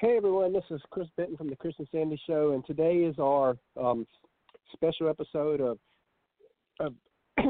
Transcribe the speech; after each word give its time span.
Hey 0.00 0.16
everyone, 0.16 0.54
this 0.54 0.64
is 0.70 0.80
Chris 0.88 1.08
Benton 1.18 1.36
from 1.36 1.50
the 1.50 1.56
Chris 1.56 1.74
and 1.76 1.86
Sandy 1.92 2.18
Show, 2.26 2.52
and 2.52 2.64
today 2.64 3.00
is 3.00 3.16
our 3.18 3.58
um, 3.78 4.06
special 4.72 5.10
episode 5.10 5.60
of 5.60 5.78
of, 6.80 6.94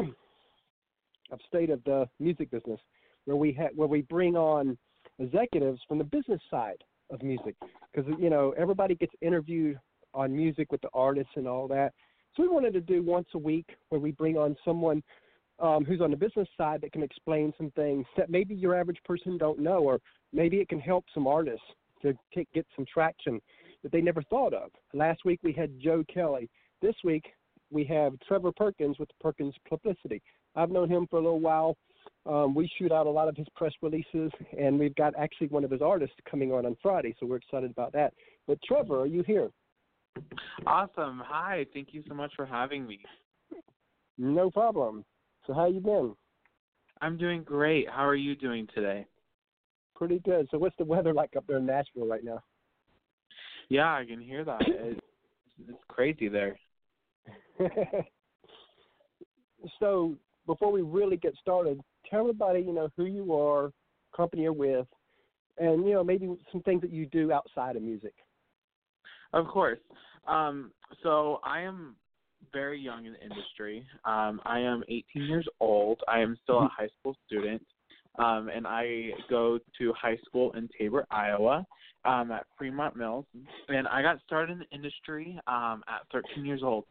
of 1.30 1.38
State 1.46 1.70
of 1.70 1.80
the 1.84 2.08
Music 2.18 2.50
Business, 2.50 2.80
where 3.24 3.36
we 3.36 3.52
ha- 3.52 3.70
where 3.76 3.86
we 3.86 4.02
bring 4.02 4.34
on 4.34 4.76
executives 5.20 5.80
from 5.86 5.98
the 5.98 6.04
business 6.04 6.40
side 6.50 6.82
of 7.10 7.22
music, 7.22 7.54
because 7.94 8.12
you 8.18 8.30
know 8.30 8.52
everybody 8.58 8.96
gets 8.96 9.14
interviewed 9.22 9.78
on 10.12 10.36
music 10.36 10.72
with 10.72 10.80
the 10.80 10.90
artists 10.92 11.34
and 11.36 11.46
all 11.46 11.68
that. 11.68 11.92
So 12.34 12.42
we 12.42 12.48
wanted 12.48 12.72
to 12.72 12.80
do 12.80 13.00
once 13.00 13.28
a 13.34 13.38
week 13.38 13.66
where 13.90 14.00
we 14.00 14.10
bring 14.10 14.36
on 14.36 14.56
someone 14.64 15.04
um, 15.60 15.84
who's 15.84 16.00
on 16.00 16.10
the 16.10 16.16
business 16.16 16.48
side 16.58 16.80
that 16.80 16.90
can 16.90 17.04
explain 17.04 17.52
some 17.56 17.70
things 17.76 18.06
that 18.16 18.28
maybe 18.28 18.56
your 18.56 18.74
average 18.74 18.98
person 19.04 19.38
don't 19.38 19.60
know, 19.60 19.78
or 19.78 20.00
maybe 20.32 20.56
it 20.56 20.68
can 20.68 20.80
help 20.80 21.04
some 21.14 21.28
artists 21.28 21.62
to 22.02 22.14
get 22.54 22.66
some 22.76 22.84
traction 22.92 23.40
that 23.82 23.92
they 23.92 24.00
never 24.00 24.22
thought 24.24 24.52
of. 24.52 24.70
Last 24.92 25.24
week 25.24 25.40
we 25.42 25.52
had 25.52 25.78
Joe 25.80 26.04
Kelly. 26.12 26.48
This 26.82 26.94
week 27.04 27.24
we 27.70 27.84
have 27.84 28.14
Trevor 28.26 28.52
Perkins 28.52 28.98
with 28.98 29.08
Perkins 29.20 29.54
Publicity. 29.68 30.22
I've 30.56 30.70
known 30.70 30.88
him 30.88 31.06
for 31.08 31.18
a 31.18 31.22
little 31.22 31.40
while. 31.40 31.76
Um, 32.26 32.54
we 32.54 32.70
shoot 32.78 32.92
out 32.92 33.06
a 33.06 33.10
lot 33.10 33.28
of 33.28 33.36
his 33.36 33.46
press 33.54 33.72
releases, 33.82 34.30
and 34.58 34.78
we've 34.78 34.94
got 34.94 35.14
actually 35.18 35.48
one 35.48 35.64
of 35.64 35.70
his 35.70 35.82
artists 35.82 36.16
coming 36.30 36.52
on 36.52 36.66
on 36.66 36.76
Friday, 36.82 37.14
so 37.18 37.26
we're 37.26 37.36
excited 37.36 37.70
about 37.70 37.92
that. 37.92 38.12
But 38.46 38.58
Trevor, 38.66 39.00
are 39.00 39.06
you 39.06 39.22
here? 39.22 39.50
Awesome. 40.66 41.22
Hi. 41.24 41.66
Thank 41.72 41.88
you 41.92 42.02
so 42.08 42.14
much 42.14 42.32
for 42.36 42.44
having 42.44 42.86
me. 42.86 43.00
No 44.18 44.50
problem. 44.50 45.04
So 45.46 45.54
how 45.54 45.66
you 45.66 45.80
been? 45.80 46.14
I'm 47.00 47.16
doing 47.16 47.42
great. 47.42 47.88
How 47.88 48.06
are 48.06 48.14
you 48.14 48.34
doing 48.34 48.68
today? 48.74 49.06
Pretty 50.00 50.20
good. 50.20 50.48
So 50.50 50.56
what's 50.56 50.74
the 50.78 50.84
weather 50.84 51.12
like 51.12 51.36
up 51.36 51.44
there 51.46 51.58
in 51.58 51.66
Nashville 51.66 52.06
right 52.06 52.24
now? 52.24 52.42
Yeah, 53.68 53.94
I 53.94 54.06
can 54.06 54.18
hear 54.18 54.46
that. 54.46 54.62
It's, 54.66 55.00
it's 55.68 55.78
crazy 55.88 56.26
there. 56.26 56.58
so 59.78 60.14
before 60.46 60.72
we 60.72 60.80
really 60.80 61.18
get 61.18 61.34
started, 61.42 61.82
tell 62.08 62.20
everybody, 62.20 62.60
you 62.60 62.72
know, 62.72 62.88
who 62.96 63.04
you 63.04 63.34
are, 63.34 63.72
company 64.16 64.44
you're 64.44 64.54
with, 64.54 64.86
and 65.58 65.86
you 65.86 65.92
know, 65.92 66.02
maybe 66.02 66.34
some 66.50 66.62
things 66.62 66.80
that 66.80 66.90
you 66.90 67.04
do 67.04 67.30
outside 67.30 67.76
of 67.76 67.82
music. 67.82 68.14
Of 69.34 69.48
course. 69.48 69.80
Um, 70.26 70.70
so 71.02 71.40
I 71.44 71.60
am 71.60 71.94
very 72.54 72.80
young 72.80 73.04
in 73.04 73.12
the 73.12 73.22
industry. 73.22 73.84
Um, 74.06 74.40
I 74.46 74.60
am 74.60 74.82
18 74.88 75.04
years 75.24 75.46
old. 75.60 76.00
I 76.08 76.20
am 76.20 76.38
still 76.42 76.60
a 76.60 76.70
high 76.74 76.88
school 76.98 77.14
student 77.26 77.60
um, 78.20 78.50
and 78.54 78.66
I 78.66 79.10
go 79.30 79.58
to 79.78 79.92
high 79.94 80.18
school 80.26 80.52
in 80.52 80.68
Tabor, 80.78 81.06
Iowa, 81.10 81.66
um, 82.04 82.30
at 82.30 82.46
Fremont 82.58 82.94
Mills. 82.94 83.24
And 83.68 83.88
I 83.88 84.02
got 84.02 84.18
started 84.26 84.52
in 84.52 84.58
the 84.58 84.76
industry 84.76 85.38
um, 85.46 85.82
at 85.88 86.02
13 86.12 86.44
years 86.44 86.60
old. 86.62 86.84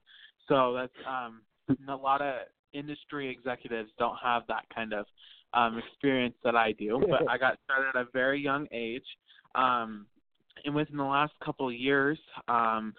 So 0.48 0.74
that's 0.74 1.08
um, 1.08 1.42
a 1.90 1.96
lot 1.96 2.22
of 2.22 2.36
industry 2.74 3.30
executives 3.30 3.90
don't 4.00 4.18
have 4.22 4.44
that 4.48 4.64
kind 4.74 4.94
of 4.94 5.06
um, 5.54 5.78
experience 5.78 6.36
that 6.44 6.56
I 6.56 6.72
do. 6.74 7.02
But 7.10 7.30
I 7.30 7.38
got 7.38 7.58
started 7.64 7.90
at 7.90 7.96
a 7.96 8.06
very 8.12 8.42
young 8.42 8.68
age. 8.72 9.06
Um, 9.56 10.08
and 10.66 10.74
within 10.74 10.98
the 10.98 11.04
last 11.04 11.34
couple 11.44 11.68
of 11.68 11.76
years, 11.76 12.20
um, 12.48 12.94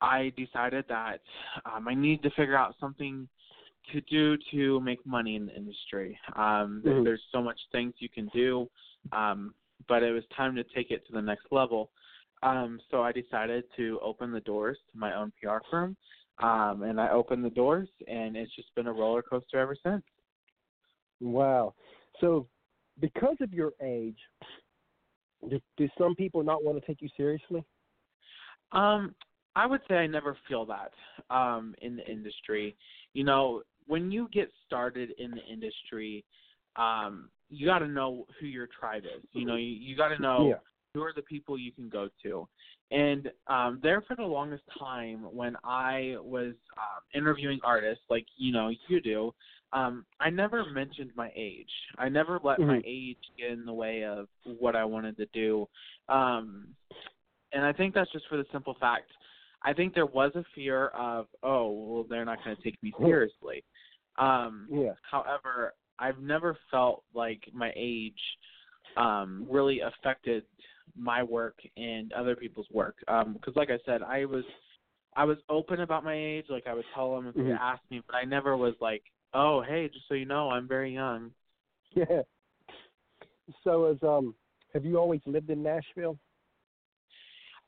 I 0.00 0.32
decided 0.36 0.84
that 0.88 1.20
um, 1.64 1.88
I 1.88 1.94
needed 1.94 2.22
to 2.24 2.30
figure 2.30 2.56
out 2.56 2.74
something 2.80 3.28
to 3.92 4.00
do 4.02 4.36
to 4.52 4.80
make 4.80 5.04
money 5.06 5.36
in 5.36 5.46
the 5.46 5.54
industry. 5.54 6.18
Um, 6.34 6.82
mm-hmm. 6.84 7.04
There's 7.04 7.22
so 7.32 7.42
much 7.42 7.58
things 7.72 7.94
you 7.98 8.08
can 8.08 8.28
do, 8.34 8.68
um, 9.12 9.54
but 9.88 10.02
it 10.02 10.12
was 10.12 10.24
time 10.36 10.54
to 10.56 10.64
take 10.74 10.90
it 10.90 11.06
to 11.06 11.12
the 11.12 11.22
next 11.22 11.46
level. 11.50 11.90
Um, 12.42 12.80
so 12.90 13.02
I 13.02 13.12
decided 13.12 13.64
to 13.76 13.98
open 14.02 14.32
the 14.32 14.40
doors 14.40 14.78
to 14.92 14.98
my 14.98 15.14
own 15.14 15.32
PR 15.40 15.58
firm, 15.70 15.96
um, 16.38 16.82
and 16.82 17.00
I 17.00 17.10
opened 17.10 17.44
the 17.44 17.50
doors, 17.50 17.88
and 18.06 18.36
it's 18.36 18.54
just 18.54 18.74
been 18.74 18.86
a 18.86 18.92
roller 18.92 19.22
coaster 19.22 19.58
ever 19.58 19.76
since. 19.82 20.02
Wow! 21.20 21.74
So, 22.20 22.46
because 23.00 23.36
of 23.40 23.54
your 23.54 23.72
age, 23.82 24.18
do, 25.48 25.58
do 25.78 25.88
some 25.96 26.14
people 26.14 26.42
not 26.42 26.62
want 26.62 26.78
to 26.78 26.86
take 26.86 27.00
you 27.00 27.08
seriously? 27.16 27.64
Um, 28.72 29.14
I 29.54 29.66
would 29.66 29.80
say 29.88 29.94
I 29.94 30.06
never 30.06 30.36
feel 30.46 30.66
that 30.66 30.92
um, 31.34 31.74
in 31.80 31.96
the 31.96 32.06
industry. 32.06 32.76
You 33.14 33.24
know, 33.24 33.62
when 33.86 34.10
you 34.10 34.28
get 34.32 34.50
started 34.66 35.10
in 35.18 35.30
the 35.30 35.44
industry, 35.50 36.24
um, 36.76 37.30
you 37.48 37.66
got 37.66 37.78
to 37.80 37.88
know 37.88 38.26
who 38.40 38.46
your 38.46 38.68
tribe 38.78 39.04
is. 39.04 39.22
You 39.32 39.46
know, 39.46 39.56
you, 39.56 39.66
you 39.66 39.96
got 39.96 40.08
to 40.08 40.20
know 40.20 40.48
yeah. 40.48 40.54
who 40.94 41.02
are 41.02 41.12
the 41.14 41.22
people 41.22 41.58
you 41.58 41.72
can 41.72 41.88
go 41.88 42.08
to. 42.22 42.48
And 42.90 43.30
um, 43.48 43.80
there 43.82 44.02
for 44.02 44.14
the 44.16 44.22
longest 44.22 44.62
time, 44.78 45.26
when 45.32 45.56
I 45.64 46.16
was 46.20 46.54
um, 46.76 47.02
interviewing 47.14 47.58
artists, 47.64 48.04
like 48.08 48.26
you 48.36 48.52
know 48.52 48.70
you 48.88 49.00
do, 49.00 49.32
um, 49.72 50.04
I 50.20 50.30
never 50.30 50.64
mentioned 50.70 51.10
my 51.16 51.30
age. 51.34 51.70
I 51.98 52.08
never 52.08 52.38
let 52.42 52.58
mm-hmm. 52.58 52.68
my 52.68 52.82
age 52.86 53.18
get 53.38 53.50
in 53.50 53.64
the 53.64 53.72
way 53.72 54.04
of 54.04 54.28
what 54.44 54.76
I 54.76 54.84
wanted 54.84 55.16
to 55.16 55.26
do. 55.32 55.66
Um, 56.08 56.68
and 57.52 57.64
I 57.64 57.72
think 57.72 57.94
that's 57.94 58.10
just 58.12 58.26
for 58.28 58.36
the 58.36 58.44
simple 58.52 58.76
fact. 58.78 59.10
I 59.62 59.72
think 59.72 59.94
there 59.94 60.06
was 60.06 60.30
a 60.36 60.44
fear 60.54 60.88
of, 60.88 61.26
oh, 61.42 61.72
well, 61.72 62.06
they're 62.08 62.24
not 62.24 62.38
going 62.44 62.56
to 62.56 62.62
take 62.62 62.80
me 62.82 62.92
seriously. 63.00 63.64
Um, 64.18 64.68
yeah. 64.70 64.92
However, 65.10 65.74
I've 65.98 66.18
never 66.18 66.56
felt 66.70 67.04
like 67.14 67.42
my 67.52 67.72
age 67.76 68.14
um, 68.96 69.46
really 69.50 69.80
affected 69.80 70.44
my 70.96 71.22
work 71.22 71.58
and 71.76 72.12
other 72.12 72.36
people's 72.36 72.68
work. 72.72 72.96
Because, 73.00 73.24
um, 73.24 73.52
like 73.54 73.70
I 73.70 73.78
said, 73.84 74.02
I 74.02 74.24
was 74.24 74.44
I 75.16 75.24
was 75.24 75.38
open 75.48 75.80
about 75.80 76.04
my 76.04 76.14
age. 76.14 76.46
Like 76.48 76.66
I 76.66 76.74
would 76.74 76.84
tell 76.94 77.14
them 77.14 77.26
if 77.26 77.34
mm-hmm. 77.34 77.48
they 77.48 77.54
asked 77.54 77.90
me, 77.90 78.02
but 78.06 78.16
I 78.16 78.24
never 78.24 78.56
was 78.56 78.74
like, 78.80 79.02
oh, 79.34 79.62
hey, 79.66 79.88
just 79.88 80.06
so 80.08 80.14
you 80.14 80.26
know, 80.26 80.50
I'm 80.50 80.68
very 80.68 80.92
young. 80.92 81.30
Yeah. 81.94 82.22
So, 83.64 83.86
as 83.86 83.96
um, 84.02 84.34
have 84.74 84.84
you 84.84 84.98
always 84.98 85.20
lived 85.24 85.48
in 85.48 85.62
Nashville? 85.62 86.18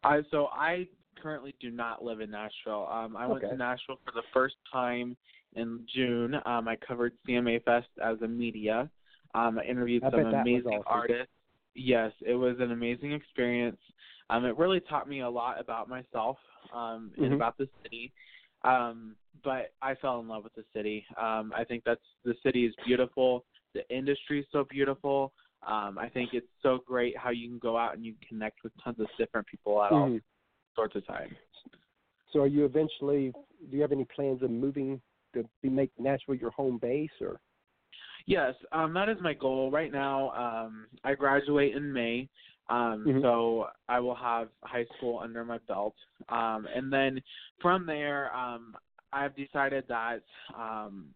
I 0.04 0.20
so 0.30 0.48
I 0.52 0.86
currently 1.22 1.54
do 1.60 1.70
not 1.70 2.04
live 2.04 2.20
in 2.20 2.30
Nashville. 2.30 2.88
Um, 2.92 3.16
I 3.16 3.24
okay. 3.24 3.32
went 3.32 3.44
to 3.44 3.56
Nashville 3.56 3.98
for 4.04 4.12
the 4.12 4.24
first 4.34 4.56
time 4.70 5.16
in 5.54 5.86
June. 5.94 6.34
Um, 6.44 6.68
I 6.68 6.76
covered 6.76 7.12
CMA 7.26 7.62
Fest 7.64 7.88
as 8.02 8.20
a 8.22 8.28
media. 8.28 8.90
Um, 9.34 9.58
I 9.58 9.64
interviewed 9.64 10.04
I 10.04 10.10
some 10.10 10.20
amazing 10.20 10.72
awesome. 10.72 10.84
artists. 10.86 11.32
Yes, 11.74 12.12
it 12.26 12.34
was 12.34 12.56
an 12.60 12.72
amazing 12.72 13.12
experience. 13.12 13.78
Um, 14.30 14.44
it 14.44 14.56
really 14.58 14.80
taught 14.80 15.08
me 15.08 15.20
a 15.20 15.28
lot 15.28 15.60
about 15.60 15.88
myself 15.88 16.36
um, 16.74 17.10
mm-hmm. 17.12 17.24
and 17.24 17.34
about 17.34 17.56
the 17.56 17.68
city. 17.82 18.12
Um, 18.62 19.14
but 19.44 19.72
I 19.80 19.94
fell 19.94 20.20
in 20.20 20.28
love 20.28 20.44
with 20.44 20.54
the 20.54 20.64
city. 20.74 21.04
Um, 21.20 21.52
I 21.56 21.64
think 21.64 21.84
that's 21.86 22.00
the 22.24 22.34
city 22.42 22.66
is 22.66 22.74
beautiful. 22.84 23.44
The 23.74 23.88
industry 23.94 24.40
is 24.40 24.46
so 24.52 24.64
beautiful. 24.68 25.32
Um, 25.66 25.98
I 25.98 26.08
think 26.08 26.30
it's 26.32 26.46
so 26.62 26.78
great 26.86 27.16
how 27.16 27.30
you 27.30 27.48
can 27.48 27.58
go 27.58 27.76
out 27.76 27.94
and 27.94 28.04
you 28.04 28.14
connect 28.28 28.64
with 28.64 28.72
tons 28.82 28.98
of 29.00 29.06
different 29.18 29.46
people 29.46 29.82
at 29.82 29.92
mm-hmm. 29.92 30.12
all 30.14 30.18
sorts 30.74 30.96
of 30.96 31.06
times. 31.06 31.34
So, 32.32 32.40
are 32.40 32.46
you 32.46 32.64
eventually? 32.64 33.32
Do 33.70 33.76
you 33.76 33.82
have 33.82 33.92
any 33.92 34.06
plans 34.14 34.42
of 34.42 34.50
moving 34.50 35.00
to 35.34 35.44
be, 35.62 35.68
make 35.68 35.90
Nashville 35.98 36.34
your 36.34 36.50
home 36.50 36.78
base, 36.80 37.10
or? 37.20 37.40
Yes, 38.26 38.54
um, 38.72 38.92
that 38.94 39.08
is 39.08 39.16
my 39.22 39.34
goal 39.34 39.70
right 39.70 39.92
now. 39.92 40.30
Um, 40.30 40.86
I 41.04 41.14
graduate 41.14 41.74
in 41.74 41.92
May, 41.92 42.28
um, 42.68 43.04
mm-hmm. 43.06 43.22
so 43.22 43.68
I 43.88 44.00
will 44.00 44.14
have 44.14 44.48
high 44.62 44.84
school 44.96 45.18
under 45.22 45.44
my 45.44 45.58
belt, 45.66 45.94
um, 46.28 46.66
and 46.74 46.92
then 46.92 47.20
from 47.62 47.86
there, 47.86 48.34
um, 48.34 48.74
I've 49.12 49.34
decided 49.34 49.84
that 49.88 50.22
um, 50.54 51.06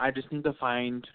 I 0.00 0.10
just 0.10 0.32
need 0.32 0.44
to 0.44 0.54
find 0.54 1.06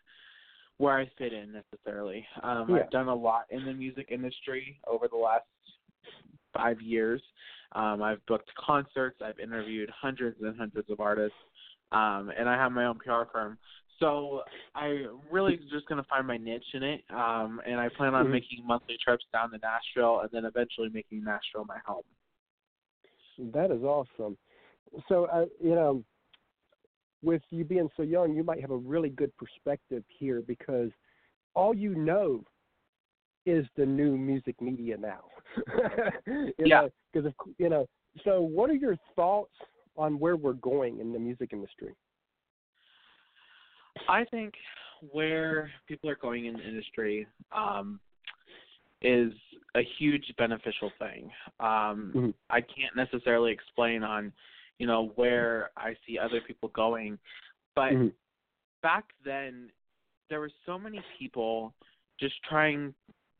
where 0.78 1.00
I 1.00 1.10
fit 1.18 1.34
in 1.34 1.52
necessarily. 1.52 2.26
Um, 2.44 2.68
yeah. 2.70 2.84
I've 2.84 2.92
done 2.92 3.08
a 3.08 3.16
lot 3.16 3.46
in 3.50 3.66
the 3.66 3.74
music 3.74 4.10
industry 4.12 4.80
over 4.88 5.08
the 5.08 5.18
last 5.18 5.46
five 6.54 6.80
years. 6.82 7.22
Um, 7.74 8.02
I've 8.02 8.26
booked 8.28 8.50
concerts. 8.64 9.22
I've 9.24 9.40
interviewed 9.40 9.90
hundreds 9.90 10.38
and 10.42 10.58
hundreds 10.58 10.90
of 10.90 11.00
artists, 11.00 11.38
um, 11.92 12.32
and 12.38 12.50
I 12.50 12.56
have 12.56 12.72
my 12.72 12.86
own 12.86 12.98
PR 12.98 13.24
firm. 13.32 13.58
So 14.00 14.42
I 14.76 15.06
really 15.32 15.60
just 15.72 15.88
going 15.88 16.02
to 16.02 16.08
find 16.08 16.28
my 16.28 16.38
niche 16.38 16.64
in 16.74 16.84
it, 16.84 17.04
um, 17.10 17.60
and 17.66 17.80
I 17.80 17.90
plan 17.90 18.14
on 18.14 18.26
mm-hmm. 18.26 18.34
making 18.34 18.66
monthly 18.66 18.96
trips 19.04 19.26
down 19.34 19.50
to 19.52 19.58
Nashville, 19.58 20.20
and 20.20 20.30
then 20.32 20.46
eventually 20.46 20.90
making 20.94 21.24
Nashville 21.24 21.66
my 21.68 21.80
home. 21.86 22.04
That 23.54 23.72
is 23.72 23.82
awesome. 23.84 24.38
So 25.10 25.26
uh, 25.26 25.46
you 25.60 25.74
know, 25.74 26.04
with 27.24 27.42
you 27.50 27.66
being 27.66 27.90
so 27.98 28.04
young, 28.04 28.36
you 28.36 28.44
might 28.44 28.62
have 28.62 28.72
a 28.72 28.78
really 28.78 29.10
good 29.10 29.32
perspective 29.38 30.04
here 30.08 30.44
because 30.46 30.90
all 31.56 31.74
you 31.74 31.96
know 31.96 32.44
is 33.48 33.66
the 33.78 33.86
new 33.86 34.16
music 34.16 34.62
media 34.62 34.98
now. 34.98 35.22
yeah. 36.60 36.88
Because 37.12 37.32
you 37.58 37.70
know, 37.70 37.88
so 38.24 38.42
what 38.42 38.70
are 38.70 38.76
your 38.76 38.98
thoughts 39.16 39.54
on 39.98 40.20
where 40.20 40.36
we're 40.36 40.54
going 40.54 41.00
in 41.00 41.12
the 41.12 41.20
music 41.20 41.50
industry? 41.54 41.94
I 44.08 44.24
think 44.26 44.54
where 45.12 45.72
people 45.88 46.10
are 46.10 46.16
going 46.16 46.46
in 46.46 46.54
the 46.54 46.68
industry, 46.68 47.28
um, 47.56 48.00
is 49.02 49.32
a 49.76 49.82
huge 50.00 50.34
beneficial 50.38 50.92
thing. 51.00 51.30
Um, 51.60 52.12
mm-hmm. 52.16 52.30
I 52.50 52.62
can't 52.62 52.96
necessarily 52.96 53.52
explain 53.52 54.04
on, 54.04 54.32
you 54.80 54.88
know, 54.88 55.12
where 55.16 55.70
I 55.78 55.96
see 56.06 56.18
other 56.18 56.42
people 56.46 56.70
going, 56.70 57.18
but 57.76 57.92
mm-hmm. 57.92 58.08
back 58.82 59.06
then 59.24 59.70
there 60.30 60.40
were 60.40 60.52
so 60.66 60.80
many 60.80 61.02
people 61.20 61.74
just 62.20 62.36
trying 62.50 62.94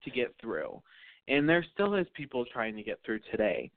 to 0.04 0.12
get 0.12 0.34
through, 0.40 0.82
and 1.28 1.50
there 1.50 1.66
still 1.74 1.96
is 1.96 2.06
people 2.14 2.46
trying 2.54 2.76
to 2.76 2.84
get 2.84 3.00
through 3.06 3.20
today. 3.32 3.72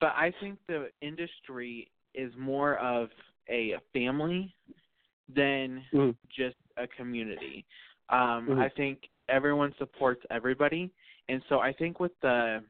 But 0.00 0.14
I 0.16 0.32
think 0.40 0.58
the 0.66 0.88
industry 1.02 1.90
is 2.18 2.32
more 2.36 2.76
of 2.78 3.08
a 3.48 3.74
family 3.92 4.54
than 5.34 5.82
mm-hmm. 5.92 6.10
just 6.36 6.56
a 6.76 6.86
community. 6.86 7.64
Um, 8.10 8.18
mm-hmm. 8.18 8.58
I 8.58 8.68
think 8.70 8.98
everyone 9.28 9.74
supports 9.78 10.22
everybody, 10.30 10.90
and 11.28 11.42
so 11.48 11.60
I 11.60 11.72
think 11.72 12.00
with 12.00 12.12
the 12.22 12.62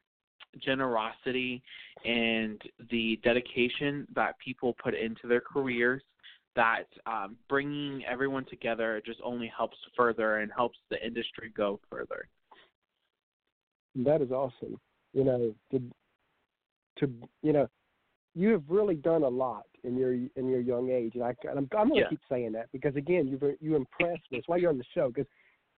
generosity 0.63 1.63
and 2.05 2.61
the 2.91 3.19
dedication 3.23 4.07
that 4.15 4.39
people 4.39 4.75
put 4.83 4.95
into 4.95 5.27
their 5.29 5.41
careers, 5.41 6.03
that 6.57 6.85
um, 7.07 7.37
bringing 7.49 8.05
everyone 8.05 8.45
together 8.47 9.01
just 9.05 9.21
only 9.23 9.51
helps 9.57 9.77
further 9.97 10.39
and 10.39 10.51
helps 10.55 10.79
the 10.91 11.05
industry 11.05 11.53
go 11.57 11.79
further. 11.89 12.29
That 13.95 14.23
is 14.23 14.31
awesome. 14.31 14.79
You 15.13 15.25
know, 15.25 15.55
to, 15.71 15.83
to 16.99 17.13
you 17.43 17.53
know, 17.53 17.69
you 18.39 18.51
have 18.51 18.63
really 18.69 18.95
done 18.95 19.25
a 19.25 19.29
lot 19.29 19.65
in 19.83 19.97
your 19.97 20.13
in 20.13 20.49
your 20.49 20.61
young 20.61 20.91
age, 20.91 21.13
and 21.17 21.25
I 21.25 21.35
I'm, 21.51 21.69
I'm 21.77 21.89
going 21.89 21.95
to 21.95 22.01
yeah. 22.01 22.09
keep 22.09 22.21
saying 22.31 22.53
that 22.53 22.69
because 22.73 22.95
again, 22.95 23.27
you've 23.27 23.43
you 23.61 23.75
impressed 23.75 24.23
me. 24.31 24.39
That's 24.39 24.49
why 24.49 24.59
you're 24.59 24.71
on 24.71 24.79
the 24.79 24.85
show. 24.95 25.09
Because 25.09 25.27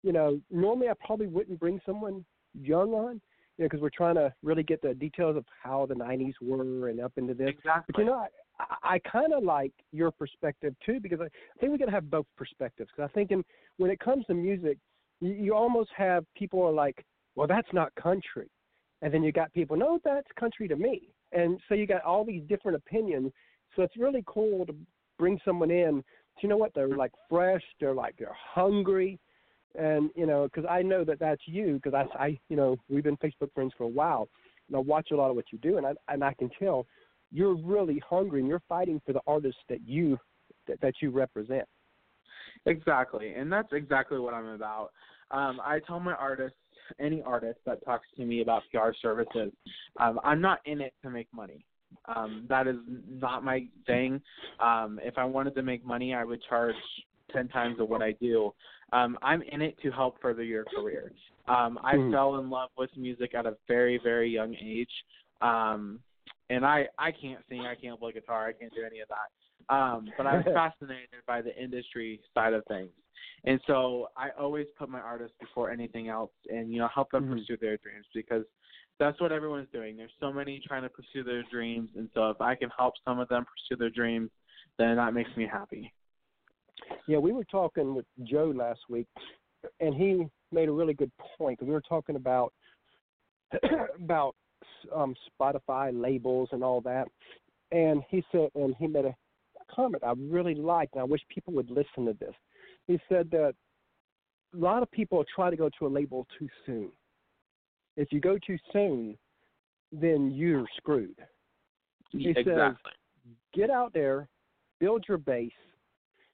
you 0.03 0.13
know, 0.13 0.39
normally 0.51 0.89
I 0.89 0.93
probably 1.05 1.27
wouldn't 1.27 1.59
bring 1.59 1.81
someone 1.87 2.23
young 2.53 2.93
on, 2.93 3.15
you 3.57 3.65
know, 3.65 3.67
because 3.67 3.81
we're 3.81 3.89
trying 3.89 4.17
to 4.17 4.33
really 4.43 4.63
get 4.63 4.83
the 4.83 4.93
details 4.93 5.39
of 5.39 5.47
how 5.63 5.87
the 5.87 5.95
'90s 5.95 6.35
were 6.43 6.89
and 6.89 7.01
up 7.01 7.13
into 7.17 7.33
this. 7.33 7.49
Exactly. 7.49 7.93
But 7.95 7.99
you 8.01 8.07
know, 8.07 8.27
I, 8.59 8.97
I 8.97 8.99
kind 9.11 9.33
of 9.33 9.43
like 9.43 9.73
your 9.91 10.11
perspective 10.11 10.75
too 10.85 11.01
because 11.01 11.21
I, 11.23 11.25
I 11.25 11.61
think 11.61 11.73
we 11.73 11.79
got 11.79 11.87
to 11.87 11.93
have 11.93 12.11
both 12.11 12.27
perspectives. 12.37 12.91
Because 12.95 13.09
I 13.11 13.15
think 13.15 13.31
in, 13.31 13.43
when 13.79 13.91
it 13.91 14.01
comes 14.01 14.27
to 14.27 14.35
music, 14.35 14.77
you, 15.21 15.33
you 15.33 15.55
almost 15.55 15.89
have 15.97 16.27
people 16.37 16.63
are 16.63 16.73
like, 16.73 17.07
well, 17.37 17.47
that's 17.47 17.73
not 17.73 17.91
country, 17.95 18.51
and 19.01 19.15
then 19.15 19.23
you 19.23 19.33
got 19.33 19.51
people, 19.55 19.79
no, 19.79 19.99
that's 20.05 20.29
country 20.39 20.69
to 20.69 20.77
me 20.77 21.09
and 21.33 21.59
so 21.69 21.75
you 21.75 21.87
got 21.87 22.03
all 22.03 22.25
these 22.25 22.43
different 22.49 22.77
opinions. 22.77 23.33
So 23.77 23.83
it's 23.83 23.97
really 23.97 24.25
cool 24.27 24.67
to 24.67 24.75
bring 25.19 25.39
someone 25.45 25.71
in. 25.71 26.03
You 26.43 26.49
know 26.49 26.57
what? 26.57 26.73
They're 26.75 26.89
like 26.89 27.13
fresh. 27.29 27.63
They're 27.81 27.95
like 27.95 28.15
they're 28.19 28.37
hungry, 28.55 29.19
and 29.79 30.11
you 30.17 30.27
know, 30.27 30.45
because 30.45 30.69
I 30.69 30.83
know 30.83 31.05
that 31.05 31.19
that's 31.19 31.43
you. 31.47 31.81
Because 31.83 31.95
I, 31.95 32.23
I, 32.23 32.39
you 32.49 32.57
know, 32.57 32.77
we've 32.89 33.05
been 33.05 33.19
Facebook 33.19 33.53
friends 33.55 33.73
for 33.77 33.85
a 33.85 33.89
while, 33.89 34.29
and 34.69 34.77
I 34.77 34.81
watch 34.81 35.09
a 35.13 35.17
lot 35.17 35.29
of 35.29 35.37
what 35.37 35.47
you 35.53 35.59
do, 35.59 35.77
and 35.77 35.87
I 35.87 35.93
and 36.09 36.25
I 36.25 36.33
can 36.35 36.51
tell 36.59 36.87
you're 37.31 37.55
really 37.55 38.03
hungry 38.09 38.41
and 38.41 38.49
you're 38.49 38.63
fighting 38.69 39.01
for 39.07 39.13
the 39.13 39.21
artists 39.27 39.61
that 39.69 39.87
you 39.87 40.19
that, 40.67 40.81
that 40.81 40.95
you 41.01 41.11
represent. 41.11 41.67
Exactly, 42.67 43.35
and 43.35 43.53
that's 43.53 43.73
exactly 43.73 44.19
what 44.19 44.35
I'm 44.35 44.47
about. 44.47 44.91
Um, 45.31 45.61
I 45.65 45.79
tell 45.87 46.01
my 46.01 46.15
artists 46.15 46.57
any 46.99 47.23
artist 47.23 47.59
that 47.67 47.85
talks 47.85 48.07
to 48.17 48.25
me 48.25 48.43
about 48.43 48.63
PR 48.73 48.91
services. 49.01 49.53
Um, 49.99 50.21
I'm 50.25 50.41
not 50.41 50.61
in 50.65 50.81
it 50.81 50.95
to 51.03 51.11
make 51.11 51.29
money. 51.33 51.65
Um, 52.15 52.47
that 52.49 52.67
is 52.67 52.77
not 53.09 53.45
my 53.45 53.67
thing. 53.87 54.21
Um, 54.61 55.01
if 55.03 55.19
I 55.19 55.25
wanted 55.25 55.55
to 55.57 55.63
make 55.63 55.85
money, 55.85 56.15
I 56.15 56.25
would 56.25 56.41
charge 56.49 56.75
ten 57.33 57.49
times 57.49 57.81
of 57.81 57.89
what 57.89 58.03
I 58.03 58.13
do. 58.13 58.53
Um, 58.93 59.19
I'm 59.23 59.43
in 59.43 59.63
it 59.63 59.77
to 59.83 59.91
help 59.91 60.21
further 60.21 60.43
your 60.43 60.65
career. 60.65 61.13
Um, 61.49 61.79
I 61.83 61.95
mm. 61.95 62.13
fell 62.13 62.37
in 62.37 62.51
love 62.51 62.71
with 62.77 62.91
music 62.97 63.35
at 63.35 63.47
a 63.47 63.57
very, 63.69 64.01
very 64.03 64.31
young 64.31 64.55
age. 64.55 64.91
Um, 65.41 66.01
and 66.49 66.65
I, 66.65 66.87
I 66.99 67.13
can't 67.13 67.41
sing, 67.49 67.61
I 67.61 67.75
can't 67.75 67.99
play 67.99 68.13
guitar, 68.13 68.49
I 68.49 68.53
can't 68.53 68.73
do 68.75 68.83
any 68.85 69.01
of 69.01 69.09
that. 69.09 69.17
Um, 69.69 70.09
but 70.17 70.27
I'm 70.27 70.43
fascinated 70.55 71.23
by 71.27 71.43
the 71.43 71.57
industry 71.61 72.21
side 72.35 72.53
of 72.53 72.65
things. 72.69 72.91
And 73.45 73.61
so 73.67 74.09
I 74.17 74.29
always 74.39 74.67
put 74.79 74.89
my 74.89 75.01
artists 75.01 75.37
before 75.41 75.71
anything 75.71 76.09
else 76.09 76.31
and, 76.49 76.73
you 76.73 76.79
know, 76.79 76.89
help 76.95 77.11
them 77.11 77.25
mm-hmm. 77.25 77.35
pursue 77.35 77.57
their 77.61 77.79
dreams 77.79 78.07
because 78.15 78.45
that's 78.99 79.21
what 79.21 79.33
everyone's 79.33 79.69
doing. 79.73 79.97
There's 79.97 80.11
so 80.21 80.33
many 80.33 80.63
trying 80.67 80.83
to 80.83 80.91
pursue 80.91 81.25
their 81.25 81.43
dreams 81.51 81.89
and 81.97 82.09
so 82.15 82.31
if 82.31 82.41
I 82.41 82.55
can 82.55 82.71
help 82.77 82.95
some 83.05 83.19
of 83.19 83.29
them 83.29 83.45
pursue 83.45 83.79
their 83.79 83.91
dreams, 83.91 84.31
then 84.79 84.97
that 84.97 85.15
makes 85.15 85.31
me 85.37 85.49
happy. 85.51 85.93
Yeah, 87.07 87.19
we 87.19 87.33
were 87.33 87.45
talking 87.45 87.95
with 87.95 88.05
Joe 88.25 88.53
last 88.55 88.81
week 88.89 89.07
and 89.81 89.95
he 89.95 90.27
made 90.53 90.69
a 90.69 90.73
really 90.73 90.95
good 90.95 91.13
point. 91.39 91.63
We 91.63 91.71
were 91.71 91.83
talking 91.83 92.17
about 92.17 92.53
about 94.03 94.35
um 94.95 95.15
Spotify 95.41 95.91
labels 95.93 96.51
and 96.53 96.63
all 96.63 96.81
that. 96.83 97.09
And 97.73 98.03
he 98.11 98.23
said 98.33 98.51
and 98.55 98.75
he 98.79 98.87
made 98.87 99.07
a 99.07 99.17
comment 99.75 100.03
I 100.05 100.13
really 100.19 100.55
liked 100.55 100.95
and 100.95 101.03
I 101.03 101.05
wish 101.05 101.21
people 101.29 101.53
would 101.55 101.71
listen 101.71 102.07
to 102.07 102.17
this 102.19 102.35
he 102.87 102.99
said 103.09 103.31
that 103.31 103.55
a 104.55 104.57
lot 104.57 104.83
of 104.83 104.91
people 104.91 105.25
try 105.35 105.51
to 105.51 105.57
go 105.57 105.71
to 105.79 105.87
a 105.87 105.89
label 105.89 106.27
too 106.39 106.49
soon. 106.67 106.91
If 107.97 108.09
you 108.11 108.21
go 108.21 108.39
too 108.45 108.59
soon, 108.73 109.17
then 109.93 110.33
you're 110.33 110.67
screwed. 110.77 111.17
He 112.11 112.31
exactly. 112.31 112.55
says, 112.55 112.75
get 113.55 113.71
out 113.71 113.93
there, 113.93 114.29
build 114.81 115.05
your 115.09 115.19
base, 115.19 115.53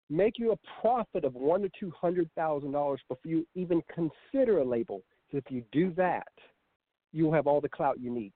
make 0.09 0.39
you 0.39 0.53
a 0.53 0.81
profit 0.81 1.25
of 1.25 1.35
one 1.35 1.63
to 1.63 1.71
two 1.79 1.93
hundred 2.01 2.31
thousand 2.35 2.73
dollars 2.73 3.01
before 3.09 3.31
you 3.31 3.47
even 3.55 3.83
consider 3.95 4.59
a 4.59 4.65
label. 4.65 5.03
So 5.31 5.39
if 5.39 5.45
you 5.51 5.63
do 5.73 5.93
that, 5.97 6.29
you'll 7.13 7.33
have 7.33 7.47
all 7.47 7.61
the 7.61 7.69
clout 7.69 8.01
you 8.01 8.11
need. 8.11 8.33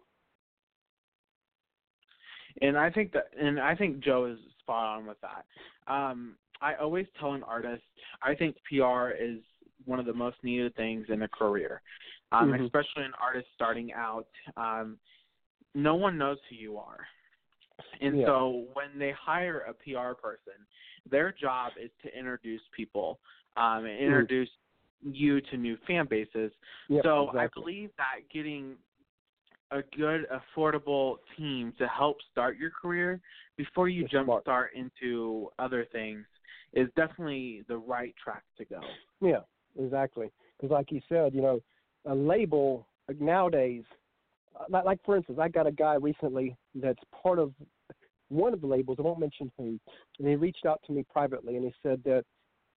And 2.61 2.77
I 2.77 2.91
think 2.91 3.13
that, 3.13 3.29
and 3.41 3.61
I 3.61 3.75
think 3.77 4.01
Joe 4.01 4.27
is 4.27 4.39
spot 4.71 4.99
on 4.99 5.07
with 5.07 5.17
that. 5.21 5.93
Um, 5.93 6.37
I 6.61 6.75
always 6.75 7.07
tell 7.19 7.33
an 7.33 7.43
artist, 7.43 7.83
I 8.23 8.35
think 8.35 8.57
PR 8.69 9.11
is 9.11 9.39
one 9.85 9.99
of 9.99 10.07
the 10.07 10.13
most 10.13 10.37
needed 10.43 10.75
things 10.77 11.07
in 11.09 11.23
a 11.23 11.29
career, 11.29 11.83
um, 12.33 12.53
mm-hmm. 12.53 12.65
especially 12.65 13.05
an 13.05 13.13
artist 13.21 13.47
starting 13.55 13.93
out. 13.93 14.27
Um, 14.57 14.99
no 15.75 15.95
one 15.95 16.19
knows 16.19 16.39
who 16.49 16.57
you 16.57 16.77
are. 16.77 17.01
And 18.01 18.21
yeah. 18.21 18.27
so 18.27 18.67
when 18.75 18.99
they 18.99 19.13
hire 19.19 19.65
a 19.69 19.73
PR 19.73 20.15
person, 20.15 20.53
their 21.11 21.33
job 21.33 21.73
is 21.83 21.91
to 22.05 22.19
introduce 22.19 22.61
people 22.77 23.19
um, 23.57 23.79
and 23.79 23.87
mm-hmm. 23.87 24.05
introduce 24.05 24.49
mm-hmm. 25.05 25.15
you 25.15 25.41
to 25.41 25.57
new 25.57 25.79
fan 25.87 26.07
bases. 26.09 26.53
Yep, 26.89 27.03
so 27.05 27.23
exactly. 27.23 27.41
I 27.41 27.49
believe 27.55 27.91
that 27.97 28.33
getting 28.33 28.77
a 29.71 29.83
good, 29.97 30.27
affordable 30.31 31.17
team 31.37 31.73
to 31.79 31.87
help 31.87 32.19
start 32.31 32.59
your 32.59 32.71
career 32.71 33.21
before 33.65 33.89
you 33.89 34.05
It's 34.05 34.13
jump 34.13 34.27
smart. 34.27 34.43
start 34.43 34.71
into 34.75 35.51
other 35.59 35.87
things 35.93 36.25
is 36.73 36.89
definitely 36.97 37.63
the 37.69 37.77
right 37.77 38.15
track 38.23 38.43
to 38.57 38.65
go. 38.65 38.81
Yeah, 39.21 39.41
exactly. 39.79 40.31
Because 40.57 40.73
like 40.73 40.91
you 40.91 41.01
said, 41.09 41.35
you 41.35 41.43
know, 41.43 41.61
a 42.07 42.15
label 42.15 42.87
like 43.07 43.21
nowadays, 43.21 43.83
uh, 44.59 44.81
like 44.85 44.99
for 45.05 45.17
instance, 45.17 45.39
I 45.41 45.49
got 45.49 45.67
a 45.67 45.73
guy 45.73 45.95
recently 45.95 46.57
that's 46.75 47.03
part 47.23 47.39
of 47.39 47.53
one 48.29 48.55
of 48.55 48.61
the 48.63 48.67
labels. 48.67 48.97
I 48.99 49.03
won't 49.03 49.21
mention 49.21 49.53
who, 49.59 49.79
and 50.19 50.29
he 50.29 50.37
reached 50.37 50.65
out 50.65 50.81
to 50.87 50.93
me 50.93 51.05
privately 51.13 51.57
and 51.57 51.65
he 51.65 51.75
said 51.83 52.01
that 52.05 52.25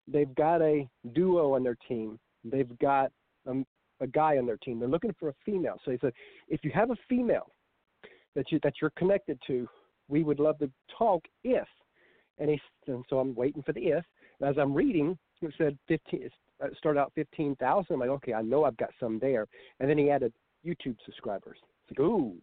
they've 0.08 0.34
got 0.34 0.62
a 0.62 0.88
duo 1.14 1.54
on 1.54 1.62
their 1.62 1.76
team. 1.86 2.18
They've 2.44 2.76
got 2.80 3.12
um, 3.46 3.64
a 4.00 4.06
guy 4.08 4.38
on 4.38 4.46
their 4.46 4.56
team. 4.56 4.80
They're 4.80 4.88
looking 4.88 5.14
for 5.20 5.28
a 5.28 5.34
female. 5.44 5.78
So 5.84 5.92
he 5.92 5.98
said, 6.00 6.12
if 6.48 6.64
you 6.64 6.72
have 6.74 6.90
a 6.90 6.96
female 7.08 7.52
that 8.34 8.50
you 8.50 8.58
that 8.64 8.74
you're 8.80 8.92
connected 8.96 9.38
to, 9.46 9.68
we 10.08 10.22
would 10.22 10.40
love 10.40 10.58
to 10.58 10.70
talk 10.98 11.24
if 11.44 11.66
and 12.38 12.50
he 12.50 12.60
and 12.86 13.04
so 13.08 13.18
I'm 13.18 13.34
waiting 13.34 13.62
for 13.62 13.72
the 13.72 13.88
if. 13.88 14.04
And 14.40 14.50
As 14.50 14.58
I'm 14.58 14.74
reading, 14.74 15.16
it 15.40 15.54
said 15.56 15.78
15. 15.88 16.22
It 16.22 16.32
started 16.78 17.00
out 17.00 17.12
15,000. 17.14 17.86
I'm 17.92 18.00
like, 18.00 18.08
okay, 18.08 18.34
I 18.34 18.42
know 18.42 18.64
I've 18.64 18.76
got 18.76 18.90
some 19.00 19.18
there. 19.18 19.46
And 19.80 19.90
then 19.90 19.98
he 19.98 20.10
added 20.10 20.32
YouTube 20.64 20.96
subscribers. 21.04 21.58
It's 21.88 21.98
like, 21.98 22.06
ooh. 22.06 22.36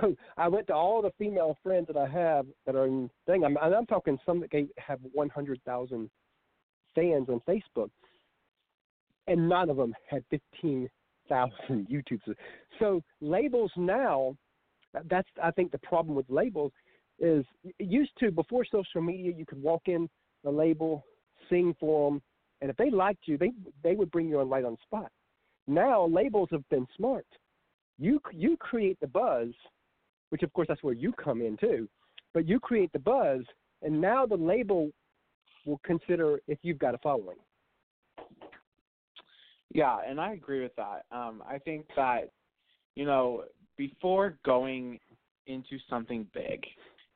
So 0.00 0.16
I 0.38 0.48
went 0.48 0.68
to 0.68 0.74
all 0.74 1.02
the 1.02 1.12
female 1.18 1.58
friends 1.62 1.86
that 1.88 1.98
I 1.98 2.08
have 2.08 2.46
that 2.64 2.74
are 2.74 2.86
in 2.86 3.10
thing. 3.26 3.44
I'm, 3.44 3.58
and 3.60 3.74
I'm 3.74 3.84
talking 3.84 4.18
some 4.24 4.40
that 4.40 4.50
have 4.78 5.00
100,000 5.12 6.10
fans 6.94 7.28
on 7.28 7.40
Facebook, 7.46 7.90
and 9.26 9.48
none 9.50 9.68
of 9.68 9.76
them 9.76 9.94
had 10.08 10.24
15,000 10.30 10.88
YouTube. 11.92 12.20
So 12.78 13.02
labels 13.20 13.70
now, 13.76 14.34
that's 15.08 15.28
I 15.42 15.50
think 15.50 15.72
the 15.72 15.78
problem 15.78 16.14
with 16.14 16.26
labels 16.28 16.72
is 17.18 17.44
used 17.78 18.12
to 18.20 18.30
before 18.30 18.64
social 18.64 19.00
media 19.00 19.32
you 19.36 19.46
could 19.46 19.62
walk 19.62 19.82
in 19.86 20.08
the 20.44 20.50
label 20.50 21.04
sing 21.48 21.74
for 21.78 22.10
them 22.10 22.22
and 22.60 22.70
if 22.70 22.76
they 22.76 22.90
liked 22.90 23.26
you 23.26 23.38
they 23.38 23.52
they 23.82 23.94
would 23.94 24.10
bring 24.10 24.28
you 24.28 24.40
on 24.40 24.48
right 24.48 24.64
on 24.64 24.76
spot. 24.82 25.10
Now 25.66 26.06
labels 26.06 26.48
have 26.52 26.68
been 26.68 26.86
smart. 26.96 27.26
You 27.98 28.20
you 28.32 28.56
create 28.58 28.98
the 29.00 29.06
buzz 29.06 29.48
which 30.30 30.42
of 30.42 30.52
course 30.52 30.68
that's 30.68 30.82
where 30.82 30.94
you 30.94 31.12
come 31.12 31.40
in 31.40 31.56
too 31.56 31.88
but 32.34 32.46
you 32.46 32.60
create 32.60 32.92
the 32.92 32.98
buzz 32.98 33.42
and 33.82 34.00
now 34.00 34.26
the 34.26 34.36
label 34.36 34.90
will 35.66 35.80
consider 35.84 36.40
if 36.46 36.58
you've 36.62 36.78
got 36.78 36.94
a 36.94 36.98
following. 36.98 37.36
Yeah, 39.72 39.98
and 40.08 40.20
I 40.20 40.32
agree 40.32 40.62
with 40.62 40.74
that. 40.76 41.04
Um, 41.10 41.42
I 41.46 41.58
think 41.58 41.86
that 41.96 42.30
you 42.94 43.04
know 43.04 43.44
before 43.76 44.38
going 44.44 44.98
into 45.46 45.78
something 45.88 46.26
big, 46.32 46.64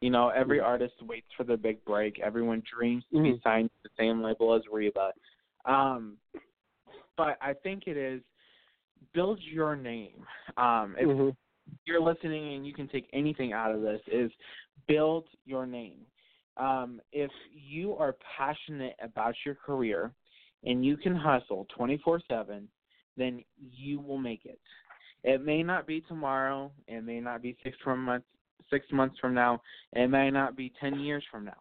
you 0.00 0.10
know, 0.10 0.28
every 0.28 0.58
Mhm. 0.58 0.64
artist 0.64 0.94
waits 1.02 1.30
for 1.36 1.44
the 1.44 1.56
big 1.56 1.84
break. 1.84 2.18
Everyone 2.20 2.62
dreams 2.62 3.04
to 3.10 3.18
Mhm. 3.18 3.34
be 3.34 3.40
signed 3.42 3.70
to 3.70 3.88
the 3.88 3.90
same 3.96 4.22
label 4.22 4.54
as 4.54 4.66
Reba. 4.70 5.12
Um, 5.64 6.18
but 7.16 7.36
I 7.40 7.54
think 7.54 7.86
it 7.86 7.96
is 7.96 8.22
build 9.12 9.40
your 9.42 9.76
name. 9.76 10.26
Um, 10.56 10.96
if 10.98 11.08
Mhm. 11.08 11.36
you're 11.84 12.00
listening 12.00 12.54
and 12.54 12.66
you 12.66 12.72
can 12.72 12.88
take 12.88 13.08
anything 13.12 13.52
out 13.52 13.74
of 13.74 13.82
this 13.82 14.00
is 14.06 14.30
build 14.86 15.28
your 15.44 15.66
name. 15.66 16.06
Um, 16.56 17.00
if 17.12 17.30
you 17.52 17.94
are 17.96 18.16
passionate 18.36 18.96
about 19.00 19.34
your 19.44 19.54
career 19.54 20.14
and 20.64 20.84
you 20.84 20.96
can 20.96 21.14
hustle 21.14 21.66
24/7, 21.76 22.68
then 23.16 23.44
you 23.58 24.00
will 24.00 24.18
make 24.18 24.44
it. 24.44 24.60
It 25.24 25.44
may 25.44 25.62
not 25.62 25.86
be 25.86 26.00
tomorrow, 26.02 26.70
it 26.88 27.04
may 27.04 27.20
not 27.20 27.42
be 27.42 27.56
6 27.62 27.76
from 27.84 28.04
months 28.04 28.26
6 28.70 28.86
months 28.92 29.16
from 29.20 29.34
now, 29.34 29.60
it 29.92 30.08
may 30.08 30.30
not 30.30 30.56
be 30.56 30.72
10 30.80 31.00
years 31.00 31.24
from 31.30 31.44
now. 31.44 31.56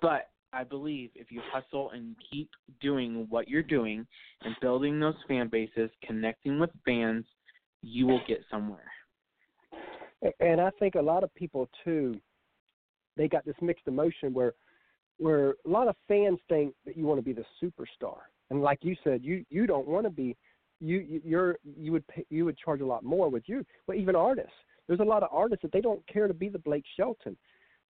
But 0.00 0.30
I 0.52 0.64
believe 0.64 1.10
if 1.14 1.30
you 1.30 1.40
hustle 1.52 1.90
and 1.90 2.16
keep 2.30 2.48
doing 2.80 3.26
what 3.28 3.48
you're 3.48 3.62
doing 3.62 4.06
and 4.42 4.54
building 4.60 4.98
those 4.98 5.14
fan 5.28 5.48
bases, 5.48 5.90
connecting 6.04 6.58
with 6.58 6.70
fans, 6.84 7.24
you 7.82 8.06
will 8.06 8.20
get 8.26 8.40
somewhere. 8.50 8.90
and 10.40 10.60
I 10.60 10.70
think 10.78 10.94
a 10.94 11.02
lot 11.02 11.24
of 11.24 11.34
people 11.34 11.68
too, 11.84 12.20
they 13.16 13.28
got 13.28 13.44
this 13.44 13.56
mixed 13.60 13.88
emotion 13.88 14.32
where, 14.32 14.54
where 15.18 15.50
a 15.66 15.68
lot 15.68 15.88
of 15.88 15.96
fans 16.08 16.38
think 16.48 16.74
that 16.86 16.96
you 16.96 17.04
want 17.04 17.18
to 17.18 17.24
be 17.24 17.32
the 17.32 17.44
superstar, 17.62 18.18
and 18.50 18.62
like 18.62 18.78
you 18.82 18.94
said, 19.02 19.24
you 19.24 19.44
you 19.50 19.66
don't 19.66 19.86
want 19.86 20.04
to 20.04 20.10
be, 20.10 20.36
you 20.82 20.98
you- 20.98 21.22
you're 21.24 21.58
you 21.64 21.92
would 21.92 22.06
pay, 22.08 22.24
you 22.28 22.44
would 22.44 22.58
charge 22.58 22.80
a 22.80 22.86
lot 22.86 23.02
more 23.04 23.28
with 23.28 23.48
you. 23.48 23.64
But 23.86 23.96
even 23.96 24.16
artists, 24.16 24.52
there's 24.86 25.00
a 25.00 25.04
lot 25.04 25.22
of 25.22 25.28
artists 25.32 25.62
that 25.62 25.72
they 25.72 25.80
don't 25.80 26.04
care 26.06 26.28
to 26.28 26.34
be 26.34 26.48
the 26.48 26.58
Blake 26.58 26.84
Shelton, 26.96 27.36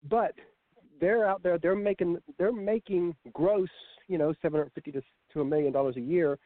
but 0.09 0.33
they're 0.99 1.25
out 1.25 1.41
there, 1.41 1.57
they're 1.57 1.75
making 1.75 2.17
they're 2.37 2.51
making 2.51 3.15
gross, 3.33 3.69
you 4.07 4.17
know, 4.17 4.33
seven 4.41 4.59
hundred 4.59 4.73
fifty 4.73 4.91
to 4.91 5.01
to 5.33 5.41
a 5.41 5.45
million 5.45 5.71
dollars 5.71 5.97
a 5.97 6.01
year, 6.01 6.37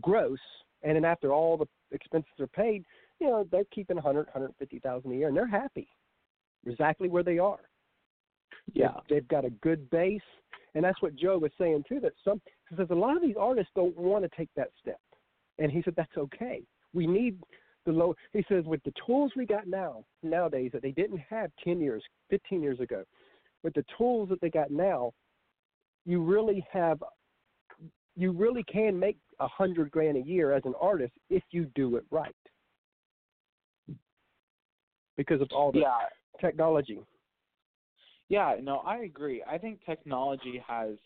gross, 0.00 0.38
and 0.82 0.96
then 0.96 1.04
after 1.04 1.32
all 1.32 1.56
the 1.56 1.66
expenses 1.90 2.32
are 2.40 2.46
paid, 2.46 2.84
you 3.20 3.26
know, 3.26 3.46
they're 3.50 3.64
keeping 3.72 3.96
100, 3.96 4.26
150,000 4.26 5.10
a 5.10 5.14
year, 5.14 5.28
and 5.28 5.36
they're 5.36 5.46
happy, 5.46 5.88
exactly 6.66 7.08
where 7.08 7.24
they 7.24 7.38
are. 7.38 7.60
Yeah. 8.72 8.92
They've, 9.08 9.20
they've 9.20 9.28
got 9.28 9.44
a 9.44 9.50
good 9.50 9.88
base, 9.90 10.20
and 10.74 10.84
that's 10.84 11.00
what 11.02 11.16
Joe 11.16 11.38
was 11.38 11.50
saying 11.58 11.84
too. 11.88 12.00
That 12.00 12.12
some 12.24 12.40
says 12.76 12.86
a 12.90 12.94
lot 12.94 13.16
of 13.16 13.22
these 13.22 13.36
artists 13.38 13.72
don't 13.74 13.96
want 13.96 14.24
to 14.24 14.30
take 14.36 14.50
that 14.56 14.70
step, 14.80 15.00
and 15.58 15.70
he 15.70 15.82
said 15.82 15.94
that's 15.96 16.16
okay. 16.16 16.62
We 16.92 17.06
need 17.06 17.38
the 17.86 17.92
low. 17.92 18.14
He 18.32 18.44
says 18.48 18.64
with 18.64 18.82
the 18.84 18.92
tools 19.06 19.32
we 19.36 19.46
got 19.46 19.66
now 19.66 20.04
nowadays 20.22 20.70
that 20.72 20.82
they 20.82 20.92
didn't 20.92 21.20
have 21.30 21.50
ten 21.62 21.80
years, 21.80 22.02
fifteen 22.30 22.62
years 22.62 22.80
ago, 22.80 23.04
with 23.62 23.74
the 23.74 23.84
tools 23.96 24.28
that 24.30 24.40
they 24.40 24.50
got 24.50 24.70
now, 24.70 25.12
you 26.04 26.22
really 26.22 26.66
have, 26.72 27.02
you 28.16 28.32
really 28.32 28.62
can 28.64 28.98
make 28.98 29.18
a 29.40 29.48
hundred 29.48 29.90
grand 29.90 30.16
a 30.16 30.22
year 30.22 30.52
as 30.52 30.62
an 30.64 30.74
artist 30.80 31.12
if 31.30 31.42
you 31.50 31.66
do 31.74 31.96
it 31.96 32.04
right, 32.10 32.34
because 35.16 35.40
of 35.40 35.48
all 35.52 35.72
the 35.72 35.80
Yeah. 35.80 36.08
technology. 36.40 37.00
Yeah, 38.28 38.56
no, 38.60 38.78
I 38.78 38.98
agree. 38.98 39.42
I 39.44 39.56
think 39.56 39.82
technology 39.84 40.58
has 40.66 40.96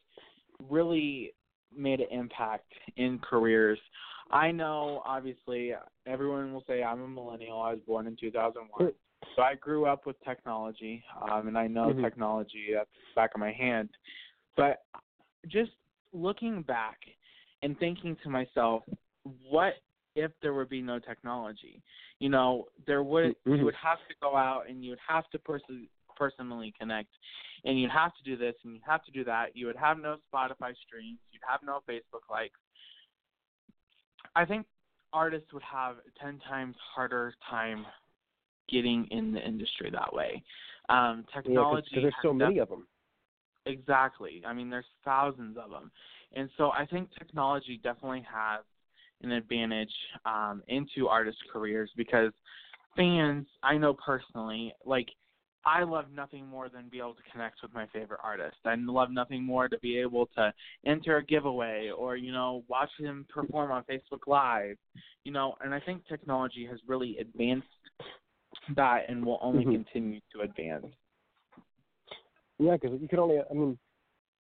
really 0.69 1.33
made 1.75 2.01
an 2.01 2.09
impact 2.11 2.73
in 2.97 3.19
careers. 3.21 3.79
I 4.31 4.51
know, 4.51 5.03
obviously, 5.05 5.73
everyone 6.07 6.53
will 6.53 6.65
say 6.67 6.83
I'm 6.83 7.03
a 7.03 7.09
millennial. 7.09 7.61
I 7.61 7.73
was 7.73 7.81
born 7.87 8.07
in 8.07 8.17
2001. 8.17 8.93
So 9.37 9.43
I 9.43 9.55
grew 9.55 9.87
up 9.87 10.07
with 10.07 10.17
technology, 10.25 11.05
um, 11.21 11.49
and 11.49 11.57
I 11.57 11.67
know 11.67 11.93
Mhm. 11.93 12.03
technology 12.03 12.75
at 12.75 12.89
the 12.93 13.15
back 13.15 13.35
of 13.35 13.41
my 13.41 13.53
hand. 13.53 13.91
But 14.57 14.85
just 15.47 15.73
looking 16.13 16.63
back 16.63 16.99
and 17.63 17.79
thinking 17.79 18.17
to 18.17 18.29
myself, 18.29 18.85
what 19.49 19.81
if 20.15 20.39
there 20.41 20.53
would 20.55 20.69
be 20.69 20.83
no 20.83 20.99
technology? 20.99 21.83
You 22.19 22.29
know, 22.29 22.69
there 22.87 23.03
would 23.03 23.37
Mhm. 23.45 23.59
you 23.59 23.65
would 23.65 23.75
have 23.77 24.07
to 24.09 24.15
go 24.21 24.37
out 24.37 24.69
and 24.69 24.85
you 24.85 24.91
would 24.91 25.01
have 25.01 25.29
to 25.31 25.39
person 25.39 25.89
personally 26.17 26.73
connect, 26.73 27.17
and 27.65 27.81
you'd 27.81 27.91
have 27.91 28.15
to 28.17 28.23
do 28.23 28.37
this 28.37 28.55
and 28.65 28.75
you'd 28.75 28.83
have 28.83 29.05
to 29.05 29.11
do 29.11 29.25
that. 29.25 29.57
You 29.57 29.67
would 29.67 29.77
have 29.77 29.99
no 29.99 30.19
Spotify 30.31 30.77
streams. 30.77 31.19
You'd 31.31 31.43
have 31.47 31.63
no 31.63 31.81
Facebook 31.89 32.29
likes. 32.29 32.61
I 34.35 34.45
think 34.45 34.67
artists 35.13 35.53
would 35.53 35.63
have 35.63 35.97
ten 36.21 36.41
times 36.49 36.77
harder 36.95 37.35
time 37.49 37.87
getting 38.69 39.07
in 39.11 39.33
the 39.33 39.47
industry 39.47 39.91
that 39.91 40.13
way. 40.13 40.43
Um, 40.89 41.25
technology 41.33 41.89
because 41.91 42.03
there's 42.03 42.15
so 42.23 42.33
def- 42.33 42.39
many 42.39 42.59
of 42.59 42.69
them. 42.69 42.87
Exactly. 43.67 44.43
I 44.47 44.53
mean, 44.53 44.71
there's 44.71 44.85
thousands 45.05 45.57
of 45.57 45.71
them, 45.71 45.91
and 46.35 46.49
so 46.57 46.71
I 46.73 46.87
think 46.87 47.11
technology 47.17 47.81
definitely 47.83 48.27
has 48.33 48.65
an 49.23 49.33
advantage 49.33 49.93
um, 50.27 50.63
into 50.67 51.07
artist 51.07 51.39
careers 51.53 51.91
because 51.97 52.33
fans, 52.97 53.47
I 53.63 53.77
know 53.77 53.95
personally, 53.95 54.73
like 54.85 55.09
I 55.65 55.85
love 55.85 56.07
nothing 56.15 56.47
more 56.47 56.69
than 56.69 56.89
be 56.89 56.99
able 56.99 57.15
to 57.15 57.23
connect 57.31 57.63
with 57.63 57.73
my 57.73 57.87
favorite 57.93 58.21
artist. 58.23 58.57
I 58.65 58.75
love 58.75 59.11
nothing 59.11 59.45
more 59.45 59.69
to 59.69 59.79
be 59.79 59.99
able 59.99 60.27
to 60.37 60.53
enter 60.85 61.19
a 61.19 61.25
giveaway 61.25 61.91
or 61.91 62.17
you 62.17 62.33
know 62.33 62.65
watch 62.69 62.91
him 62.99 63.27
perform 63.33 63.71
on 63.71 63.85
Facebook 63.85 64.27
Live, 64.27 64.77
you 65.25 65.33
know. 65.33 65.55
And 65.61 65.73
I 65.73 65.81
think 65.81 66.07
technology 66.09 66.67
has 66.67 66.81
really 66.87 67.17
advanced 67.19 67.69
that 68.77 69.09
and 69.09 69.25
will 69.25 69.39
only 69.41 69.65
Mhm. 69.65 69.73
continue 69.73 70.21
to 70.33 70.41
advance. 70.41 70.87
Yeah, 72.59 72.77
because 72.77 73.01
you 73.01 73.09
can 73.09 73.19
only. 73.19 73.41
I 73.41 73.55
mean, 73.55 73.79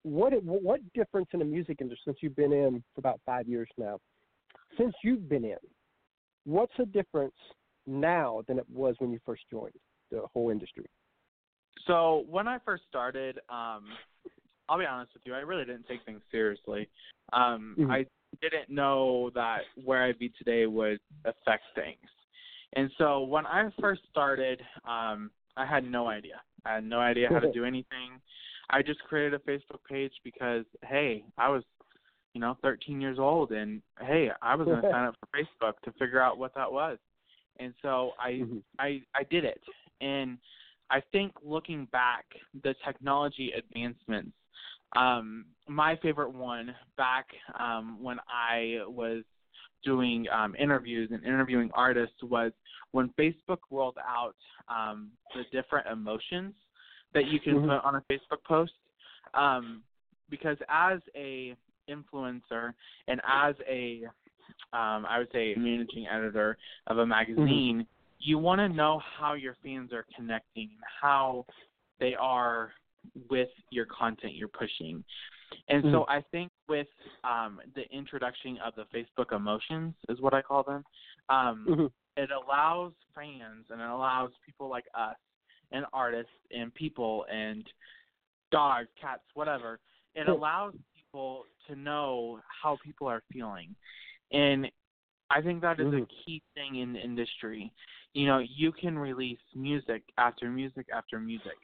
what 0.04 0.34
what 0.44 0.94
difference 0.94 1.30
in 1.34 1.40
the 1.40 1.46
music 1.46 1.82
industry 1.82 2.04
since 2.06 2.24
you've 2.24 2.36
been 2.36 2.54
in 2.54 2.84
for 2.94 3.00
about 3.00 3.22
five 3.26 3.48
years 3.48 3.70
now? 3.78 4.00
Since 4.78 4.96
you've 5.04 5.30
been 5.30 5.46
in, 5.46 5.58
what's 6.46 6.76
the 6.78 6.86
difference 6.86 7.36
now 7.86 8.44
than 8.48 8.58
it 8.58 8.70
was 8.70 8.96
when 9.00 9.12
you 9.12 9.20
first 9.26 9.44
joined 9.52 9.74
the 10.10 10.26
whole 10.34 10.50
industry? 10.50 10.86
So 11.88 12.26
when 12.30 12.48
I 12.48 12.60
first 12.60 12.84
started, 12.90 13.40
um, 13.50 13.86
I'll 14.70 14.80
be 14.80 14.86
honest 14.86 15.14
with 15.14 15.24
you, 15.26 15.34
I 15.34 15.40
really 15.40 15.66
didn't 15.66 15.88
take 15.88 16.04
things 16.06 16.22
seriously. 16.32 16.90
Um, 17.34 17.76
Mhm. 17.78 17.92
I 17.92 18.06
didn't 18.42 18.70
know 18.70 19.30
that 19.32 19.62
where 19.84 20.04
I'd 20.04 20.20
be 20.20 20.30
today 20.30 20.66
would 20.66 21.00
affect 21.26 21.64
things. 21.76 22.10
And 22.74 22.90
so 22.98 23.22
when 23.24 23.46
I 23.46 23.70
first 23.82 24.02
started, 24.10 24.66
um, 24.86 25.32
I 25.58 25.66
had 25.66 25.84
no 25.84 26.08
idea. 26.08 26.42
I 26.66 26.76
had 26.76 26.86
no 26.86 27.00
idea 27.00 27.30
how 27.30 27.40
to 27.40 27.52
do 27.52 27.66
anything. 27.66 28.22
I 28.70 28.82
just 28.82 29.04
created 29.04 29.34
a 29.34 29.40
Facebook 29.40 29.84
page 29.90 30.14
because 30.24 30.66
hey, 30.84 31.26
I 31.38 31.50
was, 31.50 31.64
you 32.34 32.40
know, 32.40 32.58
13 32.62 33.02
years 33.02 33.20
old, 33.20 33.52
and 33.52 33.82
hey, 34.00 34.32
I 34.42 34.56
was 34.56 34.68
going 34.68 34.82
to 34.82 34.90
sign 34.90 35.06
up 35.06 35.16
for 35.20 35.28
Facebook 35.38 35.80
to 35.84 35.92
figure 36.00 36.22
out 36.22 36.38
what 36.38 36.54
that 36.56 36.72
was. 36.72 36.98
And 37.60 37.74
so 37.82 38.14
I 38.18 38.32
Mhm. 38.32 38.64
I 38.80 39.02
I 39.14 39.24
did 39.24 39.44
it, 39.44 39.62
and 40.00 40.38
I 40.92 41.02
think 41.12 41.32
looking 41.44 41.86
back, 41.92 42.26
the 42.64 42.76
technology 42.86 43.54
advancements. 43.58 44.32
Um, 44.96 45.46
my 45.70 45.96
favorite 46.04 46.34
one 46.34 46.76
back 46.98 47.28
um, 47.58 47.98
when 48.04 48.18
I 48.30 48.80
was 48.88 49.24
doing 49.86 50.28
um, 50.32 50.54
interviews 50.60 51.10
and 51.12 51.24
interviewing 51.24 51.72
artists 51.74 52.22
was 52.24 52.52
when 52.92 53.10
Facebook 53.18 53.60
rolled 53.72 53.98
out 54.06 54.36
um, 54.68 55.10
the 55.34 55.44
different 55.52 55.88
emotions 55.88 56.54
that 57.14 57.28
you 57.28 57.40
can 57.40 57.56
Mhm. 57.56 57.68
put 57.68 57.86
on 57.86 57.96
a 57.96 58.02
Facebook 58.02 58.44
post. 58.44 58.74
Um, 59.34 59.84
because 60.30 60.58
as 60.68 61.00
a 61.16 61.56
influencer 61.90 62.74
and 63.08 63.22
as 63.26 63.56
a 63.68 64.04
um, 64.74 65.06
I 65.06 65.20
would 65.20 65.32
say 65.32 65.56
managing 65.56 66.08
editor 66.08 66.58
of 66.88 66.98
a 66.98 67.06
magazine, 67.06 67.88
you 68.22 68.38
want 68.38 68.60
to 68.60 68.70
know 68.70 69.02
how 69.20 69.34
your 69.34 69.56
fans 69.64 69.92
are 69.92 70.06
connecting 70.16 70.70
and 70.76 70.84
how 71.02 71.46
they 72.00 72.14
are 72.16 72.72
with 73.30 73.50
your 73.72 73.86
content 73.86 74.36
you're 74.36 74.48
pushing. 74.48 75.04
And 75.68 75.84
so 75.92 76.06
I 76.08 76.22
think 76.32 76.52
with 76.70 76.88
um, 77.24 77.60
the 77.76 77.84
introduction 77.92 78.58
of 78.64 78.74
the 78.76 78.86
Facebook 78.96 79.36
emotions 79.36 79.96
is 80.08 80.22
what 80.22 80.34
I 80.34 80.42
call 80.42 80.64
them, 80.64 80.84
um, 81.30 81.66
Mhm. 81.68 81.92
it 82.16 82.30
allows 82.32 82.94
fans 83.16 83.66
and 83.70 83.82
it 83.82 83.90
allows 83.90 84.32
people 84.46 84.68
like 84.70 84.86
us 84.94 85.18
and 85.72 85.86
artists 85.94 86.32
and 86.52 86.74
people 86.74 87.26
and 87.30 87.70
dogs, 88.52 88.90
cats, 89.00 89.24
whatever. 89.34 89.80
It 90.16 90.28
allows 90.28 90.76
people 90.96 91.46
to 91.68 91.76
know 91.76 92.40
how 92.62 92.78
people 92.84 93.08
are 93.08 93.24
feeling. 93.32 93.76
And 94.32 94.72
I 95.34 95.42
think 95.42 95.62
that 95.62 95.80
is 95.80 95.88
a 95.88 96.02
Mhm. 96.02 96.08
key 96.26 96.42
thing 96.54 96.76
in 96.78 96.94
the 96.94 97.00
industry. 97.00 97.72
You 98.14 98.28
know, 98.28 98.40
you 98.40 98.72
can 98.72 98.98
release 98.98 99.40
music 99.56 100.04
after 100.18 100.50
music 100.50 100.88
after 100.94 101.20
music, 101.20 101.58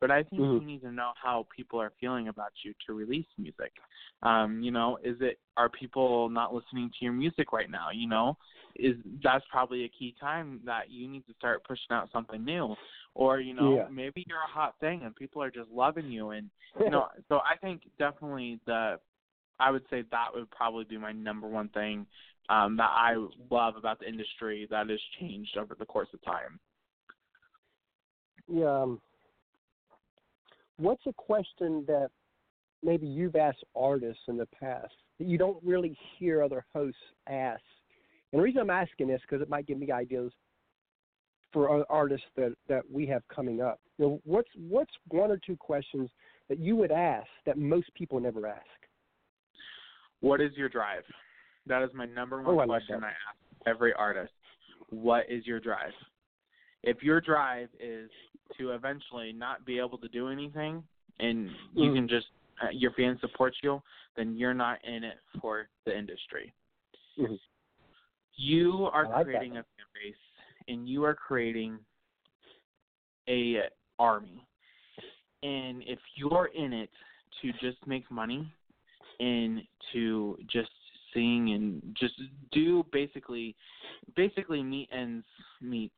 but 0.00 0.10
I 0.10 0.24
think 0.24 0.42
Mhm. 0.42 0.60
you 0.60 0.66
need 0.66 0.82
to 0.82 0.90
know 0.90 1.12
how 1.22 1.46
people 1.54 1.80
are 1.80 1.92
feeling 2.00 2.28
about 2.28 2.52
you 2.64 2.74
to 2.86 2.92
release 2.92 3.26
music. 3.38 3.72
Um, 4.22 4.60
you 4.62 4.70
know, 4.72 4.98
is 5.04 5.16
it 5.20 5.38
are 5.56 5.68
people 5.68 6.28
not 6.28 6.54
listening 6.54 6.90
to 6.90 7.04
your 7.04 7.12
music 7.12 7.52
right 7.52 7.70
now? 7.70 7.90
You 7.92 8.08
know, 8.08 8.36
is 8.76 8.96
that's 9.22 9.44
probably 9.50 9.84
a 9.84 9.88
key 9.88 10.14
time 10.20 10.60
that 10.64 10.90
you 10.90 11.08
need 11.08 11.24
to 11.26 11.34
start 11.34 11.62
pushing 11.64 11.92
out 11.92 12.08
something 12.12 12.44
new, 12.44 12.74
or 13.14 13.40
you 13.40 13.54
know, 13.54 13.76
Yeah. 13.76 13.88
maybe 13.88 14.24
you're 14.26 14.38
a 14.38 14.52
hot 14.52 14.74
thing 14.80 15.02
and 15.04 15.14
people 15.14 15.42
are 15.42 15.50
just 15.50 15.70
loving 15.70 16.10
you, 16.10 16.30
and 16.30 16.50
you 16.84 16.90
know, 16.90 17.06
so 17.28 17.36
I 17.38 17.56
think 17.60 17.82
definitely 17.98 18.58
the 18.66 18.98
I 19.60 19.70
would 19.70 19.84
say 19.90 20.02
that 20.10 20.28
would 20.34 20.50
probably 20.50 20.84
be 20.84 20.98
my 20.98 21.12
number 21.12 21.46
one 21.46 21.68
thing 21.68 22.06
um, 22.48 22.76
that 22.76 22.90
I 22.90 23.14
love 23.50 23.76
about 23.76 24.00
the 24.00 24.08
industry 24.08 24.66
that 24.70 24.88
has 24.88 25.00
changed 25.20 25.56
over 25.56 25.76
the 25.78 25.86
course 25.86 26.08
of 26.12 26.22
time. 26.22 26.58
yeah. 28.48 28.82
Um, 28.82 29.00
what's 30.78 31.06
a 31.06 31.12
question 31.12 31.84
that 31.86 32.08
maybe 32.82 33.06
you've 33.06 33.36
asked 33.36 33.64
artists 33.76 34.22
in 34.28 34.36
the 34.36 34.48
past 34.58 34.92
that 35.18 35.26
you 35.26 35.38
don't 35.38 35.62
really 35.62 35.96
hear 36.18 36.42
other 36.42 36.64
hosts 36.74 36.98
ask? 37.28 37.62
And 38.32 38.40
the 38.40 38.42
reason 38.42 38.60
I'm 38.60 38.70
asking 38.70 39.08
this 39.08 39.20
because 39.22 39.42
it 39.42 39.48
might 39.48 39.66
give 39.66 39.78
me 39.78 39.90
ideas 39.90 40.32
for 41.52 41.84
artists 41.90 42.26
that 42.36 42.54
that 42.68 42.82
we 42.90 43.06
have 43.06 43.22
coming 43.28 43.60
up. 43.60 43.78
You 43.98 44.06
know, 44.06 44.20
what's 44.24 44.48
what's 44.56 44.92
one 45.08 45.30
or 45.30 45.38
two 45.38 45.56
questions 45.56 46.10
that 46.48 46.58
you 46.58 46.76
would 46.76 46.90
ask 46.90 47.28
that 47.46 47.58
most 47.58 47.92
people 47.94 48.18
never 48.20 48.46
ask? 48.46 48.66
What 50.20 50.40
is 50.40 50.52
your 50.56 50.68
drive? 50.68 51.04
That 51.66 51.82
is 51.82 51.90
my 51.94 52.06
number 52.06 52.38
one 52.42 52.46
Oh, 52.46 52.58
I 52.58 52.64
like 52.64 52.82
question 52.82 53.00
that. 53.00 53.06
I 53.06 53.10
ask 53.10 53.66
every 53.66 53.92
artist. 53.94 54.32
What 54.90 55.24
is 55.28 55.46
your 55.46 55.60
drive? 55.60 55.92
If 56.82 57.02
your 57.02 57.20
drive 57.20 57.68
is 57.78 58.10
to 58.58 58.72
eventually 58.72 59.32
not 59.32 59.64
be 59.64 59.78
able 59.78 59.98
to 59.98 60.08
do 60.08 60.28
anything 60.28 60.82
and 61.20 61.50
you 61.74 61.90
Mm. 61.90 61.94
can 61.94 62.08
just 62.08 62.26
uh, 62.62 62.68
your 62.70 62.92
fans 62.92 63.20
support 63.20 63.54
you, 63.62 63.82
then 64.14 64.36
you're 64.36 64.54
not 64.54 64.84
in 64.84 65.02
it 65.04 65.18
for 65.40 65.68
the 65.84 65.96
industry. 65.96 66.52
Mhm. 67.18 67.40
You 68.34 68.86
are 68.86 69.04
like 69.04 69.12
that. 69.12 69.24
creating 69.24 69.56
a 69.56 69.62
fan 69.62 69.86
base 69.94 70.16
and 70.68 70.88
you 70.88 71.04
are 71.04 71.14
creating 71.14 71.84
a 73.28 73.68
army. 73.98 74.46
And 75.42 75.82
if 75.84 75.98
you're 76.14 76.46
in 76.46 76.72
it 76.72 76.90
to 77.40 77.52
just 77.54 77.84
make 77.86 78.08
money 78.10 78.52
and 79.18 79.66
to 79.92 80.38
just 80.46 80.70
sing 81.14 81.52
and 81.54 81.96
just 81.98 82.14
do 82.52 82.84
basically 82.92 83.54
basically 84.16 84.62
meet 84.62 84.88
ends 84.92 85.26
meets, 85.60 85.94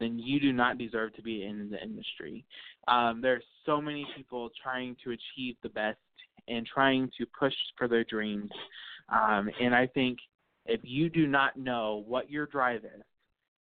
then 0.00 0.18
you 0.18 0.40
do 0.40 0.52
not 0.52 0.78
deserve 0.78 1.14
to 1.14 1.22
be 1.22 1.44
in 1.44 1.70
the 1.70 1.82
industry. 1.82 2.44
Um, 2.86 3.24
are 3.24 3.40
so 3.66 3.80
many 3.80 4.06
people 4.16 4.50
trying 4.62 4.96
to 5.04 5.10
achieve 5.10 5.56
the 5.62 5.68
best 5.68 5.98
and 6.46 6.66
trying 6.66 7.10
to 7.18 7.26
push 7.38 7.54
for 7.76 7.88
their 7.88 8.04
dreams. 8.04 8.50
Um, 9.10 9.50
and 9.60 9.74
I 9.74 9.86
think 9.86 10.18
if 10.66 10.80
you 10.82 11.08
do 11.08 11.26
not 11.26 11.56
know 11.56 12.04
what 12.06 12.30
your 12.30 12.46
drive 12.46 12.84
is, 12.84 13.02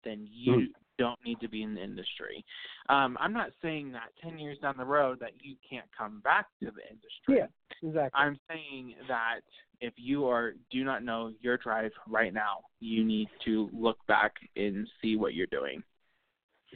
then 0.05 0.27
you 0.31 0.53
Mm. 0.53 0.75
don't 0.99 1.25
need 1.25 1.41
to 1.41 1.49
be 1.49 1.63
in 1.63 1.75
the 1.75 1.83
industry. 1.83 2.45
Um, 2.89 3.17
I'm 3.21 3.33
not 3.33 3.51
saying 3.63 3.93
that 3.93 4.15
10 4.23 4.39
years 4.39 4.59
down 4.59 4.77
the 4.77 4.85
road 4.85 5.19
that 5.21 5.43
you 5.43 5.57
can't 5.69 5.91
come 5.97 6.21
back 6.21 6.47
to 6.61 6.71
the 6.71 6.89
industry. 6.89 7.39
Yeah, 7.39 7.47
exactly. 7.83 8.21
I'm 8.21 8.39
saying 8.49 8.97
that 9.09 9.41
if 9.81 9.95
you 9.97 10.27
are 10.27 10.55
do 10.71 10.85
not 10.85 11.05
know 11.05 11.33
your 11.41 11.57
drive 11.57 11.93
right 12.09 12.33
now, 12.33 12.59
you 12.81 13.05
need 13.05 13.29
to 13.45 13.69
look 13.73 13.99
back 14.07 14.33
and 14.57 14.89
see 15.01 15.17
what 15.17 15.35
you're 15.35 15.47
doing. 15.47 15.83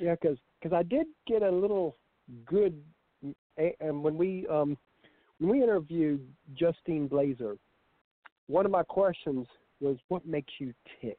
Yeah, 0.01 0.15
because 0.21 0.39
cause 0.63 0.73
I 0.73 0.83
did 0.83 1.07
get 1.27 1.43
a 1.43 1.51
little 1.51 1.97
good, 2.47 2.81
and 3.57 4.03
when 4.03 4.17
we 4.17 4.47
um 4.49 4.77
when 5.39 5.51
we 5.51 5.63
interviewed 5.63 6.27
Justine 6.55 7.09
Blazer, 7.09 7.57
one 8.47 8.65
of 8.65 8.73
my 8.73 8.83
questions 8.83 9.47
was, 9.81 9.97
"What 10.09 10.27
makes 10.27 10.53
you 10.59 10.75
tick?" 11.01 11.19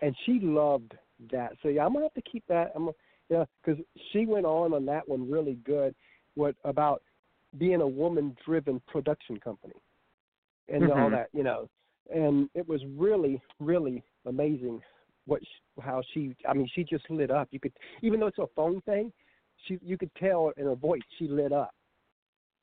And 0.00 0.16
she 0.26 0.40
loved 0.40 0.94
that. 1.30 1.52
So 1.62 1.68
yeah, 1.68 1.84
I'm 1.84 1.92
gonna 1.92 2.06
have 2.06 2.14
to 2.14 2.30
keep 2.30 2.44
that. 2.48 2.72
I'm 2.74 2.86
gonna, 2.86 2.96
yeah, 3.28 3.44
because 3.64 3.82
she 4.12 4.26
went 4.26 4.46
on 4.46 4.74
on 4.74 4.84
that 4.86 5.08
one 5.08 5.30
really 5.30 5.58
good. 5.64 5.94
What 6.34 6.56
about 6.64 7.02
being 7.58 7.82
a 7.82 7.86
woman-driven 7.86 8.80
production 8.86 9.38
company 9.38 9.74
and 10.68 10.90
all 10.90 11.08
Mhm. 11.08 11.12
that, 11.12 11.28
you 11.32 11.42
know? 11.42 11.68
And 12.10 12.48
it 12.54 12.66
was 12.68 12.84
really, 12.86 13.40
really 13.60 14.02
amazing 14.26 14.82
what 15.26 15.42
sh- 15.44 15.80
how 15.80 16.02
she 16.12 16.34
I 16.46 16.52
mean 16.52 16.66
she 16.66 16.82
just 16.84 17.08
lit 17.10 17.30
up. 17.30 17.48
You 17.52 17.60
could 17.60 17.72
even 18.02 18.18
though 18.20 18.26
it's 18.26 18.38
a 18.38 18.46
phone 18.48 18.80
thing, 18.82 19.12
she 19.64 19.78
you 19.82 19.96
could 19.96 20.12
tell 20.16 20.50
in 20.56 20.66
her 20.66 20.74
voice 20.74 21.02
she 21.18 21.28
lit 21.28 21.52
up. 21.52 21.74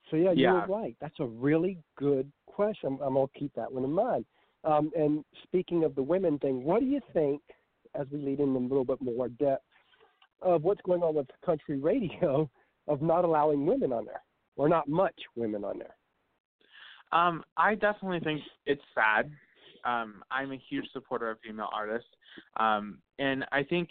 So 0.09 0.17
yeah, 0.17 0.31
Yeah. 0.31 0.51
you're 0.51 0.67
right. 0.67 0.95
That's 0.99 1.19
a 1.19 1.25
really 1.25 1.77
good 1.95 2.31
question. 2.47 2.87
I'm, 2.87 3.01
I'm 3.01 3.13
gonna 3.13 3.27
keep 3.29 3.53
that 3.53 3.71
one 3.71 3.83
in 3.85 3.91
mind. 3.91 4.25
Um, 4.65 4.91
and 4.95 5.23
speaking 5.43 5.85
of 5.85 5.95
the 5.95 6.03
women 6.03 6.37
thing, 6.39 6.63
what 6.63 6.81
do 6.81 6.85
you 6.85 6.99
think 7.13 7.41
as 7.95 8.07
we 8.11 8.19
lead 8.19 8.39
in 8.41 8.55
a 8.55 8.59
little 8.59 8.83
bit 8.83 9.01
more 9.01 9.29
depth 9.29 9.63
of 10.41 10.63
what's 10.63 10.81
going 10.81 11.01
on 11.01 11.15
with 11.15 11.27
country 11.45 11.77
radio 11.79 12.49
of 12.87 13.01
not 13.01 13.23
allowing 13.23 13.65
women 13.65 13.93
on 13.93 14.05
there 14.05 14.21
or 14.57 14.67
not 14.67 14.89
much 14.89 15.15
women 15.35 15.63
on 15.63 15.79
there? 15.79 15.95
Um, 17.11 17.43
I 17.57 17.75
definitely 17.75 18.19
think 18.19 18.41
it's 18.65 18.81
sad. 18.93 19.31
Um, 19.85 20.23
I'm 20.29 20.51
a 20.51 20.61
huge 20.69 20.85
supporter 20.93 21.29
of 21.29 21.37
female 21.39 21.69
artists, 21.73 22.09
um, 22.57 22.99
and 23.17 23.45
I 23.51 23.63
think 23.63 23.89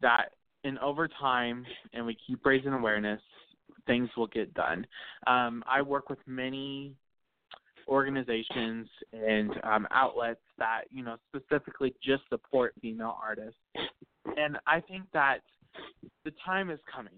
that 0.00 0.32
in 0.64 0.78
over 0.78 1.06
time, 1.06 1.64
and 1.92 2.04
we 2.04 2.16
keep 2.26 2.44
raising 2.44 2.72
awareness, 2.72 3.20
things 3.86 4.08
will 4.16 4.26
get 4.26 4.52
done. 4.54 4.86
Um, 5.26 5.62
I 5.66 5.82
work 5.82 6.08
with 6.08 6.18
many 6.26 6.94
organizations 7.86 8.88
and 9.12 9.50
um, 9.64 9.86
outlets 9.90 10.40
that 10.58 10.82
you 10.90 11.02
know 11.04 11.16
specifically 11.28 11.94
just 12.02 12.22
support 12.30 12.74
female 12.80 13.16
artists, 13.22 13.60
and 14.36 14.58
I 14.66 14.80
think 14.80 15.04
that 15.12 15.40
the 16.24 16.32
time 16.44 16.70
is 16.70 16.78
coming. 16.92 17.14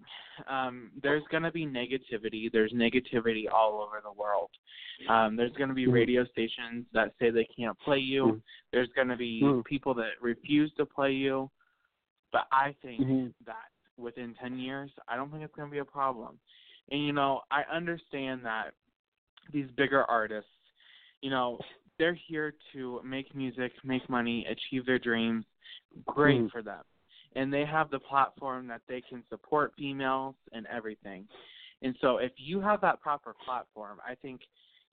Um, 0.48 0.90
there's 1.02 1.22
going 1.30 1.42
to 1.42 1.50
be 1.50 1.66
negativity. 1.66 2.50
There's 2.52 2.72
negativity 2.72 3.44
all 3.52 3.82
over 3.82 4.00
the 4.02 4.12
world. 4.12 4.50
Um, 5.08 5.36
there's 5.36 5.52
going 5.52 5.68
to 5.68 5.74
be 5.74 5.86
Mhm. 5.86 5.92
radio 5.92 6.24
stations 6.26 6.86
that 6.92 7.12
say 7.18 7.30
they 7.30 7.46
can't 7.56 7.78
play 7.80 7.98
you. 7.98 8.24
Mhm. 8.24 8.42
There's 8.70 8.90
going 8.90 9.08
to 9.08 9.16
be 9.16 9.42
Mhm. 9.42 9.64
people 9.64 9.94
that 9.94 10.20
refuse 10.20 10.72
to 10.74 10.86
play 10.86 11.12
you. 11.12 11.50
But 12.32 12.46
I 12.52 12.72
think 12.74 13.00
Mhm. 13.00 13.34
that 13.44 13.70
within 13.96 14.34
10 14.34 14.58
years, 14.58 14.96
I 15.08 15.16
don't 15.16 15.30
think 15.30 15.42
it's 15.42 15.54
going 15.54 15.68
to 15.68 15.72
be 15.72 15.78
a 15.78 15.84
problem. 15.84 16.38
And, 16.90 17.04
you 17.04 17.12
know, 17.12 17.42
I 17.50 17.64
understand 17.64 18.44
that 18.44 18.74
these 19.50 19.70
bigger 19.72 20.04
artists, 20.04 20.50
you 21.22 21.30
know, 21.30 21.58
they're 21.98 22.14
here 22.14 22.54
to 22.72 23.02
make 23.02 23.34
music, 23.34 23.72
make 23.84 24.08
money, 24.08 24.46
achieve 24.46 24.86
their 24.86 24.98
dreams. 24.98 25.44
Great 26.06 26.42
Mhm. 26.42 26.50
for 26.50 26.62
them. 26.62 26.84
And 27.36 27.52
they 27.52 27.64
have 27.64 27.90
the 27.90 27.98
platform 28.00 28.66
that 28.68 28.82
they 28.88 29.00
can 29.00 29.22
support 29.28 29.72
females 29.76 30.34
and 30.52 30.66
everything. 30.66 31.26
And 31.82 31.94
so 32.00 32.18
if 32.18 32.32
you 32.36 32.60
have 32.60 32.80
that 32.82 33.00
proper 33.00 33.34
platform, 33.44 33.98
I 34.06 34.14
think 34.16 34.40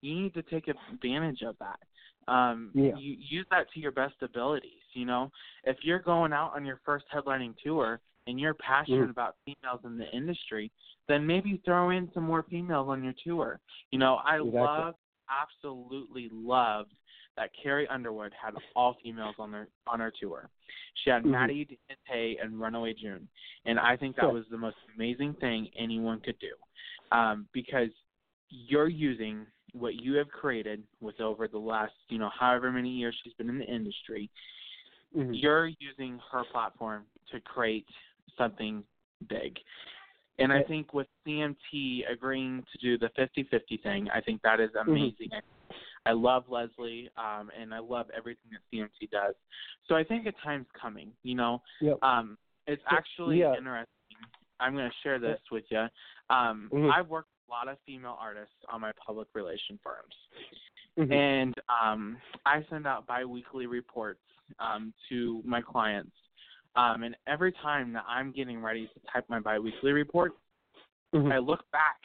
you 0.03 0.15
need 0.15 0.35
to 0.35 0.43
take 0.43 0.69
advantage 0.69 1.43
of 1.43 1.57
that. 1.59 1.79
Um, 2.29 2.71
Yeah. 2.75 2.97
you 2.97 3.17
use 3.19 3.47
that 3.51 3.71
to 3.73 3.81
your 3.81 3.93
best 3.93 4.17
abilities. 4.21 4.83
You 4.93 5.07
know, 5.07 5.31
if 5.65 5.77
you're 5.83 5.99
going 5.99 6.33
out 6.33 6.53
on 6.55 6.65
your 6.65 6.81
first 6.85 7.07
headlining 7.13 7.55
tour 7.63 8.01
and 8.27 8.39
you're 8.39 8.55
passionate 8.55 9.07
Mhm. 9.07 9.11
about 9.11 9.37
females 9.45 9.81
in 9.85 9.97
the 9.97 10.11
industry, 10.11 10.71
then 11.09 11.27
maybe 11.27 11.59
throw 11.65 11.91
in 11.91 12.13
some 12.13 12.25
more 12.25 12.43
females 12.43 12.89
on 12.89 13.03
your 13.03 13.15
tour. 13.25 13.61
You 13.91 13.99
know, 13.99 14.17
I 14.17 14.37
Exactly. 14.37 14.61
love, 14.61 14.95
absolutely 15.31 16.29
loved 16.33 16.93
that 17.37 17.51
Carrie 17.63 17.87
Underwood 17.89 18.33
had 18.41 18.55
all 18.75 18.97
females 19.03 19.35
on 19.39 19.51
their 19.51 19.69
on 19.87 20.01
her 20.01 20.13
tour. 20.21 20.49
She 21.05 21.11
had 21.11 21.23
Mhm. 21.23 21.31
Maddie 21.31 21.79
Tae 22.09 22.39
and 22.43 22.59
Runaway 22.59 22.95
June, 22.95 23.29
and 23.65 23.79
I 23.79 23.97
think 23.97 24.17
that 24.17 24.23
Sure. 24.23 24.33
was 24.33 24.49
the 24.49 24.59
most 24.59 24.79
amazing 24.95 25.35
thing 25.35 25.69
anyone 25.77 26.21
could 26.21 26.39
do, 26.39 26.55
um, 27.13 27.49
because 27.53 27.91
you're 28.49 28.89
using 28.89 29.47
what 29.73 29.97
you 29.97 30.15
have 30.15 30.29
created 30.31 30.87
with 31.01 31.21
over 31.21 31.49
the 31.49 31.59
last 31.59 31.95
you 32.09 32.19
know 32.19 32.31
however 32.31 32.73
many 32.73 32.91
years 32.91 33.15
she's 33.23 33.35
been 33.35 33.49
in 33.49 33.59
the 33.59 33.67
industry. 33.67 34.31
Mhm. 35.15 35.31
You're 35.33 35.67
using 35.67 36.19
her 36.31 36.45
platform 36.45 37.07
to 37.31 37.41
create 37.41 37.89
something 38.37 38.85
big. 39.29 39.59
And 40.39 40.53
I 40.53 40.63
think 40.63 40.93
with 40.93 41.09
CMT 41.25 42.05
agreeing 42.05 42.63
to 42.71 42.79
do 42.79 42.99
the 42.99 43.09
50-50 43.11 43.79
thing, 43.83 44.11
I 44.11 44.21
think 44.21 44.43
that 44.43 44.61
is 44.61 44.71
Mm-hmm. 44.73 44.91
amazing. 44.91 45.33
I, 45.33 45.41
I 46.07 46.13
love 46.13 46.45
Leslie, 46.49 47.11
um, 47.17 47.51
and 47.59 47.75
I 47.75 47.81
love 47.81 48.07
everything 48.17 48.51
that 48.53 48.61
CMT 48.73 49.11
does. 49.11 49.35
So 49.89 49.95
I 49.95 50.05
think 50.05 50.27
a 50.27 50.33
time's 50.45 50.67
coming. 50.81 51.11
You 51.23 51.35
know, 51.35 51.63
Yep. 51.81 51.99
um, 52.03 52.39
it's 52.67 52.83
actually 52.91 53.41
yeah. 53.41 53.57
interesting. 53.57 53.87
I'm 54.61 54.75
going 54.75 54.89
to 54.89 54.97
share 55.03 55.19
this 55.19 55.39
with 55.51 55.65
you. 55.71 55.87
Um, 56.31 56.71
Mhm. 56.73 56.91
I've 56.93 57.09
worked 57.09 57.29
with 57.29 57.49
a 57.49 57.53
lot 57.53 57.69
of 57.69 57.79
female 57.85 58.17
artists 58.19 58.55
on 58.69 58.81
my 58.81 58.93
public 58.93 59.29
relation 59.35 59.79
firms 59.83 60.15
Mhm. 60.99 61.13
and 61.13 61.55
um, 61.69 62.17
I 62.47 62.65
send 62.71 62.87
out 62.87 63.07
biweekly 63.07 63.67
reports 63.67 64.23
um, 64.59 64.95
to 65.09 65.43
my 65.45 65.61
clients. 65.61 66.17
Um, 66.75 67.03
and 67.03 67.17
every 67.27 67.53
time 67.53 67.93
that 67.93 68.05
I'm 68.09 68.33
getting 68.33 68.63
ready 68.63 68.87
to 68.87 69.01
type 69.13 69.25
my 69.29 69.41
biweekly 69.41 69.93
report, 69.93 70.33
Mhm. 71.13 71.33
I 71.33 71.39
look 71.39 71.71
back 71.71 72.01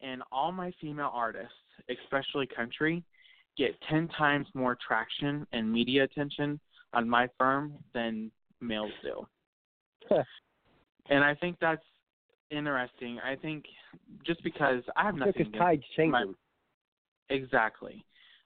and 0.00 0.22
all 0.32 0.52
my 0.52 0.70
female 0.72 1.10
artists, 1.12 1.54
especially 1.88 2.46
country, 2.46 3.04
get 3.56 3.80
10 3.88 4.08
times 4.08 4.46
more 4.54 4.76
traction 4.86 5.46
and 5.52 5.70
media 5.70 6.04
attention 6.04 6.58
on 6.92 7.08
my 7.08 7.28
firm 7.38 7.74
than 7.94 8.30
males 8.60 8.92
do. 9.02 9.26
Huh. 10.08 10.22
and 11.10 11.24
I 11.24 11.34
think 11.34 11.56
that's 11.60 11.84
interesting. 12.50 13.18
I 13.24 13.36
think 13.36 13.64
just 14.26 14.42
because 14.42 14.82
I 14.96 15.04
have 15.04 15.16
nothing 15.16 15.46
against 15.46 15.84
changing. 15.96 16.10
my- 16.10 16.24
exactly. 17.28 18.04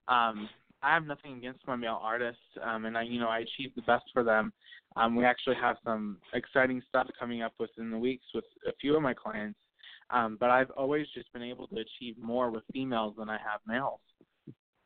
Um 0.08 0.48
I 0.84 0.92
have 0.92 1.06
nothing 1.06 1.38
against 1.38 1.66
my 1.66 1.76
male 1.76 1.98
artists, 2.02 2.42
um, 2.62 2.84
and 2.84 2.98
I, 2.98 3.02
you 3.02 3.18
know, 3.18 3.28
I 3.28 3.38
achieve 3.38 3.74
the 3.74 3.80
best 3.82 4.04
for 4.12 4.22
them. 4.22 4.52
Um, 4.96 5.16
we 5.16 5.24
actually 5.24 5.56
have 5.56 5.76
some 5.82 6.18
exciting 6.34 6.82
stuff 6.86 7.08
coming 7.18 7.40
up 7.40 7.54
within 7.58 7.90
the 7.90 7.96
weeks 7.96 8.26
with 8.34 8.44
a 8.68 8.72
few 8.82 8.94
of 8.94 9.02
my 9.02 9.14
clients. 9.14 9.58
Um, 10.10 10.36
but 10.38 10.50
I've 10.50 10.70
always 10.72 11.06
just 11.14 11.32
been 11.32 11.42
able 11.42 11.66
to 11.68 11.76
achieve 11.76 12.18
more 12.18 12.50
with 12.50 12.64
females 12.70 13.14
than 13.16 13.30
I 13.30 13.38
have 13.38 13.60
males. 13.66 14.00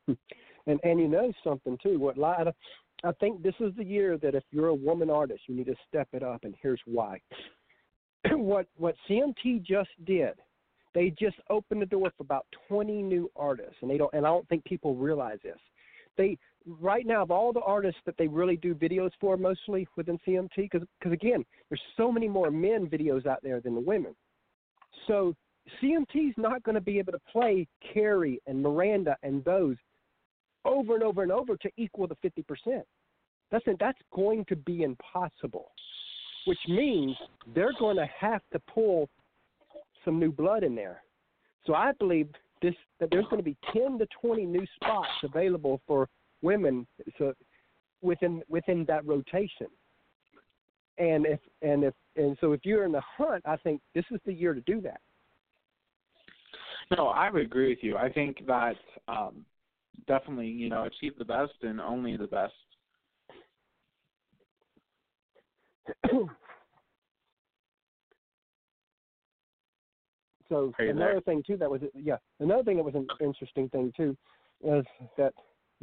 And 0.66 0.78
and 0.84 1.00
you 1.00 1.08
know 1.08 1.32
something 1.42 1.78
too. 1.82 1.98
What 1.98 2.18
li- 2.18 2.52
I 3.02 3.12
think 3.20 3.42
this 3.42 3.54
is 3.58 3.72
the 3.76 3.84
year 3.84 4.18
that 4.18 4.34
if 4.34 4.44
you're 4.50 4.68
a 4.68 4.74
woman 4.74 5.08
artist, 5.08 5.40
you 5.46 5.54
need 5.54 5.66
to 5.66 5.74
step 5.88 6.08
it 6.12 6.22
up, 6.22 6.44
and 6.44 6.54
here's 6.60 6.80
why. 6.84 7.20
what 8.32 8.66
what 8.76 8.94
CMT 9.08 9.64
just 9.64 9.88
did, 10.04 10.34
they 10.94 11.10
just 11.18 11.36
opened 11.48 11.80
the 11.80 11.86
door 11.86 12.12
for 12.16 12.22
about 12.22 12.46
20 12.68 13.02
new 13.02 13.30
artists, 13.34 13.76
and 13.80 13.90
they 13.90 13.96
don't. 13.96 14.12
And 14.12 14.26
I 14.26 14.28
don't 14.28 14.48
think 14.48 14.64
people 14.64 14.94
realize 14.94 15.38
this. 15.42 15.58
They 16.18 16.36
right 16.66 17.06
now 17.06 17.22
of 17.22 17.30
all 17.30 17.52
the 17.52 17.62
artists 17.62 18.00
that 18.04 18.16
they 18.18 18.28
really 18.28 18.56
do 18.56 18.74
videos 18.74 19.12
for, 19.20 19.36
mostly 19.36 19.86
within 19.96 20.18
CMT, 20.26 20.56
because 20.56 20.82
because 20.98 21.12
again, 21.12 21.44
there's 21.70 21.80
so 21.96 22.12
many 22.12 22.28
more 22.28 22.50
men 22.50 22.88
videos 22.88 23.26
out 23.26 23.42
there 23.42 23.60
than 23.60 23.74
the 23.74 23.80
women. 23.80 24.14
So 25.06 25.34
CMT's 25.80 26.34
not 26.36 26.62
going 26.62 26.74
to 26.74 26.80
be 26.80 26.98
able 26.98 27.12
to 27.12 27.20
play 27.30 27.66
Carrie 27.92 28.40
and 28.46 28.62
Miranda 28.62 29.16
and 29.22 29.44
those 29.44 29.76
over 30.68 30.94
and 30.94 31.02
over 31.02 31.22
and 31.22 31.32
over 31.32 31.56
to 31.56 31.70
equal 31.76 32.06
the 32.06 32.16
50%. 32.16 32.82
That's 33.50 33.64
that's 33.80 33.98
going 34.14 34.44
to 34.46 34.56
be 34.56 34.82
impossible, 34.82 35.70
which 36.46 36.58
means 36.68 37.16
they're 37.54 37.72
going 37.78 37.96
to 37.96 38.06
have 38.20 38.42
to 38.52 38.60
pull 38.72 39.08
some 40.04 40.18
new 40.20 40.30
blood 40.30 40.62
in 40.64 40.74
there. 40.74 41.02
So 41.66 41.74
I 41.74 41.92
believe 41.98 42.28
this 42.60 42.74
that 43.00 43.08
there's 43.10 43.24
going 43.26 43.38
to 43.38 43.42
be 43.42 43.56
10 43.72 43.98
to 43.98 44.06
20 44.20 44.44
new 44.44 44.66
spots 44.76 45.08
available 45.22 45.80
for 45.86 46.08
women 46.42 46.86
so 47.18 47.32
within 48.02 48.42
within 48.48 48.84
that 48.86 49.06
rotation. 49.06 49.68
And 50.98 51.24
if 51.26 51.40
and 51.62 51.84
if 51.84 51.94
and 52.16 52.36
so 52.40 52.52
if 52.52 52.60
you're 52.64 52.84
in 52.84 52.92
the 52.92 53.02
hunt, 53.16 53.42
I 53.46 53.56
think 53.56 53.80
this 53.94 54.04
is 54.10 54.20
the 54.26 54.32
year 54.32 54.52
to 54.52 54.60
do 54.62 54.80
that. 54.82 55.00
No, 56.96 57.08
I 57.08 57.30
would 57.30 57.42
agree 57.42 57.68
with 57.68 57.82
you. 57.82 57.96
I 57.96 58.10
think 58.10 58.46
that 58.46 58.76
um, 59.08 59.44
definitely, 60.06 60.48
you 60.48 60.68
know, 60.68 60.84
achieve 60.84 61.12
the 61.18 61.24
best 61.24 61.54
and 61.62 61.80
only 61.80 62.16
the 62.16 62.26
best. 62.26 62.52
so 70.50 70.72
another 70.78 71.22
thing 71.22 71.42
too 71.46 71.56
that 71.56 71.70
was 71.70 71.80
yeah 71.94 72.16
another 72.40 72.62
thing 72.62 72.76
that 72.76 72.82
was 72.82 72.94
an 72.94 73.06
interesting 73.20 73.70
thing 73.70 73.90
too 73.96 74.14
is 74.62 74.84
that 75.16 75.32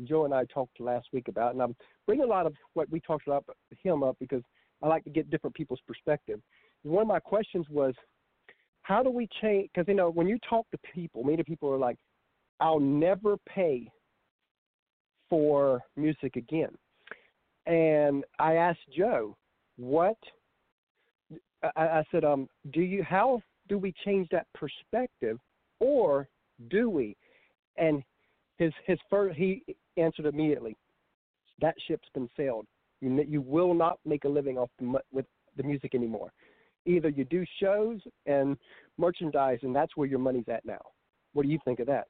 Joe 0.04 0.26
and 0.26 0.34
I 0.34 0.44
talked 0.46 0.80
last 0.80 1.08
week 1.14 1.28
about, 1.28 1.54
and 1.54 1.62
I'm 1.62 1.76
bringing 2.06 2.26
a 2.26 2.28
lot 2.28 2.46
of 2.46 2.54
what 2.74 2.90
we 2.90 3.00
talked 3.00 3.28
about 3.28 3.46
him 3.82 4.04
up 4.04 4.18
because 4.20 4.42
I 4.82 4.88
like 4.88 5.04
to 5.06 5.10
get 5.10 5.30
different 5.30 5.56
people's 5.56 5.80
perspective. 5.88 6.42
One 6.84 7.02
of 7.02 7.08
my 7.08 7.20
questions 7.20 7.66
was, 7.70 7.94
how 8.82 9.02
do 9.02 9.10
we 9.10 9.28
change? 9.42 9.70
Because 9.74 9.88
you 9.88 9.96
know 9.96 10.10
when 10.10 10.28
you 10.28 10.38
talk 10.48 10.70
to 10.72 10.78
people, 10.94 11.24
many 11.24 11.42
people 11.44 11.72
are 11.72 11.78
like, 11.78 11.98
"I'll 12.60 12.80
never 12.80 13.38
pay 13.48 13.90
for 15.30 15.82
music 15.96 16.36
again," 16.36 16.76
and 17.66 18.24
I 18.40 18.56
asked 18.56 18.88
Joe, 18.96 19.36
"What?" 19.78 20.18
I, 21.64 21.70
I 21.76 22.04
said, 22.12 22.24
"Um, 22.24 22.48
do 22.72 22.82
you 22.82 23.04
how 23.04 23.42
do 23.68 23.78
we 23.78 23.94
change 24.04 24.28
that 24.30 24.48
perspective, 24.54 25.40
or 25.80 26.28
do 26.70 26.90
we?" 26.90 27.16
And 27.78 28.04
his 28.58 28.72
his 28.86 29.00
first 29.10 29.38
he 29.38 29.64
answered 29.98 30.26
immediately. 30.26 30.76
That 31.62 31.76
ship's 31.88 32.10
been 32.14 32.30
sailed. 32.36 32.68
You 33.02 33.24
you 33.28 33.42
will 33.42 33.74
not 33.74 34.00
make 34.06 34.26
a 34.26 34.30
living 34.30 34.58
off 34.58 34.70
the 34.80 35.00
with 35.12 35.26
the 35.58 35.64
music 35.64 35.96
anymore. 35.96 36.32
Either 36.86 37.10
you 37.10 37.26
do 37.26 37.44
shows 37.60 38.00
and 38.26 38.58
merchandise, 38.98 39.60
and 39.64 39.76
that's 39.76 39.98
where 39.98 40.08
your 40.08 40.20
money's 40.20 40.48
at 40.48 40.66
now. 40.66 40.82
What 41.34 41.44
do 41.44 41.50
you 41.50 41.60
think 41.66 41.80
of 41.80 41.88
that? 41.88 42.08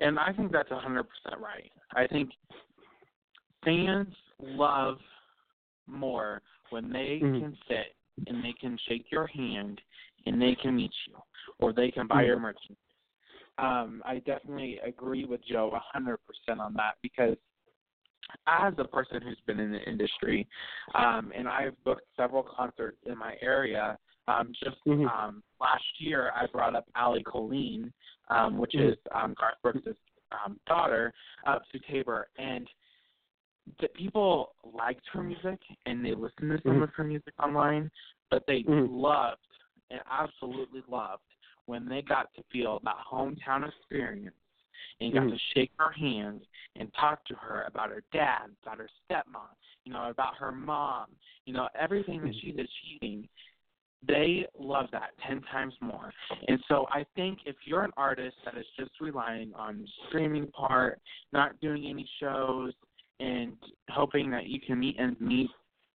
And 0.00 0.18
I 0.18 0.32
think 0.32 0.52
that's 0.52 0.70
a 0.70 0.74
100% 0.74 1.04
right. 1.40 1.70
I 1.94 2.06
think 2.06 2.30
fans 3.64 4.14
love 4.40 4.98
more 5.86 6.42
when 6.70 6.90
they 6.92 7.20
Mhm. 7.22 7.38
can 7.40 7.58
sit 7.68 7.96
and 8.26 8.44
they 8.44 8.52
can 8.52 8.78
shake 8.88 9.10
your 9.10 9.26
hand 9.26 9.80
and 10.26 10.40
they 10.40 10.54
can 10.54 10.76
meet 10.76 10.92
you 11.06 11.20
or 11.58 11.72
they 11.72 11.90
can 11.90 12.06
buy 12.06 12.22
your 12.22 12.38
merchandise. 12.38 12.76
Um, 13.58 14.02
I 14.04 14.20
definitely 14.20 14.78
agree 14.80 15.24
with 15.24 15.42
Joe 15.44 15.70
a 15.72 15.80
100% 15.80 16.60
on 16.60 16.74
that 16.74 16.96
because 17.02 17.36
as 18.46 18.74
a 18.78 18.84
person 18.84 19.22
who's 19.22 19.40
been 19.46 19.58
in 19.58 19.72
the 19.72 19.82
industry, 19.82 20.46
um, 20.94 21.32
and 21.34 21.48
I've 21.48 21.82
booked 21.82 22.06
several 22.16 22.42
concerts 22.42 22.98
in 23.06 23.16
my 23.16 23.36
area. 23.40 23.98
Um, 24.28 24.52
just 24.62 24.76
Mhm. 24.86 25.08
um, 25.08 25.42
last 25.58 25.84
year, 25.98 26.32
I 26.36 26.46
brought 26.46 26.76
up 26.76 26.84
Allie 26.94 27.24
Colleen, 27.24 27.92
um, 28.28 28.58
which 28.58 28.74
Mhm. 28.74 28.92
is 28.92 28.98
um, 29.12 29.34
Garth 29.34 29.60
Brooks' 29.62 29.98
um, 30.32 30.60
daughter, 30.66 31.14
up 31.46 31.66
to 31.70 31.78
Tabor, 31.78 32.28
and 32.36 32.68
the 33.80 33.88
people 33.88 34.54
liked 34.64 35.06
her 35.08 35.22
music 35.22 35.60
and 35.86 36.04
they 36.04 36.14
listened 36.14 36.50
to 36.50 36.62
some 36.62 36.76
Mhm. 36.80 36.82
of 36.82 36.94
her 36.94 37.04
music 37.04 37.34
online, 37.42 37.90
but 38.30 38.46
they 38.46 38.62
Mhm. 38.62 38.88
loved 38.90 39.46
and 39.90 40.02
absolutely 40.06 40.82
loved 40.88 41.22
when 41.66 41.86
they 41.86 42.02
got 42.02 42.32
to 42.34 42.42
feel 42.44 42.80
that 42.80 42.96
hometown 42.98 43.66
experience 43.66 44.36
and 45.00 45.12
got 45.12 45.24
Mhm. 45.24 45.30
to 45.30 45.38
shake 45.54 45.72
her 45.78 45.90
hand 45.90 46.46
and 46.76 46.92
talk 46.94 47.24
to 47.24 47.34
her 47.34 47.62
about 47.64 47.90
her 47.90 48.02
dad, 48.12 48.54
about 48.62 48.78
her 48.78 48.88
stepmom, 49.04 49.54
you 49.84 49.92
know, 49.92 50.08
about 50.10 50.36
her 50.36 50.52
mom, 50.52 51.14
you 51.44 51.52
know, 51.52 51.68
everything 51.74 52.22
that 52.22 52.34
she's 52.36 52.58
achieving. 52.58 53.28
They 54.06 54.46
love 54.58 54.86
that 54.92 55.10
ten 55.26 55.40
times 55.42 55.74
more. 55.80 56.12
And 56.46 56.58
so 56.68 56.86
I 56.90 57.04
think 57.16 57.40
if 57.46 57.56
you're 57.64 57.82
an 57.82 57.92
artist 57.96 58.36
that 58.44 58.56
is 58.56 58.66
just 58.78 58.92
relying 59.00 59.52
on 59.54 59.86
streaming 60.08 60.46
part, 60.52 61.00
not 61.32 61.58
doing 61.60 61.86
any 61.86 62.08
shows, 62.20 62.72
and 63.20 63.56
hoping 63.90 64.30
that 64.30 64.46
you 64.46 64.60
can 64.60 64.78
meet 64.78 64.96
and 64.98 65.20
meet, 65.20 65.50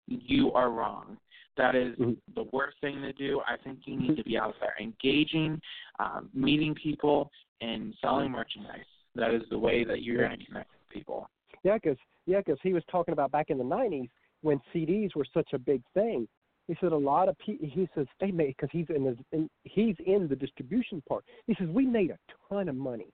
you 0.08 0.52
are 0.52 0.70
wrong. 0.70 1.18
That 1.56 1.76
is 1.76 1.96
Mhm. 1.98 2.18
the 2.34 2.44
worst 2.52 2.78
thing 2.82 3.02
to 3.02 3.13
do. 3.13 3.42
I 3.48 3.56
think 3.58 3.88
you 3.88 3.96
need 3.96 4.18
to 4.18 4.24
be 4.24 4.38
out 4.38 4.60
there 4.60 4.76
engaging, 4.80 5.62
um, 6.00 6.30
meeting 6.34 6.76
people, 6.76 7.32
and 7.62 7.96
selling 8.02 8.32
merchandise. 8.32 8.86
That 9.16 9.34
is 9.34 9.48
the 9.50 9.60
way 9.60 9.84
that 9.86 10.02
you're 10.02 10.28
going 10.28 10.39
to 10.39 10.46
connect 10.46 10.72
with 10.72 10.89
people. 10.89 11.30
Yeah, 11.63 11.76
because 11.76 11.98
yeah, 12.26 12.42
'cause 12.42 12.60
he 12.62 12.74
was 12.74 12.84
talking 12.86 13.13
about 13.13 13.32
back 13.32 13.50
in 13.50 13.58
the 13.58 13.63
'90s 13.63 14.10
when 14.42 14.60
CDs 14.74 15.16
were 15.16 15.26
such 15.26 15.54
a 15.54 15.60
big 15.60 15.82
thing. 15.94 16.28
He 16.67 16.76
said 16.80 16.91
a 16.91 16.97
lot 16.97 17.28
of 17.28 17.38
people. 17.39 17.67
He 17.69 17.89
says 17.93 18.08
they 18.19 18.32
made 18.32 18.56
because 18.58 18.69
he's 18.71 18.86
in 18.89 19.04
the 19.04 19.17
in, 19.32 19.49
he's 19.63 19.95
in 20.06 20.28
the 20.28 20.36
distribution 20.36 21.04
part. 21.08 21.26
He 21.45 21.56
says 21.60 21.67
we 21.69 21.86
made 21.86 22.12
a 22.12 22.17
ton 22.49 22.69
of 22.69 22.76
money 22.76 23.13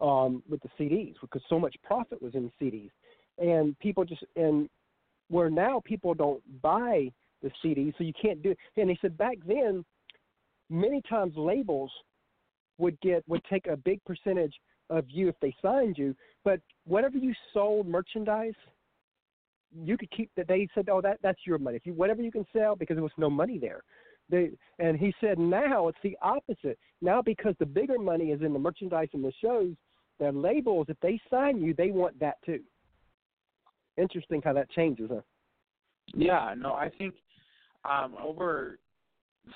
um, 0.00 0.42
with 0.48 0.60
the 0.62 0.70
CDs 0.78 1.14
because 1.20 1.42
so 1.48 1.58
much 1.58 1.76
profit 1.82 2.20
was 2.22 2.34
in 2.34 2.50
CDs, 2.60 2.90
and 3.38 3.78
people 3.80 4.04
just 4.04 4.24
and 4.36 4.68
where 5.28 5.50
now 5.50 5.82
people 5.84 6.14
don't 6.14 6.42
buy 6.62 7.10
the 7.42 7.50
CDs, 7.62 7.92
so 7.98 8.04
you 8.04 8.12
can't 8.20 8.42
do. 8.42 8.54
And 8.76 8.88
he 8.88 8.98
said 9.00 9.18
back 9.18 9.38
then, 9.46 9.84
many 10.70 11.02
times 11.08 11.34
labels 11.36 11.90
would 12.78 12.98
get 13.00 13.22
would 13.28 13.44
take 13.44 13.66
a 13.66 13.76
big 13.76 14.02
percentage 14.04 14.54
of 14.88 15.04
you 15.08 15.28
if 15.28 15.34
they 15.42 15.54
signed 15.60 15.98
you, 15.98 16.14
but 16.44 16.60
whatever 16.86 17.18
you 17.18 17.34
sold 17.52 17.86
merchandise, 17.88 18.54
you 19.84 19.96
could 19.96 20.10
keep 20.10 20.30
that. 20.36 20.48
They 20.48 20.68
said, 20.74 20.88
"Oh, 20.88 21.00
that 21.00 21.18
that's 21.22 21.40
your 21.46 21.58
money. 21.58 21.76
If 21.76 21.86
you 21.86 21.94
whatever 21.94 22.22
you 22.22 22.32
can 22.32 22.46
sell, 22.52 22.76
because 22.76 22.96
there 22.96 23.02
was 23.02 23.12
no 23.18 23.30
money 23.30 23.58
there." 23.58 23.82
They 24.28 24.50
and 24.78 24.98
he 24.98 25.14
said 25.20 25.38
now 25.38 25.88
it's 25.88 25.98
the 26.02 26.16
opposite. 26.22 26.78
Now 27.00 27.22
because 27.22 27.54
the 27.58 27.66
bigger 27.66 27.98
money 27.98 28.32
is 28.32 28.42
in 28.42 28.52
the 28.52 28.58
merchandise 28.58 29.08
and 29.12 29.24
the 29.24 29.32
shows, 29.40 29.74
the 30.18 30.32
labels 30.32 30.86
if 30.88 30.98
they 31.00 31.20
sign 31.30 31.60
you, 31.60 31.74
they 31.74 31.90
want 31.90 32.18
that 32.20 32.36
too. 32.44 32.60
Interesting 33.96 34.42
how 34.44 34.52
that 34.52 34.70
changes, 34.70 35.10
huh? 35.12 35.20
Yeah, 36.14 36.54
no, 36.56 36.72
I 36.72 36.90
think 36.98 37.14
um, 37.84 38.14
over 38.22 38.78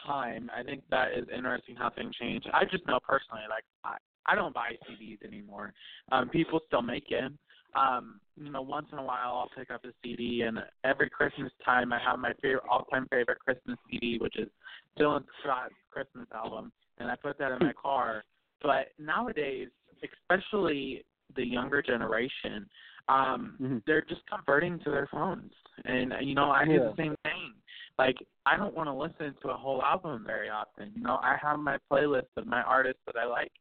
time, 0.06 0.50
I 0.56 0.62
think 0.62 0.82
that 0.90 1.08
is 1.16 1.26
interesting 1.34 1.76
how 1.76 1.90
things 1.90 2.14
change. 2.16 2.44
I 2.52 2.64
just 2.64 2.86
know 2.86 3.00
personally, 3.06 3.42
like 3.48 3.64
I, 3.84 3.96
I 4.26 4.34
don't 4.34 4.54
buy 4.54 4.72
CDs 4.88 5.22
anymore. 5.26 5.72
Um, 6.12 6.28
people 6.28 6.60
still 6.66 6.82
make 6.82 7.10
it. 7.10 7.32
Um, 7.74 8.20
you 8.36 8.50
know, 8.50 8.62
once 8.62 8.86
in 8.92 8.98
a 8.98 9.02
while 9.02 9.34
I'll 9.34 9.50
pick 9.56 9.70
up 9.70 9.84
a 9.84 9.88
CD, 10.02 10.42
and 10.46 10.58
every 10.84 11.10
Christmas 11.10 11.52
time 11.64 11.92
I 11.92 11.98
have 12.00 12.18
my 12.18 12.32
favorite 12.40 12.64
all-time 12.70 13.06
favorite 13.10 13.38
Christmas 13.38 13.78
CD, 13.90 14.18
which 14.20 14.38
is 14.38 14.48
Dylan 14.98 15.24
Scott's 15.42 15.74
Christmas 15.90 16.26
album, 16.34 16.72
and 16.98 17.10
I 17.10 17.16
put 17.16 17.38
that 17.38 17.52
in 17.52 17.58
my 17.66 17.72
car. 17.72 18.24
But 18.62 18.88
nowadays, 18.98 19.68
especially 20.02 21.04
the 21.36 21.46
younger 21.46 21.82
generation, 21.82 22.66
um, 23.08 23.56
mm-hmm. 23.60 23.78
they're 23.86 24.04
just 24.08 24.22
converting 24.28 24.78
to 24.80 24.90
their 24.90 25.08
phones, 25.12 25.52
and 25.84 26.12
you 26.22 26.34
know, 26.34 26.50
I 26.50 26.64
do 26.64 26.72
yeah. 26.72 26.78
the 26.78 26.94
same 26.96 27.16
thing. 27.22 27.54
Like, 27.98 28.16
I 28.46 28.56
don't 28.56 28.74
want 28.74 28.88
to 28.88 28.94
listen 28.94 29.34
to 29.42 29.50
a 29.50 29.56
whole 29.56 29.82
album 29.82 30.24
very 30.26 30.48
often. 30.48 30.90
You 30.94 31.02
know, 31.02 31.18
I 31.22 31.36
have 31.42 31.58
my 31.58 31.76
playlist 31.92 32.28
of 32.38 32.46
my 32.46 32.62
artists 32.62 33.02
that 33.04 33.16
I 33.16 33.26
like. 33.26 33.52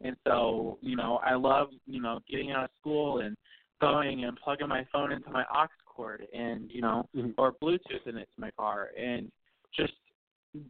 And 0.00 0.16
so, 0.26 0.78
you 0.80 0.96
know, 0.96 1.20
I 1.24 1.34
love, 1.34 1.68
you 1.86 2.00
know, 2.00 2.20
getting 2.30 2.52
out 2.52 2.64
of 2.64 2.70
school 2.80 3.20
and 3.20 3.36
going 3.80 4.24
and 4.24 4.36
plugging 4.42 4.68
my 4.68 4.86
phone 4.92 5.12
into 5.12 5.30
my 5.30 5.44
aux 5.54 5.68
cord 5.86 6.26
and 6.32 6.70
you 6.70 6.80
know 6.80 7.08
mm-hmm. 7.14 7.30
or 7.38 7.54
bluetooth 7.62 8.06
into 8.06 8.24
my 8.36 8.50
car 8.52 8.90
and 8.98 9.30
just 9.76 9.92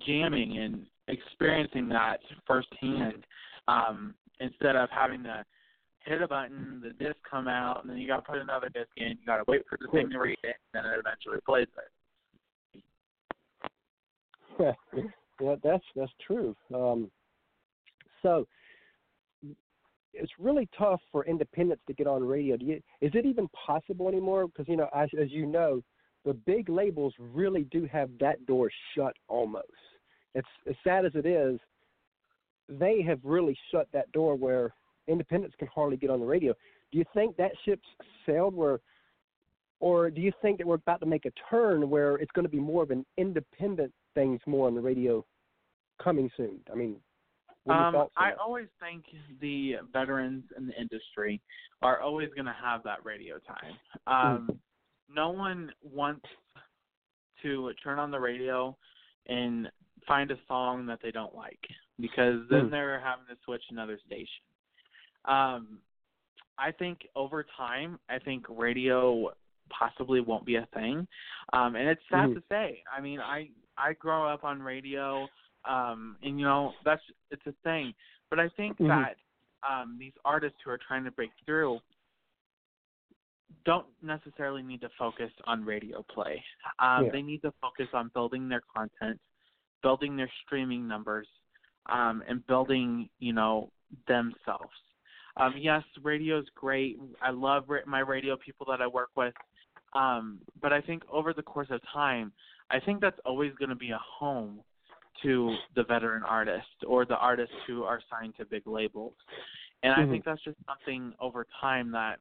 jamming 0.06 0.58
and 0.58 0.86
experiencing 1.08 1.88
that 1.88 2.18
firsthand 2.46 3.24
um 3.66 4.14
instead 4.40 4.76
of 4.76 4.88
having 4.90 5.22
to 5.22 5.44
hit 6.00 6.22
a 6.22 6.28
button 6.28 6.82
the 6.82 6.90
disc 7.04 7.16
come 7.28 7.48
out 7.48 7.82
and 7.82 7.90
then 7.90 7.98
you 7.98 8.06
got 8.06 8.16
to 8.16 8.22
put 8.22 8.38
another 8.38 8.68
disc 8.70 8.88
in 8.96 9.08
you 9.08 9.26
got 9.26 9.36
to 9.36 9.44
wait 9.46 9.62
for 9.68 9.78
the 9.80 9.88
thing 9.90 10.08
to 10.10 10.18
read 10.18 10.38
it 10.44 10.56
and 10.72 10.84
then 10.84 10.92
it 10.92 10.98
eventually 10.98 11.38
plays 11.44 11.68
it. 11.76 12.82
Yeah 14.58 15.02
yeah 15.40 15.54
that's 15.62 15.84
that's 15.94 16.12
true. 16.26 16.56
Um 16.74 17.10
so 18.22 18.46
it's 20.18 20.33
really 20.38 20.68
tough 20.76 21.00
for 21.11 21.24
independents 21.24 21.83
to 21.87 21.94
get 21.94 22.07
on 22.07 22.22
radio. 22.24 22.57
Do 22.57 22.66
you, 22.66 22.81
is 23.00 23.12
it 23.14 23.24
even 23.24 23.48
possible 23.48 24.09
anymore? 24.09 24.48
Because 24.48 24.68
you 24.68 24.76
know, 24.76 24.88
as, 24.94 25.09
as 25.20 25.31
you 25.31 25.46
know, 25.46 25.83
the 26.24 26.35
big 26.35 26.68
labels 26.68 27.14
really 27.18 27.64
do 27.70 27.88
have 27.90 28.11
that 28.20 28.44
door 28.46 28.70
shut 28.94 29.14
almost. 29.28 29.66
It's 30.35 30.48
as 30.68 30.74
sad 30.85 31.04
as 31.07 31.12
it 31.14 31.24
is. 31.24 31.59
They 32.68 33.00
have 33.02 33.20
really 33.22 33.57
shut 33.70 33.88
that 33.92 34.11
door 34.12 34.35
where 34.35 34.74
independents 35.07 35.57
can 35.59 35.68
hardly 35.68 35.96
get 35.96 36.11
on 36.11 36.20
the 36.20 36.26
radio. 36.26 36.52
Do 36.92 36.98
you 36.98 37.04
think 37.14 37.37
that 37.37 37.52
ship's 37.64 37.88
sailed 38.26 38.54
where, 38.54 38.81
or 39.81 40.11
do 40.11 40.20
you 40.20 40.33
think 40.42 40.59
that 40.59 40.66
we're 40.66 40.74
about 40.74 41.00
to 41.00 41.07
make 41.07 41.24
a 41.24 41.33
turn 41.50 41.88
where 41.88 42.16
it's 42.16 42.33
going 42.33 42.44
to 42.44 42.50
be 42.50 42.61
more 42.61 42.83
of 42.83 42.90
an 42.90 43.07
independent 43.16 43.92
things 44.14 44.40
more 44.46 44.66
on 44.66 44.74
the 44.74 44.81
radio 44.81 45.24
coming 46.02 46.31
soon? 46.37 46.61
I 46.70 46.74
mean, 46.74 46.96
um, 47.68 48.09
I 48.16 48.33
always 48.40 48.68
think 48.81 49.05
the 49.40 49.77
veterans 49.92 50.44
in 50.57 50.66
the 50.66 50.81
industry 50.81 51.40
are 51.83 52.01
always 52.01 52.29
going 52.35 52.47
to 52.47 52.57
have 52.62 52.83
that 52.85 53.05
radio 53.05 53.37
time. 53.38 53.77
Um, 54.07 54.49
mm. 54.51 54.57
No 55.14 55.31
one 55.31 55.71
wants 55.83 56.27
to 57.42 57.71
turn 57.83 57.99
on 57.99 58.11
the 58.11 58.18
radio 58.18 58.77
and 59.27 59.68
find 60.07 60.31
a 60.31 60.38
song 60.47 60.87
that 60.87 60.99
they 61.03 61.11
don't 61.11 61.35
like 61.35 61.61
because 62.01 62.40
then 62.51 62.66
mm. 62.66 62.71
they're 62.71 63.01
having 63.01 63.27
to 63.29 63.37
switch 63.44 63.62
another 63.71 63.99
station. 64.07 64.27
Um, 65.25 65.79
I 66.59 66.73
think 66.73 67.01
over 67.14 67.44
time, 67.57 67.99
I 68.09 68.18
think 68.18 68.44
radio 68.49 69.31
possibly 69.71 70.21
won't 70.21 70.47
be 70.47 70.57
a 70.57 70.66
thing, 70.75 71.07
um, 71.53 71.77
and 71.77 71.88
it's 71.88 72.01
sad 72.11 72.31
mm. 72.31 72.35
to 72.35 72.42
say. 72.49 72.83
I 72.97 73.01
mean, 73.01 73.21
I 73.21 73.51
I 73.77 73.92
grow 73.92 74.27
up 74.27 74.44
on 74.44 74.61
radio 74.61 75.29
um, 75.68 76.16
and 76.23 76.38
you 76.38 76.44
know 76.44 76.73
that's 76.85 77.03
it's 77.31 77.47
a 77.47 77.55
thing. 77.64 77.94
But 78.31 78.38
I 78.38 78.49
think 78.57 78.75
mm-hmm. 78.75 78.88
that 78.88 79.16
um, 79.68 79.97
these 79.99 80.12
artists 80.25 80.59
who 80.64 80.71
are 80.71 80.79
trying 80.87 81.05
to 81.05 81.11
break 81.11 81.31
through 81.44 81.79
don't 83.64 83.87
necessarily 84.03 84.62
need 84.62 84.81
to 84.83 84.88
focus 84.99 85.31
on 85.47 85.64
radio 85.64 86.05
play. 86.14 86.42
Um, 86.79 87.07
yeah. 87.07 87.11
They 87.12 87.23
need 87.23 87.42
to 87.42 87.53
focus 87.61 87.88
on 87.92 88.11
building 88.14 88.49
their 88.49 88.62
content, 88.75 89.18
building 89.83 90.16
their 90.16 90.31
streaming 90.44 90.87
numbers, 90.87 91.27
um, 91.90 92.23
and 92.29 92.47
building 92.47 93.09
you 93.18 93.33
know 93.33 93.71
themselves. 94.07 94.71
Um, 95.37 95.55
yes, 95.57 95.83
radio 96.03 96.38
is 96.38 96.47
great. 96.55 96.99
I 97.23 97.31
love 97.31 97.64
my 97.87 98.01
radio 98.01 98.37
people 98.37 98.66
that 98.71 98.81
I 98.81 98.87
work 98.87 99.11
with. 99.16 99.35
Um, 99.94 100.40
but 100.61 100.73
I 100.73 100.81
think 100.81 101.03
over 101.11 101.33
the 101.33 101.42
course 101.42 101.68
of 101.71 101.81
time, 101.92 102.33
I 102.71 102.81
think 102.81 103.01
that's 103.01 103.18
always 103.25 103.53
going 103.59 103.71
to 103.71 103.77
be 103.77 103.90
a 103.90 104.01
home 104.03 104.61
to 105.22 105.54
the 105.74 105.85
veteran 105.85 106.22
artist 106.22 106.66
or 106.87 107.04
the 107.04 107.16
artists 107.16 107.54
who 107.66 107.85
are 107.85 108.00
signed 108.11 108.35
to 108.38 108.44
big 108.44 108.66
labels. 108.66 109.14
And 109.83 109.92
mm-hmm. 109.92 110.02
I 110.02 110.12
think 110.12 110.24
that's 110.24 110.42
just 110.42 110.57
something 110.66 111.12
over 111.20 111.46
time 111.61 111.90
that 111.92 112.18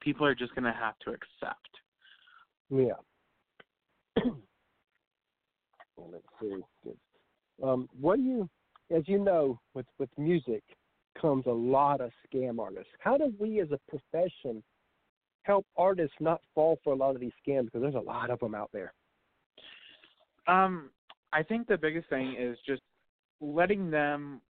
people 0.00 0.26
are 0.26 0.34
just 0.34 0.54
going 0.54 0.64
to 0.64 0.72
have 0.72 0.98
to 1.04 1.10
accept. 1.10 1.68
Yeah. 2.70 2.92
Let's 5.96 6.24
see. 6.40 6.92
Um, 7.62 7.88
what 8.00 8.16
do 8.16 8.22
you, 8.22 8.48
as 8.94 9.02
you 9.06 9.18
know, 9.18 9.60
with 9.74 9.86
with 9.98 10.08
music 10.16 10.62
comes 11.20 11.44
a 11.46 11.50
lot 11.50 12.00
of 12.00 12.10
scam 12.26 12.58
artists. 12.58 12.90
How 12.98 13.16
do 13.16 13.32
we, 13.38 13.60
as 13.60 13.68
a 13.72 13.78
profession, 13.88 14.62
help 15.42 15.66
artists 15.76 16.14
not 16.20 16.40
fall 16.54 16.78
for 16.82 16.92
a 16.92 16.96
lot 16.96 17.14
of 17.14 17.20
these 17.20 17.32
scams? 17.46 17.66
Because 17.66 17.82
there's 17.82 17.94
a 17.94 17.98
lot 17.98 18.30
of 18.30 18.38
them 18.40 18.54
out 18.54 18.70
there. 18.72 18.92
Um, 20.46 20.90
I 21.32 21.42
think 21.42 21.66
the 21.66 21.78
biggest 21.78 22.08
thing 22.08 22.36
is 22.38 22.56
just 22.66 22.82
letting 23.40 23.90
them 23.90 24.40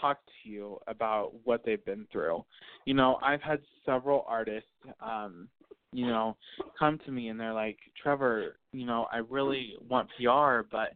talk 0.00 0.18
to 0.42 0.50
you 0.50 0.78
about 0.86 1.32
what 1.44 1.64
they've 1.64 1.84
been 1.84 2.06
through. 2.12 2.44
You 2.84 2.94
know, 2.94 3.18
I've 3.22 3.42
had 3.42 3.60
several 3.86 4.24
artists 4.28 4.68
um 5.00 5.48
you 5.92 6.06
know 6.06 6.36
come 6.78 6.98
to 7.06 7.12
me 7.12 7.28
and 7.28 7.38
they're 7.38 7.54
like, 7.54 7.78
"Trevor, 8.02 8.56
you 8.72 8.86
know, 8.86 9.06
I 9.12 9.18
really 9.18 9.74
want 9.88 10.08
PR, 10.18 10.66
but 10.70 10.94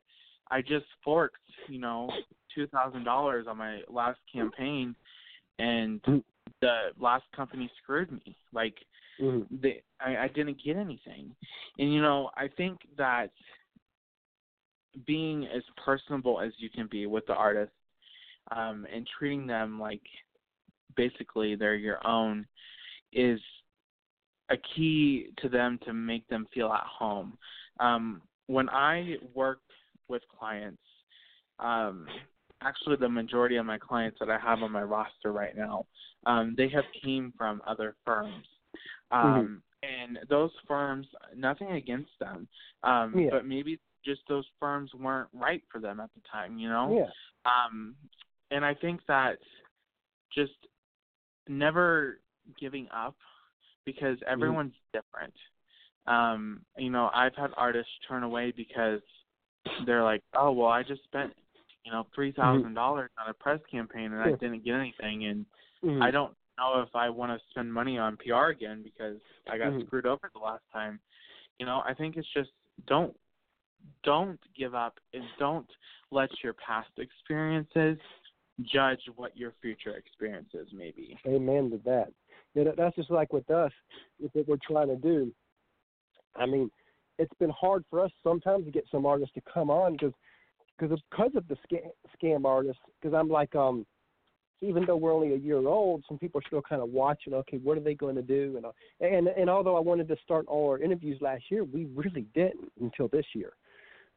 I 0.51 0.61
just 0.61 0.87
forked, 1.05 1.37
you 1.68 1.79
know, 1.79 2.11
$2,000 2.57 3.46
on 3.46 3.57
my 3.57 3.81
last 3.88 4.18
campaign 4.33 4.94
and 5.59 6.03
mm-hmm. 6.03 6.18
the 6.61 6.88
last 6.98 7.24
company 7.37 7.70
screwed 7.83 8.11
me. 8.11 8.37
Like 8.53 8.74
mm-hmm. 9.20 9.55
they 9.62 9.83
I, 10.01 10.24
I 10.24 10.29
didn't 10.29 10.59
get 10.64 10.77
anything." 10.77 11.35
And 11.79 11.92
you 11.94 12.03
know, 12.03 12.31
I 12.37 12.48
think 12.57 12.81
that 12.96 13.31
being 15.07 15.46
as 15.46 15.62
personable 15.85 16.40
as 16.40 16.53
you 16.59 16.70
can 16.70 16.88
be 16.90 17.07
with 17.07 17.27
the 17.27 17.35
artist 17.35 17.72
um, 18.51 18.87
and 18.92 19.07
treating 19.18 19.46
them 19.46 19.79
like 19.79 20.03
basically 20.96 21.55
they're 21.55 21.74
your 21.77 22.05
own 22.07 22.46
is 23.12 23.40
a 24.51 24.57
key 24.74 25.31
to 25.38 25.48
them 25.48 25.79
to 25.85 25.92
make 25.92 26.27
them 26.29 26.46
feel 26.55 26.72
at 26.72 26.85
home. 26.85 27.37
Um, 27.81 28.22
when 28.46 28.68
I 28.70 29.16
work 29.35 29.61
with 30.09 30.22
clients, 30.38 30.83
um, 31.59 32.07
actually 32.62 32.96
the 32.96 33.09
majority 33.09 33.57
of 33.57 33.66
my 33.66 33.79
clients 33.79 34.18
that 34.20 34.31
I 34.31 34.38
have 34.38 34.62
on 34.62 34.72
my 34.72 34.83
roster 34.83 35.33
right 35.33 35.57
now, 35.57 35.87
um, 36.27 36.55
they 36.57 36.68
have 36.70 36.85
came 37.05 37.33
from 37.37 37.62
other 37.66 37.94
firms. 38.05 38.46
Um, 39.11 39.22
mm-hmm. 39.22 39.55
And 39.81 40.18
those 40.29 40.51
firms, 40.66 41.07
nothing 41.37 41.72
against 41.72 42.11
them, 42.18 42.48
um, 42.83 43.14
yeah. 43.16 43.29
but 43.31 43.46
maybe 43.46 43.79
just 44.09 44.23
those 44.29 44.47
firms 44.59 44.90
weren't 44.94 45.29
right 45.35 45.62
for 45.71 45.81
them 45.81 46.01
at 46.01 46.11
the 46.14 46.21
time, 46.31 46.59
you 46.59 46.68
know? 46.68 46.97
Yeah. 46.97 47.51
Um 47.51 47.94
and 48.51 48.64
I 48.64 48.75
think 48.75 49.01
that 49.09 49.38
just 50.35 50.53
never 51.49 52.21
giving 52.59 52.88
up 52.94 53.16
because 53.85 54.16
mm-hmm. 54.16 54.33
everyone's 54.33 54.73
mm-hmm. 54.73 54.99
different. 54.99 55.35
Um, 56.07 56.61
you 56.79 56.90
know, 56.90 57.11
I've 57.14 57.35
had 57.37 57.51
artists 57.57 57.92
turn 58.09 58.23
away 58.23 58.53
because 58.57 59.01
they're 59.85 60.05
like, 60.05 60.23
Oh 60.35 60.53
well 60.53 60.68
I 60.68 60.83
just 60.83 61.05
spent, 61.05 61.33
you 61.85 61.92
know, 61.92 62.07
three 62.14 62.33
thousand 62.33 62.64
mm-hmm. 62.64 62.75
dollars 62.75 63.11
on 63.23 63.31
a 63.31 63.35
press 63.35 63.61
campaign 63.71 64.12
and 64.12 64.23
I 64.23 64.31
didn't 64.31 64.64
get 64.64 64.75
anything 64.75 65.27
and 65.27 65.47
mm-hmm. 65.85 66.03
I 66.03 66.11
don't 66.11 66.35
know 66.59 66.83
if 66.83 66.94
I 66.94 67.09
want 67.09 67.33
to 67.33 67.38
spend 67.51 67.73
money 67.73 67.99
on 67.99 68.16
PR 68.16 68.47
again 68.47 68.83
because 68.83 69.16
I 69.51 69.59
got 69.59 69.68
mm-hmm. 69.68 69.87
screwed 69.87 70.07
over 70.07 70.31
the 70.33 70.40
last 70.40 70.64
time. 70.73 70.99
You 71.59 71.66
know, 71.66 71.83
I 71.87 71.94
think 71.94 72.16
it's 72.16 72.29
just 72.35 72.51
don't 72.87 73.14
don't 74.04 74.40
give 74.56 74.74
up 74.74 74.98
and 75.14 75.24
don't 75.38 75.68
let 76.10 76.30
your 76.42 76.54
past 76.54 76.90
experiences 76.98 77.98
judge 78.72 79.00
what 79.16 79.36
your 79.36 79.52
future 79.62 79.96
experiences 79.96 80.68
may 80.72 80.90
be. 80.90 81.16
Amen 81.26 81.70
to 81.70 81.80
that. 81.84 82.12
Yeah, 82.54 82.64
that's 82.76 82.96
just 82.96 83.10
like 83.10 83.32
with 83.32 83.48
us, 83.50 83.72
what 84.18 84.48
we're 84.48 84.56
trying 84.66 84.88
to 84.88 84.96
do. 84.96 85.32
I 86.36 86.46
mean, 86.46 86.70
it's 87.18 87.32
been 87.38 87.50
hard 87.50 87.84
for 87.90 88.00
us 88.00 88.10
sometimes 88.22 88.64
to 88.64 88.70
get 88.70 88.84
some 88.90 89.06
artists 89.06 89.34
to 89.34 89.42
come 89.52 89.70
on 89.70 89.92
because 89.92 90.12
because 90.78 90.92
of, 90.92 91.00
because 91.10 91.32
of 91.34 91.48
the 91.48 91.56
scam, 91.66 91.90
scam 92.22 92.44
artists. 92.44 92.80
Because 93.00 93.14
I'm 93.14 93.28
like, 93.28 93.54
um, 93.56 93.84
even 94.60 94.84
though 94.86 94.96
we're 94.96 95.12
only 95.12 95.34
a 95.34 95.36
year 95.36 95.58
old, 95.58 96.04
some 96.08 96.18
people 96.18 96.40
are 96.40 96.46
still 96.46 96.62
kind 96.62 96.80
of 96.80 96.90
watching. 96.90 97.34
Okay, 97.34 97.58
what 97.58 97.76
are 97.76 97.80
they 97.80 97.94
going 97.94 98.14
to 98.14 98.22
do? 98.22 98.56
And 98.56 98.66
uh, 98.66 98.72
and 99.00 99.28
and 99.28 99.50
although 99.50 99.76
I 99.76 99.80
wanted 99.80 100.08
to 100.08 100.16
start 100.24 100.46
all 100.46 100.70
our 100.70 100.78
interviews 100.78 101.18
last 101.20 101.44
year, 101.50 101.64
we 101.64 101.86
really 101.94 102.26
didn't 102.34 102.72
until 102.80 103.08
this 103.08 103.26
year 103.34 103.52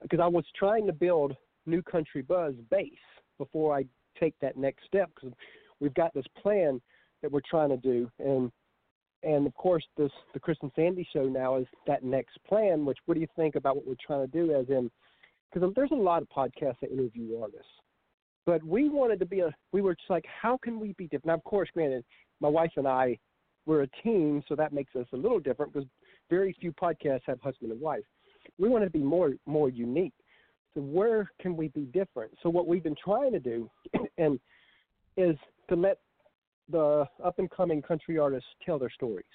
because 0.01 0.19
I 0.19 0.27
was 0.27 0.45
trying 0.55 0.85
to 0.87 0.93
build 0.93 1.35
New 1.65 1.81
Country 1.81 2.21
Buzz 2.21 2.53
base 2.69 2.91
before 3.37 3.75
I 3.75 3.85
take 4.19 4.35
that 4.41 4.57
next 4.57 4.85
step 4.85 5.09
because 5.15 5.35
we've 5.79 5.93
got 5.93 6.13
this 6.13 6.25
plan 6.41 6.81
that 7.21 7.31
we're 7.31 7.41
trying 7.49 7.69
to 7.69 7.77
do 7.77 8.09
and 8.19 8.51
and 9.23 9.45
of 9.45 9.53
course, 9.53 9.85
this 9.97 10.11
the 10.33 10.39
Chris 10.39 10.57
and 10.61 10.71
Sandy 10.75 11.07
show 11.13 11.25
now 11.25 11.57
is 11.57 11.67
that 11.87 12.03
next 12.03 12.37
plan. 12.47 12.85
Which 12.85 12.97
what 13.05 13.15
do 13.15 13.21
you 13.21 13.27
think 13.35 13.55
about 13.55 13.75
what 13.75 13.87
we're 13.87 13.95
trying 14.05 14.25
to 14.25 14.31
do? 14.31 14.53
As 14.53 14.67
in, 14.69 14.89
because 15.53 15.71
there's 15.75 15.91
a 15.91 15.95
lot 15.95 16.21
of 16.21 16.29
podcasts 16.29 16.79
that 16.81 16.91
interview 16.91 17.39
artists, 17.39 17.67
but 18.45 18.63
we 18.63 18.89
wanted 18.89 19.19
to 19.19 19.25
be 19.25 19.41
a. 19.41 19.53
We 19.71 19.81
were 19.81 19.93
just 19.93 20.09
like, 20.09 20.25
how 20.41 20.57
can 20.57 20.79
we 20.79 20.93
be 20.93 21.05
different? 21.05 21.27
Now, 21.27 21.33
of 21.35 21.43
course, 21.43 21.69
granted, 21.73 22.03
my 22.39 22.47
wife 22.47 22.71
and 22.77 22.87
I, 22.87 23.19
we're 23.65 23.83
a 23.83 23.87
team, 24.03 24.43
so 24.47 24.55
that 24.55 24.73
makes 24.73 24.95
us 24.95 25.05
a 25.13 25.17
little 25.17 25.39
different 25.39 25.73
because 25.73 25.87
very 26.29 26.55
few 26.59 26.71
podcasts 26.71 27.21
have 27.27 27.39
husband 27.41 27.71
and 27.71 27.79
wife. 27.79 28.03
We 28.57 28.69
want 28.69 28.83
to 28.83 28.89
be 28.89 28.99
more 28.99 29.33
more 29.45 29.69
unique. 29.69 30.13
So 30.73 30.81
where 30.81 31.29
can 31.41 31.57
we 31.57 31.67
be 31.69 31.81
different? 31.81 32.31
So 32.41 32.49
what 32.49 32.67
we've 32.67 32.83
been 32.83 32.95
trying 33.03 33.33
to 33.33 33.39
do, 33.39 33.69
and 34.17 34.39
is 35.17 35.35
to 35.69 35.75
let 35.75 35.97
the 36.69 37.05
up 37.23 37.39
and 37.39 37.49
coming 37.51 37.81
country 37.81 38.17
artists 38.17 38.49
tell 38.65 38.79
their 38.79 38.89
stories. 38.89 39.25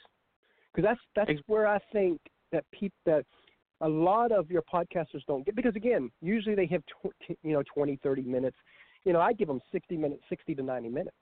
Because 0.75 0.89
that's 0.89 1.29
that's 1.29 1.41
where 1.47 1.67
I 1.67 1.79
think 1.93 2.21
that 2.53 2.65
people 2.71 2.97
that 3.05 3.25
a 3.83 3.89
lot 3.89 4.33
of 4.33 4.51
your 4.51 4.63
podcasters 4.63 5.25
don't 5.27 5.45
get 5.45 5.55
because 5.55 5.77
again 5.77 6.11
usually 6.23 6.55
they 6.55 6.67
have 6.67 6.83
tw- 6.87 7.37
you 7.43 7.53
know 7.53 7.63
20 7.75 7.99
30 8.03 8.23
minutes. 8.23 8.57
You 9.05 9.13
know 9.13 9.21
I 9.21 9.33
give 9.33 9.49
them 9.49 9.61
60 9.73 9.97
minutes 9.97 10.23
60 10.29 10.55
to 10.55 10.63
90 10.63 10.89
minutes. 10.89 11.17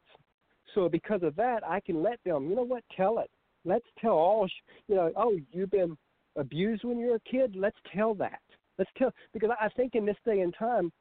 So 0.74 0.88
because 0.88 1.22
of 1.22 1.36
that 1.36 1.66
I 1.66 1.80
can 1.80 2.02
let 2.02 2.18
them 2.24 2.48
you 2.48 2.56
know 2.56 2.62
what? 2.62 2.84
Tell 2.96 3.18
it. 3.18 3.30
Let's 3.64 3.86
tell 4.00 4.12
all 4.12 4.48
you 4.88 4.94
know 4.94 5.10
oh 5.16 5.38
you've 5.52 5.70
been 5.70 5.96
abused 6.36 6.84
when 6.84 6.98
you're 6.98 7.16
a 7.16 7.20
kid 7.30 7.54
let's 7.56 7.76
tell 7.94 8.14
that 8.14 8.40
let's 8.78 8.90
tell 8.96 9.12
because 9.32 9.50
I 9.60 9.68
think 9.70 9.94
in 9.94 10.04
this 10.04 10.16
day 10.24 10.40
and 10.40 10.54
time 10.58 10.92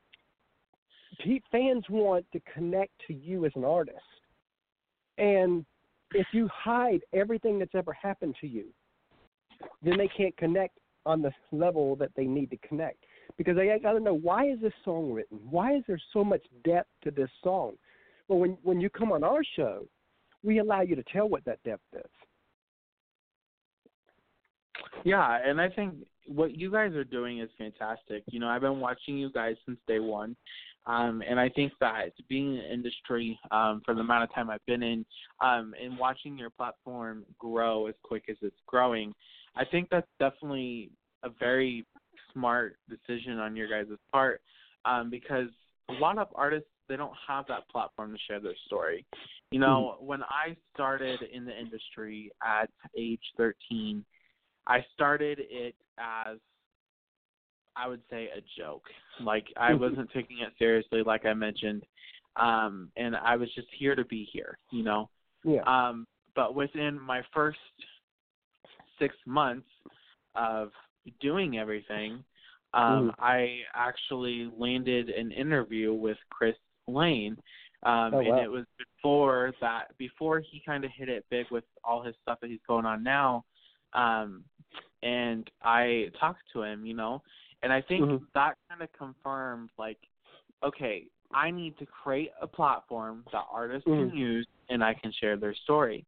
fans 1.52 1.84
want 1.90 2.26
to 2.34 2.42
connect 2.54 2.92
to 3.08 3.14
you 3.14 3.46
as 3.46 3.52
an 3.56 3.64
artist 3.64 3.98
and 5.18 5.66
if 6.14 6.28
you 6.32 6.50
hide 6.54 7.02
everything 7.14 7.60
that's 7.60 7.76
ever 7.76 7.94
happened 7.94 8.36
to 8.42 8.48
you, 8.48 8.66
then 9.82 9.98
they 9.98 10.08
can't 10.08 10.36
connect 10.38 10.78
on 11.06 11.22
the 11.22 11.32
level 11.52 11.96
that 11.98 12.12
they 12.16 12.26
need 12.26 12.50
to 12.52 12.58
connect. 12.68 12.98
Because 13.38 13.56
they 13.56 13.78
got 13.82 13.94
to 13.94 14.00
know 14.00 14.14
why 14.14 14.48
is 14.50 14.60
this 14.62 14.74
song 14.86 15.12
written? 15.12 15.40
Why 15.50 15.76
is 15.76 15.84
there 15.88 16.02
so 16.12 16.24
much 16.24 16.42
depth 16.64 16.90
to 17.04 17.12
this 17.12 17.30
song? 17.44 17.74
Well, 18.28 18.40
when 18.40 18.58
when 18.64 18.80
you 18.80 18.90
come 18.90 19.12
on 19.12 19.24
our 19.24 19.44
show, 19.56 19.86
we 20.44 20.60
allow 20.60 20.82
you 20.82 20.96
to 20.96 21.04
tell 21.04 21.28
what 21.28 21.44
that 21.46 21.64
depth 21.64 21.84
is. 21.94 22.12
Yeah, 25.04 25.40
and 25.46 25.60
I 25.60 25.70
think 25.70 25.96
what 26.28 26.58
you 26.58 26.72
guys 26.72 26.94
are 26.94 27.04
doing 27.04 27.40
is 27.40 27.50
fantastic. 27.58 28.24
You 28.28 28.40
know, 28.40 28.48
I've 28.48 28.62
been 28.62 28.80
watching 28.80 29.18
you 29.18 29.32
guys 29.32 29.56
since 29.66 29.80
day 29.88 30.00
one. 30.00 30.36
Um, 30.86 31.24
and 31.28 31.40
I 31.40 31.50
think 31.50 31.72
that 31.80 32.12
being 32.28 32.56
in 32.56 32.58
the 32.58 32.74
industry 32.74 33.40
um, 33.52 33.82
for 33.86 33.94
the 33.94 34.02
amount 34.02 34.24
of 34.26 34.34
time 34.34 34.50
I've 34.50 34.66
been 34.66 34.84
in 34.84 35.06
um, 35.40 35.74
and 35.82 35.98
watching 35.98 36.38
your 36.38 36.50
platform 36.50 37.24
grow 37.40 37.88
as 37.88 37.96
quick 38.04 38.26
as 38.30 38.36
it's 38.42 38.56
growing, 38.68 39.14
I 39.56 39.64
think 39.64 39.88
that's 39.90 40.08
definitely 40.20 40.92
a 41.24 41.30
very 41.40 41.86
smart 42.34 42.76
decision 42.90 43.40
on 43.40 43.56
your 43.56 43.70
guys' 43.70 43.98
part 44.12 44.42
um, 44.84 45.10
because 45.10 45.48
a 45.90 45.94
lot 45.94 46.18
of 46.18 46.28
artists 46.36 46.68
they 46.90 46.98
don't 46.98 47.14
have 47.28 47.46
that 47.48 47.68
platform 47.70 48.12
to 48.12 48.20
share 48.28 48.42
their 48.42 48.56
story. 48.66 49.06
You 49.52 49.60
know, 49.60 49.96
mm-hmm. 49.96 50.06
when 50.06 50.24
I 50.24 50.58
started 50.74 51.22
in 51.32 51.46
the 51.46 51.58
industry 51.58 52.30
at 52.44 52.70
age 52.98 53.22
13, 53.38 54.04
I 54.68 54.80
started 54.94 55.40
it 55.40 55.76
as 55.98 56.38
I 57.76 57.88
would 57.88 58.02
say 58.10 58.30
a 58.36 58.42
joke. 58.60 58.84
Like 59.24 59.46
I 59.58 59.72
mm-hmm. 59.72 59.82
wasn't 59.82 60.10
taking 60.14 60.40
it 60.40 60.54
seriously, 60.60 61.02
like 61.06 61.26
I 61.26 61.34
mentioned, 61.34 61.84
um, 62.36 62.90
and 62.98 63.16
I 63.16 63.36
was 63.36 63.54
just 63.56 63.68
here 63.78 63.96
to 63.96 64.06
be 64.06 64.28
here, 64.32 64.58
you 64.72 64.84
know. 64.84 65.10
Yeah. 65.44 65.62
Um, 65.66 66.08
but 66.36 66.56
within 66.56 67.00
my 67.00 67.22
first 67.34 67.60
six 69.00 69.16
months 69.26 69.68
of 70.36 70.72
doing 71.20 71.58
everything, 71.58 72.24
um, 72.74 73.12
mm. 73.12 73.14
I 73.20 73.60
actually 73.76 74.52
landed 74.58 75.10
an 75.10 75.32
interview 75.32 75.94
with 75.94 76.18
Chris 76.30 76.56
Lane. 76.88 77.38
Um, 77.84 78.14
oh, 78.14 78.22
wow. 78.22 78.38
and 78.38 78.40
it 78.40 78.50
was 78.50 78.66
before 78.78 79.54
that, 79.62 79.90
before 79.98 80.40
he 80.40 80.62
kind 80.66 80.86
of 80.86 80.92
hit 80.96 81.10
it 81.10 81.26
big 81.30 81.46
with 81.52 81.66
all 81.84 82.02
his 82.02 82.16
stuff 82.22 82.40
that 82.42 82.50
he's 82.50 82.60
going 82.68 82.86
on 82.86 83.04
now. 83.04 83.44
Um, 83.94 84.44
and 85.02 85.50
I 85.62 86.08
talked 86.20 86.44
to 86.54 86.64
him, 86.64 86.86
you 86.86 86.94
know, 86.94 87.22
and 87.62 87.72
I 87.72 87.82
think 87.82 88.04
mm-hmm. 88.04 88.24
that 88.34 88.56
kind 88.70 88.82
of 88.82 88.90
confirmed, 88.98 89.70
like, 89.78 89.98
okay, 90.64 91.06
I 91.34 91.52
need 91.52 91.78
to 91.80 91.86
create 91.86 92.32
a 92.42 92.48
platform 92.48 93.24
that 93.32 93.44
artists 93.52 93.88
mm-hmm. 93.88 94.10
can 94.10 94.18
use 94.18 94.48
and 94.70 94.84
I 94.84 94.94
can 94.94 95.12
share 95.20 95.38
their 95.38 95.56
story. 95.64 96.06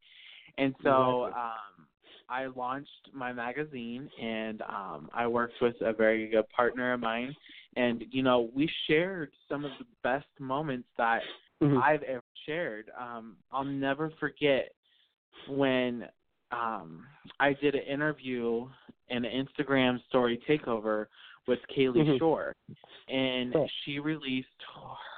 And 0.57 0.73
so 0.83 1.25
exactly. 1.25 1.41
um, 1.41 1.87
I 2.29 2.45
launched 2.57 3.09
my 3.13 3.33
magazine 3.33 4.09
and 4.21 4.61
um, 4.61 5.09
I 5.13 5.27
worked 5.27 5.55
with 5.61 5.75
a 5.81 5.93
very 5.93 6.29
good 6.29 6.47
partner 6.49 6.93
of 6.93 6.99
mine. 6.99 7.35
And, 7.75 8.05
you 8.11 8.23
know, 8.23 8.49
we 8.55 8.69
shared 8.87 9.31
some 9.49 9.65
of 9.65 9.71
the 9.79 9.85
best 10.03 10.27
moments 10.39 10.87
that 10.97 11.21
mm-hmm. 11.61 11.77
I've 11.77 12.03
ever 12.03 12.23
shared. 12.45 12.89
Um, 12.99 13.35
I'll 13.51 13.65
never 13.65 14.11
forget 14.19 14.71
when 15.49 16.05
um, 16.55 17.05
I 17.39 17.53
did 17.53 17.75
an 17.75 17.83
interview 17.83 18.67
and 19.09 19.25
an 19.25 19.47
Instagram 19.47 19.99
story 20.07 20.39
takeover 20.47 21.07
with 21.47 21.59
Kalie 21.73 22.01
mm-hmm. 22.01 22.17
Shorr, 22.17 22.53
and 23.07 23.55
oh. 23.55 23.67
she 23.83 23.99
released 23.99 24.47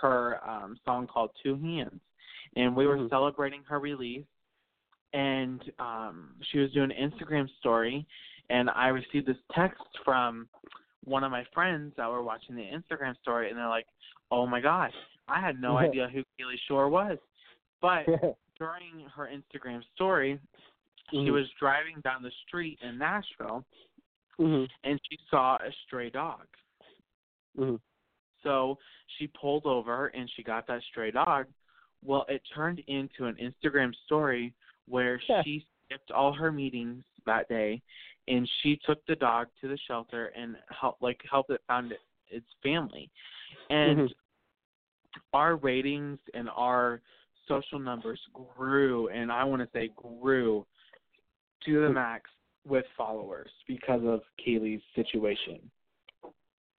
her 0.02 0.40
um, 0.48 0.78
song 0.84 1.08
called 1.08 1.32
Two 1.42 1.56
Hands, 1.56 2.00
and 2.56 2.76
we 2.76 2.86
were 2.86 2.98
mm-hmm. 2.98 3.08
celebrating 3.10 3.62
her 3.68 3.80
release. 3.80 4.26
And 5.14 5.64
um, 5.80 6.32
she 6.52 6.60
was 6.60 6.72
doing 6.74 6.92
an 6.92 7.12
Instagram 7.12 7.48
story, 7.60 8.06
and 8.50 8.70
I 8.70 8.88
received 8.88 9.26
this 9.26 9.38
text 9.56 9.82
from 10.04 10.50
one 11.06 11.24
of 11.24 11.32
my 11.32 11.46
friends 11.54 11.94
that 11.96 12.10
were 12.10 12.24
watching 12.24 12.56
the 12.56 12.62
Instagram 12.64 13.18
story, 13.22 13.50
and 13.50 13.58
they're 13.58 13.70
like, 13.70 13.88
"Oh 14.32 14.46
my 14.46 14.60
gosh, 14.60 14.94
I 15.30 15.40
had 15.40 15.62
no 15.62 15.78
idea 15.78 16.10
who 16.14 16.24
Kalie 16.38 16.60
Shorr 16.68 16.90
was." 16.90 17.18
But 17.82 18.06
during 18.60 19.08
her 19.16 19.30
Instagram 19.34 19.82
story, 19.96 20.40
mm-hmm. 21.14 21.26
she 21.26 21.32
was 21.32 21.46
driving 21.60 22.02
down 22.04 22.24
the 22.24 22.32
street 22.48 22.80
in 22.82 22.98
Nashville, 22.98 23.66
mm-hmm. 24.40 24.66
and 24.84 25.00
she 25.10 25.18
saw 25.30 25.56
a 25.56 25.72
stray 25.86 26.10
dog. 26.10 26.46
Mm-hmm. 27.58 27.76
So 28.44 28.78
she 29.18 29.28
pulled 29.28 29.66
over 29.66 30.08
and 30.08 30.30
she 30.36 30.44
got 30.44 30.68
that 30.68 30.82
stray 30.90 31.12
dog. 31.12 31.48
Well, 32.04 32.26
it 32.30 32.42
turned 32.54 32.80
into 32.88 33.26
an 33.26 33.36
Instagram 33.42 33.92
story 34.06 34.54
where 34.88 35.20
yeah. 35.30 35.42
she 35.44 35.66
skipped 35.86 36.12
all 36.12 36.34
her 36.34 36.52
meetings 36.52 37.04
that 37.26 37.50
day 37.50 37.82
and 38.28 38.50
she 38.62 38.80
took 38.86 39.06
the 39.06 39.16
dog 39.16 39.48
to 39.62 39.68
the 39.68 39.78
shelter 39.88 40.32
and 40.38 40.56
helped 40.70 41.02
like 41.02 41.20
helped 41.30 41.50
it 41.50 41.62
found 41.68 41.92
it, 41.92 42.00
its 42.30 42.46
family. 42.62 43.10
And 43.70 43.98
mm-hmm. 43.98 45.22
our 45.34 45.56
ratings 45.58 46.20
and 46.34 46.50
our 46.56 47.02
social 47.48 47.80
numbers 47.80 48.20
grew 48.56 49.08
and 49.10 49.32
I 49.32 49.44
want 49.44 49.62
to 49.62 49.70
say 49.74 49.90
grew 49.96 50.66
to 51.66 51.82
the 51.82 51.90
max 51.90 52.30
with 52.68 52.86
followers 52.98 53.50
because 53.68 54.02
of 54.06 54.22
Kalie's 54.44 54.82
situation. 54.96 55.60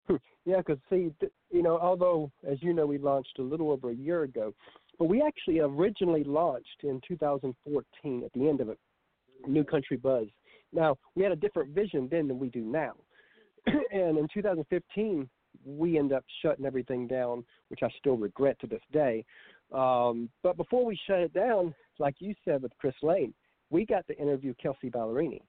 Yeah, 0.45 0.59
because 0.59 0.79
see, 0.88 1.11
you 1.51 1.62
know, 1.62 1.79
although 1.79 2.33
as 2.51 2.57
you 2.62 2.73
know, 2.73 2.87
we 2.87 2.97
launched 2.97 3.38
a 3.38 3.43
little 3.43 3.71
over 3.71 3.91
a 3.91 3.95
year 3.95 4.23
ago, 4.23 4.55
but 4.99 5.05
we 5.05 5.21
actually 5.21 5.61
originally 5.61 6.25
launched 6.25 6.85
in 6.85 7.03
2014 7.07 8.23
at 8.25 8.33
the 8.33 8.49
end 8.49 8.62
of 8.62 8.71
it, 8.71 8.79
New 9.47 9.62
Country 9.62 9.99
Buzz. 9.99 10.27
Now 10.73 10.97
we 11.14 11.23
had 11.23 11.33
a 11.33 11.37
different 11.37 11.75
vision 11.75 12.09
then 12.11 12.29
than 12.29 12.38
we 12.38 12.49
do 12.49 12.62
now, 12.62 12.95
and 13.67 14.17
in 14.17 14.27
2015 14.33 15.29
we 15.67 15.99
end 15.99 16.14
up 16.14 16.25
shutting 16.41 16.64
everything 16.64 17.07
down, 17.07 17.45
which 17.69 17.81
I 17.83 17.88
still 17.99 18.17
regret 18.17 18.59
to 18.61 18.67
this 18.67 18.81
day. 18.91 19.27
Um, 19.73 20.31
but 20.43 20.57
before 20.57 20.85
we 20.85 20.99
shut 21.07 21.19
it 21.19 21.35
down, 21.35 21.75
like 21.99 22.14
you 22.21 22.35
said 22.45 22.62
with 22.62 22.73
Chris 22.79 22.95
Lane, 23.03 23.35
we 23.70 23.85
got 23.85 24.07
to 24.07 24.18
interview 24.18 24.54
Kelsea 24.61 24.90
Ballerini 24.90 25.42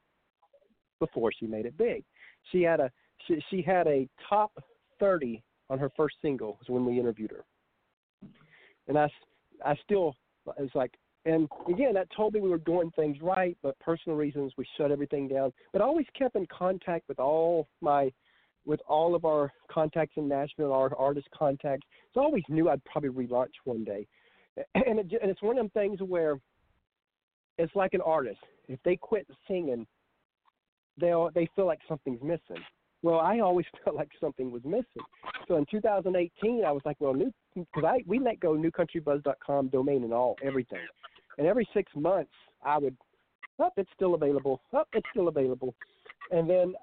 before 0.99 1.31
she 1.37 1.47
made 1.47 1.65
it 1.65 1.77
big. 1.77 2.03
She 2.51 2.61
had 2.61 2.79
a 2.79 2.91
she, 3.27 3.41
she 3.49 3.61
had 3.61 3.87
a 3.87 4.07
top 4.27 4.51
30 4.99 5.41
on 5.69 5.79
her 5.79 5.91
first 5.95 6.15
single 6.21 6.57
was 6.59 6.67
when 6.67 6.85
we 6.85 6.99
interviewed 6.99 7.31
her. 7.31 7.45
And 8.87 8.97
I 8.97 9.09
I 9.65 9.75
still 9.83 10.15
was 10.45 10.69
like 10.73 10.93
and 11.25 11.47
again 11.67 11.93
that 11.93 12.07
told 12.15 12.33
me 12.33 12.39
we 12.39 12.49
were 12.49 12.57
doing 12.59 12.91
things 12.95 13.17
right, 13.21 13.57
but 13.61 13.77
personal 13.79 14.17
reasons 14.17 14.53
we 14.57 14.65
shut 14.77 14.91
everything 14.91 15.27
down. 15.27 15.53
But 15.71 15.81
I 15.81 15.85
always 15.85 16.07
kept 16.17 16.35
in 16.35 16.47
contact 16.47 17.07
with 17.07 17.19
all 17.19 17.67
my 17.81 18.11
with 18.65 18.81
all 18.87 19.15
of 19.15 19.25
our 19.25 19.51
contacts 19.71 20.13
in 20.17 20.27
Nashville, 20.27 20.73
our 20.73 20.95
artist 20.95 21.27
contacts. 21.37 21.87
So 22.13 22.21
I 22.21 22.23
always 22.23 22.43
knew 22.49 22.69
I'd 22.69 22.83
probably 22.85 23.09
relaunch 23.09 23.53
one 23.63 23.83
day. 23.83 24.07
And, 24.75 24.99
it, 24.99 25.13
and 25.21 25.31
it's 25.31 25.41
one 25.41 25.57
of 25.57 25.63
them 25.63 25.69
things 25.69 26.01
where 26.01 26.37
it's 27.59 27.75
like 27.75 27.93
an 27.93 28.01
artist. 28.01 28.39
If 28.67 28.79
they 28.83 28.95
quit 28.95 29.27
singing, 29.47 29.85
they 30.99 31.13
they 31.35 31.47
feel 31.55 31.67
like 31.67 31.79
something's 31.87 32.21
missing. 32.23 32.63
Well, 33.03 33.19
I 33.19 33.39
always 33.39 33.65
felt 33.83 33.95
like 33.95 34.09
something 34.19 34.51
was 34.51 34.63
missing. 34.63 35.03
So 35.47 35.57
in 35.57 35.65
2018, 35.69 36.65
I 36.65 36.71
was 36.71 36.81
like, 36.85 36.97
well, 36.99 37.13
new 37.13 37.31
because 37.53 37.83
I 37.85 37.99
we 38.07 38.19
let 38.19 38.39
go 38.39 38.53
newcountrybuzz.com 38.53 39.67
domain 39.67 40.03
and 40.03 40.13
all 40.13 40.37
everything, 40.43 40.79
and 41.37 41.45
every 41.45 41.67
six 41.73 41.91
months 41.95 42.31
I 42.63 42.77
would 42.77 42.97
oh, 43.59 43.69
it's 43.77 43.89
still 43.95 44.15
available. 44.15 44.61
Oh, 44.73 44.83
it's 44.93 45.07
still 45.11 45.27
available. 45.27 45.75
And 46.31 46.49
then 46.49 46.73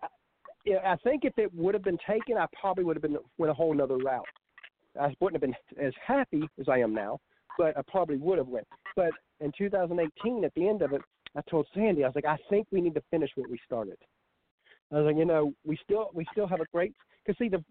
I 0.85 0.97
think 1.05 1.25
if 1.25 1.39
it 1.39 1.53
would 1.55 1.75
have 1.75 1.85
been 1.85 1.99
taken, 2.07 2.37
I 2.37 2.47
probably 2.61 2.85
would 2.85 2.97
have 2.97 3.03
been 3.03 3.17
went 3.39 3.51
a 3.51 3.55
whole 3.55 3.73
another 3.73 3.97
route. 3.97 4.27
I 5.01 5.15
wouldn't 5.21 5.43
have 5.43 5.51
been 5.51 5.85
as 5.85 5.93
happy 6.05 6.49
as 6.59 6.69
I 6.69 6.79
am 6.79 6.95
now, 6.95 7.21
but 7.59 7.77
I 7.77 7.83
probably 7.87 8.17
would 8.17 8.39
have 8.39 8.49
went. 8.49 8.67
But 8.95 9.11
in 9.41 9.53
2018, 9.57 10.45
at 10.45 10.55
the 10.55 10.69
end 10.69 10.83
of 10.83 10.93
it, 10.93 11.03
I 11.37 11.41
told 11.51 11.67
Sandy, 11.75 12.05
I 12.05 12.09
was 12.09 12.15
like, 12.15 12.25
I 12.25 12.39
think 12.49 12.67
we 12.71 12.81
need 12.81 12.95
to 12.95 13.03
finish 13.11 13.31
what 13.35 13.51
we 13.51 13.59
started. 13.65 13.99
I 14.93 14.97
was 14.97 15.07
like, 15.07 15.17
you 15.17 15.25
know, 15.25 15.53
we 15.65 15.77
still 15.83 16.11
we 16.15 16.25
still 16.33 16.47
have 16.47 16.61
a 16.61 16.67
great 16.73 16.95
because 17.25 17.37
see 17.39 17.49
the 17.49 17.63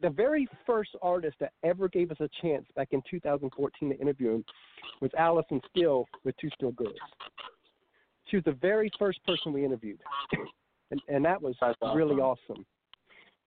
the 0.00 0.10
very 0.10 0.48
first 0.66 0.90
artist 1.02 1.36
that 1.40 1.52
ever 1.62 1.88
gave 1.88 2.10
us 2.10 2.16
a 2.20 2.28
chance 2.42 2.66
back 2.74 2.88
in 2.90 3.00
2014 3.08 3.90
to 3.90 3.98
interview 3.98 4.34
him 4.34 4.44
was 5.00 5.10
Allison 5.16 5.60
Steele 5.70 6.04
with 6.24 6.36
Two 6.38 6.50
Still 6.56 6.72
Girls. 6.72 6.96
She 8.26 8.36
was 8.36 8.44
the 8.44 8.52
very 8.52 8.90
first 8.98 9.24
person 9.24 9.52
we 9.52 9.64
interviewed, 9.64 10.00
and 10.90 11.00
and 11.08 11.24
that 11.24 11.40
was 11.40 11.54
awesome. 11.62 11.96
really 11.96 12.16
awesome. 12.16 12.66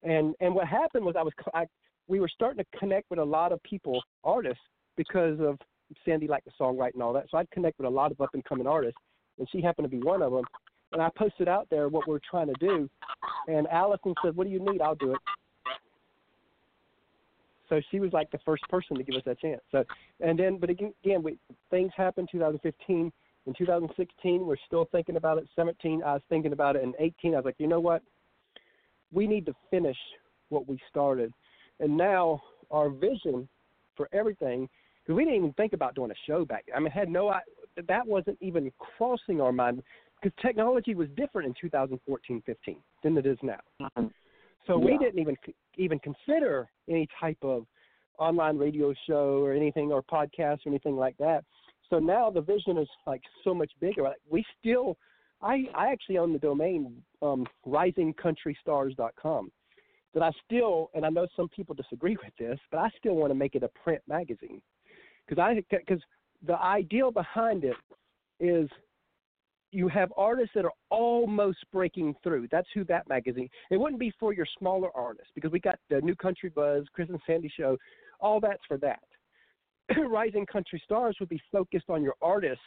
And 0.04 0.34
and 0.40 0.56
what 0.56 0.68
happened 0.68 1.06
was 1.06 1.16
I 1.18 1.24
was 1.24 1.34
I, 1.54 1.66
we 2.08 2.22
were 2.22 2.30
starting 2.30 2.64
to 2.64 2.80
connect 2.80 3.10
with 3.10 3.20
a 3.20 3.26
lot 3.26 3.52
of 3.52 3.62
people, 3.64 4.02
artists, 4.24 4.64
because 4.96 5.40
of 5.42 5.60
Sandy 6.06 6.28
liked 6.28 6.46
the 6.46 6.52
songwriting 6.60 6.96
and 6.96 7.04
all 7.04 7.14
that. 7.14 7.26
So 7.30 7.38
I'd 7.38 7.50
connect 7.52 7.78
with 7.80 7.88
a 7.88 7.90
lot 7.90 8.12
of 8.12 8.20
up 8.22 8.34
and 8.34 8.44
coming 8.44 8.68
artists, 8.68 9.00
and 9.40 9.48
she 9.52 9.62
happened 9.62 9.90
to 9.90 9.96
be 9.96 10.04
one 10.04 10.22
of 10.22 10.32
them. 10.32 10.46
And 10.94 11.02
I 11.02 11.10
posted 11.18 11.48
out 11.48 11.68
there 11.70 11.90
what 11.90 12.08
we're 12.08 12.20
trying 12.30 12.48
to 12.48 12.56
do, 12.60 12.90
and 13.48 13.68
Allison 13.68 14.14
said, 14.24 14.36
"What 14.36 14.46
do 14.46 14.54
you 14.54 14.60
need? 14.60 14.82
I'll 14.82 14.96
do 14.96 15.12
it." 15.12 15.20
So 17.70 17.82
she 17.92 18.00
was 18.00 18.14
like 18.14 18.32
the 18.32 18.40
first 18.40 18.64
person 18.70 18.98
to 18.98 19.04
give 19.04 19.16
us 19.16 19.24
that 19.26 19.40
chance. 19.40 19.62
So, 19.72 19.84
and 20.22 20.40
then, 20.40 20.58
but 20.58 20.70
again, 20.70 20.94
again 21.04 21.24
we, 21.24 21.38
things 21.70 21.92
happened 21.96 22.30
2015. 22.32 23.12
In 23.46 23.54
2016, 23.54 24.46
we're 24.46 24.56
still 24.66 24.86
thinking 24.92 25.16
about 25.16 25.38
it. 25.38 25.48
17, 25.56 26.04
I 26.04 26.14
was 26.14 26.22
thinking 26.30 26.52
about 26.52 26.76
it. 26.76 26.84
In 26.84 26.94
18, 27.00 27.34
I 27.34 27.38
was 27.38 27.46
like, 27.46 27.56
you 27.60 27.68
know 27.68 27.80
what? 27.80 28.02
We 29.12 29.26
need 29.26 29.46
to 29.46 29.54
finish 29.72 29.98
what 30.50 30.68
we 30.68 30.78
started. 30.90 31.34
And 31.80 31.96
now 31.96 32.42
our 32.72 32.90
vision 32.90 33.48
for 33.96 34.10
everything, 34.12 34.68
because 35.08 35.18
we 35.18 35.24
didn't 35.24 35.38
even 35.38 35.54
think 35.54 35.74
about 35.74 35.96
doing 35.96 36.12
a 36.12 36.16
show 36.26 36.44
back. 36.44 36.66
Then. 36.68 36.76
I 36.76 36.80
mean, 36.80 36.92
had 36.92 37.10
no, 37.10 37.34
that 37.88 38.06
wasn't 38.06 38.38
even 38.42 38.72
crossing 38.78 39.40
our 39.40 39.54
mind 39.54 39.82
because 40.22 40.36
technology 40.42 40.96
was 40.96 41.08
different 41.16 41.48
in 41.48 41.54
2014, 41.60 42.44
15 42.46 42.78
than 43.04 43.18
it 43.18 43.26
is 43.26 43.38
now. 43.42 43.60
Mm-hmm. 43.82 44.08
So 44.66 44.80
yeah. 44.80 44.86
we 44.86 44.98
didn't 44.98 45.20
even 45.20 45.38
even 45.78 46.00
consider 46.00 46.68
any 46.90 47.08
type 47.20 47.38
of 47.42 47.66
online 48.20 48.58
radio 48.58 48.94
show 49.08 49.42
or 49.42 49.54
anything 49.54 49.92
or 49.92 50.04
podcast 50.04 50.66
or 50.66 50.70
anything 50.70 50.98
like 50.98 51.16
that. 51.20 51.46
So 51.90 52.00
now 52.00 52.30
the 52.30 52.42
vision 52.42 52.78
is 52.78 52.90
like 53.06 53.22
so 53.46 53.54
much 53.54 53.72
bigger. 53.80 54.04
Like 54.04 54.18
we 54.30 54.44
still, 54.60 54.98
I 55.42 55.68
I 55.74 55.88
actually 55.90 56.18
own 56.18 56.34
the 56.34 56.40
domain 56.40 57.02
um, 57.22 57.46
risingcountrystars.com. 57.66 59.52
That 60.14 60.24
I 60.24 60.32
still, 60.46 60.90
and 60.96 61.06
I 61.06 61.10
know 61.10 61.28
some 61.36 61.48
people 61.50 61.76
disagree 61.76 62.18
with 62.24 62.34
this, 62.40 62.58
but 62.72 62.80
I 62.80 62.90
still 62.98 63.16
want 63.16 63.30
to 63.30 63.36
make 63.36 63.54
it 63.56 63.62
a 63.62 63.70
print 63.84 64.02
magazine 64.08 64.62
because 65.28 65.42
I 65.42 65.64
because 65.70 66.02
the 66.46 66.60
ideal 66.60 67.12
behind 67.12 67.64
it 67.64 67.76
is 68.40 68.70
you 69.72 69.88
have 69.88 70.12
artists 70.16 70.52
that 70.56 70.66
are 70.66 70.72
almost 70.90 71.60
breaking 71.74 72.16
through. 72.24 72.48
That's 72.52 72.68
who 72.74 72.84
that 72.86 73.08
magazine. 73.10 73.50
It 73.70 73.78
wouldn't 73.78 74.00
be 74.00 74.14
for 74.20 74.34
your 74.34 74.46
smaller 74.58 74.90
artists 74.96 75.32
because 75.36 75.52
we 75.52 75.60
got 75.60 75.78
the 75.90 76.00
New 76.02 76.16
Country 76.16 76.50
Buzz, 76.50 76.86
Chris 76.94 77.10
and 77.10 77.20
Sandy 77.28 77.52
Show, 77.56 77.78
all 78.20 78.40
that's 78.40 78.64
for 78.68 78.78
that. 78.78 79.04
Rising 80.10 80.46
Country 80.46 80.82
Stars 80.84 81.18
would 81.20 81.30
be 81.30 81.42
focused 81.52 81.90
on 81.90 82.02
your 82.02 82.16
artists 82.22 82.64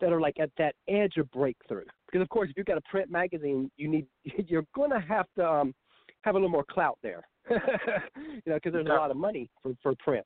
that 0.00 0.12
are 0.12 0.20
like 0.20 0.38
at 0.40 0.50
that 0.58 0.74
edge 0.88 1.16
of 1.16 1.30
breakthrough. 1.30 1.84
Because 2.06 2.22
of 2.22 2.28
course, 2.28 2.50
if 2.50 2.56
you've 2.56 2.66
got 2.66 2.78
a 2.78 2.82
print 2.90 3.10
magazine, 3.10 3.70
you 3.76 3.88
need 3.88 4.06
you're 4.46 4.66
going 4.74 4.90
to 4.90 5.00
have 5.00 5.26
to 5.36 5.48
um, 5.48 5.74
have 6.22 6.34
a 6.34 6.38
little 6.38 6.50
more 6.50 6.64
clout 6.64 6.98
there. 7.02 7.26
you 7.50 7.56
know, 8.46 8.54
because 8.54 8.72
there's 8.72 8.86
a 8.86 8.90
lot 8.90 9.10
of 9.10 9.16
money 9.16 9.50
for 9.62 9.72
for 9.82 9.94
print. 9.96 10.24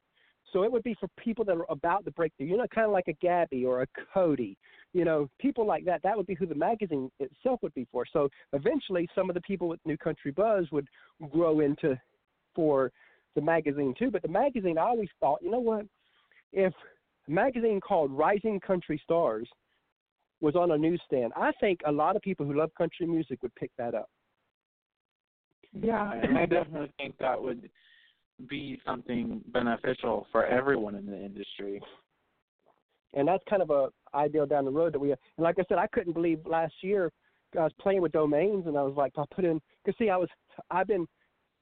So 0.52 0.62
it 0.62 0.72
would 0.72 0.82
be 0.82 0.96
for 0.98 1.08
people 1.18 1.44
that 1.44 1.56
are 1.56 1.66
about 1.68 2.04
to 2.06 2.10
break 2.10 2.32
through. 2.36 2.46
You 2.46 2.56
know, 2.56 2.66
kind 2.74 2.86
of 2.86 2.92
like 2.92 3.08
a 3.08 3.12
Gabby 3.14 3.64
or 3.64 3.82
a 3.82 3.86
Cody. 4.14 4.56
You 4.92 5.04
know, 5.04 5.28
people 5.38 5.66
like 5.66 5.84
that. 5.84 6.02
That 6.02 6.16
would 6.16 6.26
be 6.26 6.34
who 6.34 6.46
the 6.46 6.54
magazine 6.54 7.10
itself 7.20 7.60
would 7.62 7.74
be 7.74 7.86
for. 7.92 8.04
So 8.10 8.28
eventually, 8.52 9.08
some 9.14 9.28
of 9.28 9.34
the 9.34 9.42
people 9.42 9.68
with 9.68 9.80
New 9.84 9.98
Country 9.98 10.30
Buzz 10.30 10.66
would 10.72 10.88
grow 11.30 11.60
into 11.60 11.98
for 12.54 12.90
the 13.34 13.42
magazine 13.42 13.94
too. 13.98 14.10
But 14.10 14.22
the 14.22 14.28
magazine, 14.28 14.78
I 14.78 14.82
always 14.82 15.10
thought, 15.20 15.40
you 15.42 15.50
know 15.50 15.60
what? 15.60 15.86
if 16.52 16.72
a 17.26 17.30
magazine 17.30 17.80
called 17.80 18.10
Rising 18.10 18.60
Country 18.60 19.00
Stars 19.04 19.48
was 20.40 20.54
on 20.56 20.70
a 20.70 20.78
newsstand, 20.78 21.32
I 21.36 21.52
think 21.60 21.80
a 21.86 21.92
lot 21.92 22.16
of 22.16 22.22
people 22.22 22.46
who 22.46 22.56
love 22.56 22.70
country 22.76 23.06
music 23.06 23.42
would 23.42 23.54
pick 23.54 23.70
that 23.76 23.94
up. 23.94 24.08
Yeah, 25.72 26.12
and 26.12 26.38
I 26.38 26.46
definitely 26.46 26.92
think 26.96 27.18
that 27.18 27.40
would 27.40 27.68
be 28.48 28.80
something 28.86 29.42
beneficial 29.48 30.26
for 30.30 30.46
everyone 30.46 30.94
in 30.94 31.06
the 31.06 31.16
industry. 31.16 31.80
And 33.14 33.26
that's 33.26 33.42
kind 33.48 33.62
of 33.62 33.70
a 33.70 33.88
ideal 34.14 34.46
down 34.46 34.64
the 34.64 34.70
road 34.70 34.92
that 34.94 34.98
we. 34.98 35.10
And 35.10 35.18
like 35.38 35.56
I 35.58 35.64
said, 35.68 35.78
I 35.78 35.86
couldn't 35.88 36.12
believe 36.12 36.40
last 36.46 36.74
year 36.82 37.10
I 37.58 37.62
was 37.62 37.72
playing 37.80 38.02
with 38.02 38.12
domains, 38.12 38.66
and 38.66 38.76
I 38.76 38.82
was 38.82 38.94
like, 38.96 39.12
I 39.16 39.24
put 39.34 39.44
in 39.44 39.60
because 39.84 39.96
see, 39.98 40.10
I 40.10 40.16
was 40.16 40.28
I've 40.70 40.86
been 40.86 41.06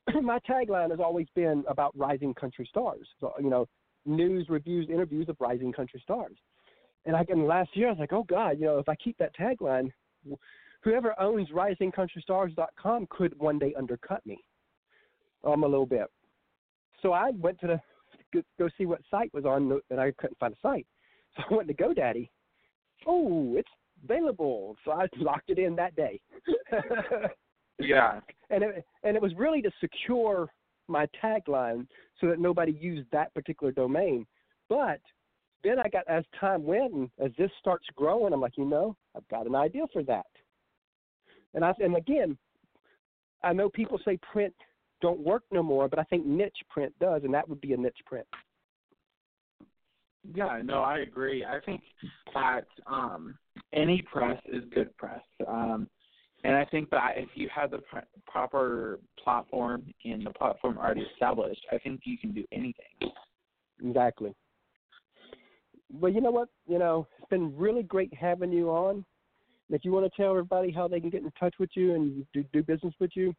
my 0.23 0.39
tagline 0.49 0.91
has 0.91 1.01
always 1.01 1.29
been 1.35 1.65
about 1.69 1.97
rising 1.97 2.35
country 2.35 2.67
stars. 2.69 3.07
So 3.21 3.33
you 3.41 3.51
know, 3.51 3.67
news, 4.05 4.49
reviews, 4.49 4.89
interviews 4.91 5.29
of 5.29 5.37
rising 5.39 5.73
country 5.73 6.01
stars. 6.03 6.37
And 7.05 7.15
I 7.15 7.25
and 7.29 7.47
last 7.47 7.71
year 7.75 7.89
I 7.89 7.93
was 7.93 8.01
like, 8.01 8.13
oh 8.13 8.25
God, 8.25 8.59
you 8.59 8.67
know, 8.67 8.79
if 8.79 8.89
I 8.89 8.97
keep 8.97 9.17
that 9.19 9.37
tagline, 9.37 9.93
whoever 10.83 11.19
owns 11.21 11.51
risingcountrystars.com 11.51 13.07
could 13.11 13.39
one 13.39 13.59
day 13.59 13.75
undercut 13.79 14.27
me 14.27 14.39
um 15.45 15.63
a 15.63 15.69
little 15.69 15.87
bit. 15.87 16.07
So 17.03 17.13
I 17.13 17.31
went 17.31 17.61
to 17.61 17.67
the 17.67 17.81
go 18.59 18.69
see 18.77 18.87
what 18.87 19.01
site 19.11 19.33
was 19.33 19.45
on, 19.45 19.81
and 19.91 20.01
I 20.01 20.13
couldn't 20.19 20.39
find 20.39 20.55
a 20.55 20.57
site. 20.61 20.87
So 21.37 21.43
I 21.51 21.55
went 21.57 21.69
to 21.69 21.75
GoDaddy. 21.75 22.31
Oh, 23.07 23.57
it's 23.59 23.69
available. 24.03 24.75
So 24.87 24.93
I 24.93 25.07
locked 25.19 25.51
it 25.51 25.59
in 25.59 25.77
that 25.77 25.95
day. 25.95 26.19
yeah. 27.79 28.21
And 28.49 28.65
it 28.65 28.87
and 29.03 29.17
it 29.17 29.21
was 29.21 29.35
really 29.37 29.61
to 29.61 29.71
secure 29.79 30.49
my 30.89 31.07
tagline 31.23 31.87
so 32.19 32.29
that 32.29 32.41
nobody 32.41 32.73
used 32.73 33.11
that 33.13 33.35
particular 33.35 33.71
domain. 33.71 34.27
But 34.71 35.01
then 35.63 35.79
I 35.79 35.89
got 35.89 36.09
as 36.09 36.25
time 36.41 36.65
went 36.65 36.95
and 36.95 37.11
as 37.23 37.33
this 37.37 37.51
starts 37.61 37.87
growing, 37.95 38.33
I'm 38.33 38.41
like, 38.41 38.57
you 38.57 38.65
know, 38.65 38.97
I've 39.15 39.29
got 39.29 39.47
an 39.47 39.55
idea 39.55 39.85
for 39.93 40.03
that. 40.05 40.25
And 41.53 41.63
I 41.63 41.75
and 41.81 41.97
again, 41.97 42.39
I 43.43 43.53
know 43.53 43.69
people 43.69 44.01
say 44.07 44.19
print 44.33 44.55
don't 45.01 45.21
work 45.21 45.43
no 45.51 45.63
more, 45.63 45.89
but 45.89 45.99
I 45.99 46.05
think 46.05 46.27
niche 46.27 46.59
print 46.71 46.93
does, 47.01 47.23
and 47.25 47.35
that 47.35 47.49
would 47.49 47.61
be 47.61 47.73
a 47.73 47.77
niche 47.77 48.01
print. 48.07 48.27
Yeah, 50.35 50.61
no, 50.65 50.83
I 50.83 50.99
agree. 50.99 51.45
I 51.45 51.61
think 51.65 51.83
that 52.35 52.67
um, 52.87 53.39
any 53.73 54.03
press 54.03 54.41
is 54.47 54.65
good 54.75 54.97
press. 54.97 55.23
Um, 55.47 55.89
and 56.45 56.55
I 56.55 56.65
think 56.65 56.91
that 56.91 57.13
if 57.17 57.29
you 57.35 57.49
have 57.55 57.71
the 57.71 57.79
pr- 57.79 57.99
proper 58.27 58.99
platform 59.23 59.85
and 60.05 60.27
the 60.27 60.31
platform 60.31 60.79
already 60.79 61.03
established, 61.13 61.65
I 61.73 61.79
think 61.79 62.01
you 62.05 62.19
can 62.19 62.33
do 62.33 62.45
anything. 62.53 63.13
Exactly. 63.85 64.35
Well, 65.93 66.13
you 66.13 66.21
know 66.21 66.31
what? 66.31 66.49
You 66.67 66.79
know, 66.79 67.07
it's 67.19 67.29
been 67.29 67.57
really 67.57 67.83
great 67.83 68.13
having 68.15 68.53
you 68.53 68.71
on. 68.71 69.05
If 69.71 69.85
you 69.85 69.93
want 69.93 70.11
to 70.11 70.17
tell 70.17 70.31
everybody 70.31 70.71
how 70.71 70.89
they 70.89 71.01
can 71.01 71.11
get 71.11 71.23
in 71.23 71.31
touch 71.39 71.55
with 71.59 71.71
you 71.75 71.95
and 71.95 72.27
do, 72.33 72.45
do 72.53 72.63
business 72.63 72.95
with 73.01 73.11
you, 73.15 73.35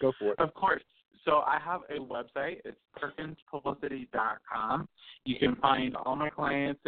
go 0.00 0.12
for 0.18 0.32
it. 0.32 0.38
Of 0.38 0.52
course. 0.54 0.82
So 1.24 1.42
I 1.46 1.58
have 1.64 1.82
a 1.88 2.00
website. 2.00 2.60
It's 2.64 2.78
perkinspublicity.com. 3.00 4.88
You 5.24 5.38
can 5.38 5.56
find 5.56 5.96
all 5.96 6.16
my 6.16 6.30
clients 6.30 6.80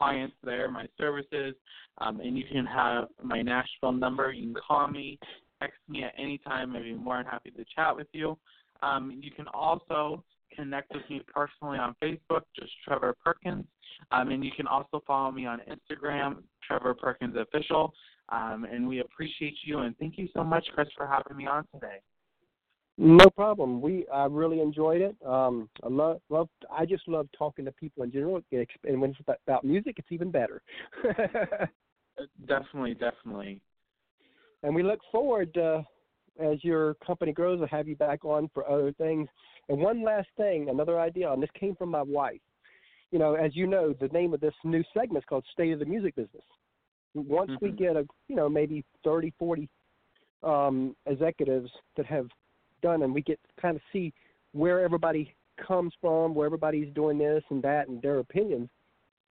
clients 0.00 0.34
there, 0.42 0.70
my 0.70 0.86
services, 0.96 1.54
um, 1.98 2.20
and 2.20 2.36
you 2.36 2.44
can 2.50 2.64
have 2.64 3.08
my 3.22 3.42
Nashville 3.42 3.92
number. 3.92 4.32
You 4.32 4.52
can 4.52 4.62
call 4.66 4.88
me, 4.88 5.18
text 5.60 5.78
me 5.88 6.04
at 6.04 6.14
any 6.18 6.38
time. 6.38 6.74
I'd 6.74 6.82
be 6.82 6.94
more 6.94 7.18
than 7.18 7.26
happy 7.26 7.50
to 7.50 7.64
chat 7.76 7.94
with 7.94 8.06
you. 8.12 8.38
Um, 8.82 9.20
you 9.22 9.30
can 9.30 9.46
also 9.48 10.24
connect 10.56 10.92
with 10.94 11.02
me 11.10 11.20
personally 11.32 11.78
on 11.78 11.94
Facebook, 12.02 12.42
just 12.58 12.72
Trevor 12.82 13.14
Perkins, 13.22 13.66
um, 14.10 14.30
and 14.30 14.42
you 14.42 14.52
can 14.56 14.66
also 14.66 15.02
follow 15.06 15.30
me 15.30 15.44
on 15.44 15.60
Instagram, 15.68 16.42
Trevor 16.66 16.94
Perkins 16.94 17.36
Official. 17.36 17.92
Um, 18.30 18.64
and 18.64 18.88
we 18.88 19.00
appreciate 19.00 19.56
you 19.64 19.80
and 19.80 19.96
thank 19.98 20.16
you 20.16 20.28
so 20.34 20.44
much, 20.44 20.64
Chris, 20.74 20.88
for 20.96 21.06
having 21.06 21.36
me 21.36 21.46
on 21.46 21.66
today. 21.74 21.98
No 23.02 23.30
problem. 23.30 23.80
We 23.80 24.06
I 24.12 24.26
really 24.26 24.60
enjoyed 24.60 25.00
it. 25.00 25.16
Um, 25.26 25.70
I 25.82 25.88
love 25.88 26.20
love. 26.28 26.50
I 26.70 26.84
just 26.84 27.08
love 27.08 27.28
talking 27.36 27.64
to 27.64 27.72
people 27.72 28.02
in 28.02 28.12
general, 28.12 28.42
and 28.52 29.00
when 29.00 29.10
it's 29.12 29.20
about 29.46 29.64
music, 29.64 29.94
it's 29.96 30.12
even 30.12 30.30
better. 30.30 30.60
definitely, 32.46 32.92
definitely. 32.92 33.62
And 34.62 34.74
we 34.74 34.82
look 34.82 35.00
forward 35.10 35.56
uh, 35.56 35.80
as 36.38 36.62
your 36.62 36.92
company 37.06 37.32
grows 37.32 37.58
to 37.60 37.66
have 37.68 37.88
you 37.88 37.96
back 37.96 38.26
on 38.26 38.50
for 38.52 38.68
other 38.68 38.92
things. 38.92 39.30
And 39.70 39.78
one 39.78 40.04
last 40.04 40.28
thing, 40.36 40.68
another 40.68 41.00
idea, 41.00 41.32
and 41.32 41.42
this 41.42 41.48
came 41.58 41.74
from 41.76 41.88
my 41.88 42.02
wife. 42.02 42.42
You 43.12 43.18
know, 43.18 43.32
as 43.32 43.56
you 43.56 43.66
know, 43.66 43.94
the 43.98 44.08
name 44.08 44.34
of 44.34 44.40
this 44.40 44.52
new 44.62 44.84
segment 44.92 45.24
is 45.24 45.26
called 45.26 45.46
"State 45.50 45.72
of 45.72 45.78
the 45.78 45.86
Music 45.86 46.14
Business." 46.16 46.44
Once 47.14 47.50
mm-hmm. 47.50 47.64
we 47.64 47.72
get 47.72 47.96
a 47.96 48.06
you 48.28 48.36
know 48.36 48.50
maybe 48.50 48.84
30, 49.04 49.32
40 49.38 49.70
um, 50.42 50.94
executives 51.06 51.70
that 51.96 52.04
have 52.04 52.28
done, 52.80 53.02
and 53.02 53.14
we 53.14 53.22
get 53.22 53.38
kind 53.60 53.76
of 53.76 53.82
see 53.92 54.12
where 54.52 54.80
everybody 54.80 55.34
comes 55.66 55.92
from, 56.00 56.34
where 56.34 56.46
everybody's 56.46 56.92
doing 56.94 57.18
this 57.18 57.42
and 57.50 57.62
that, 57.62 57.88
and 57.88 58.00
their 58.02 58.18
opinions. 58.18 58.68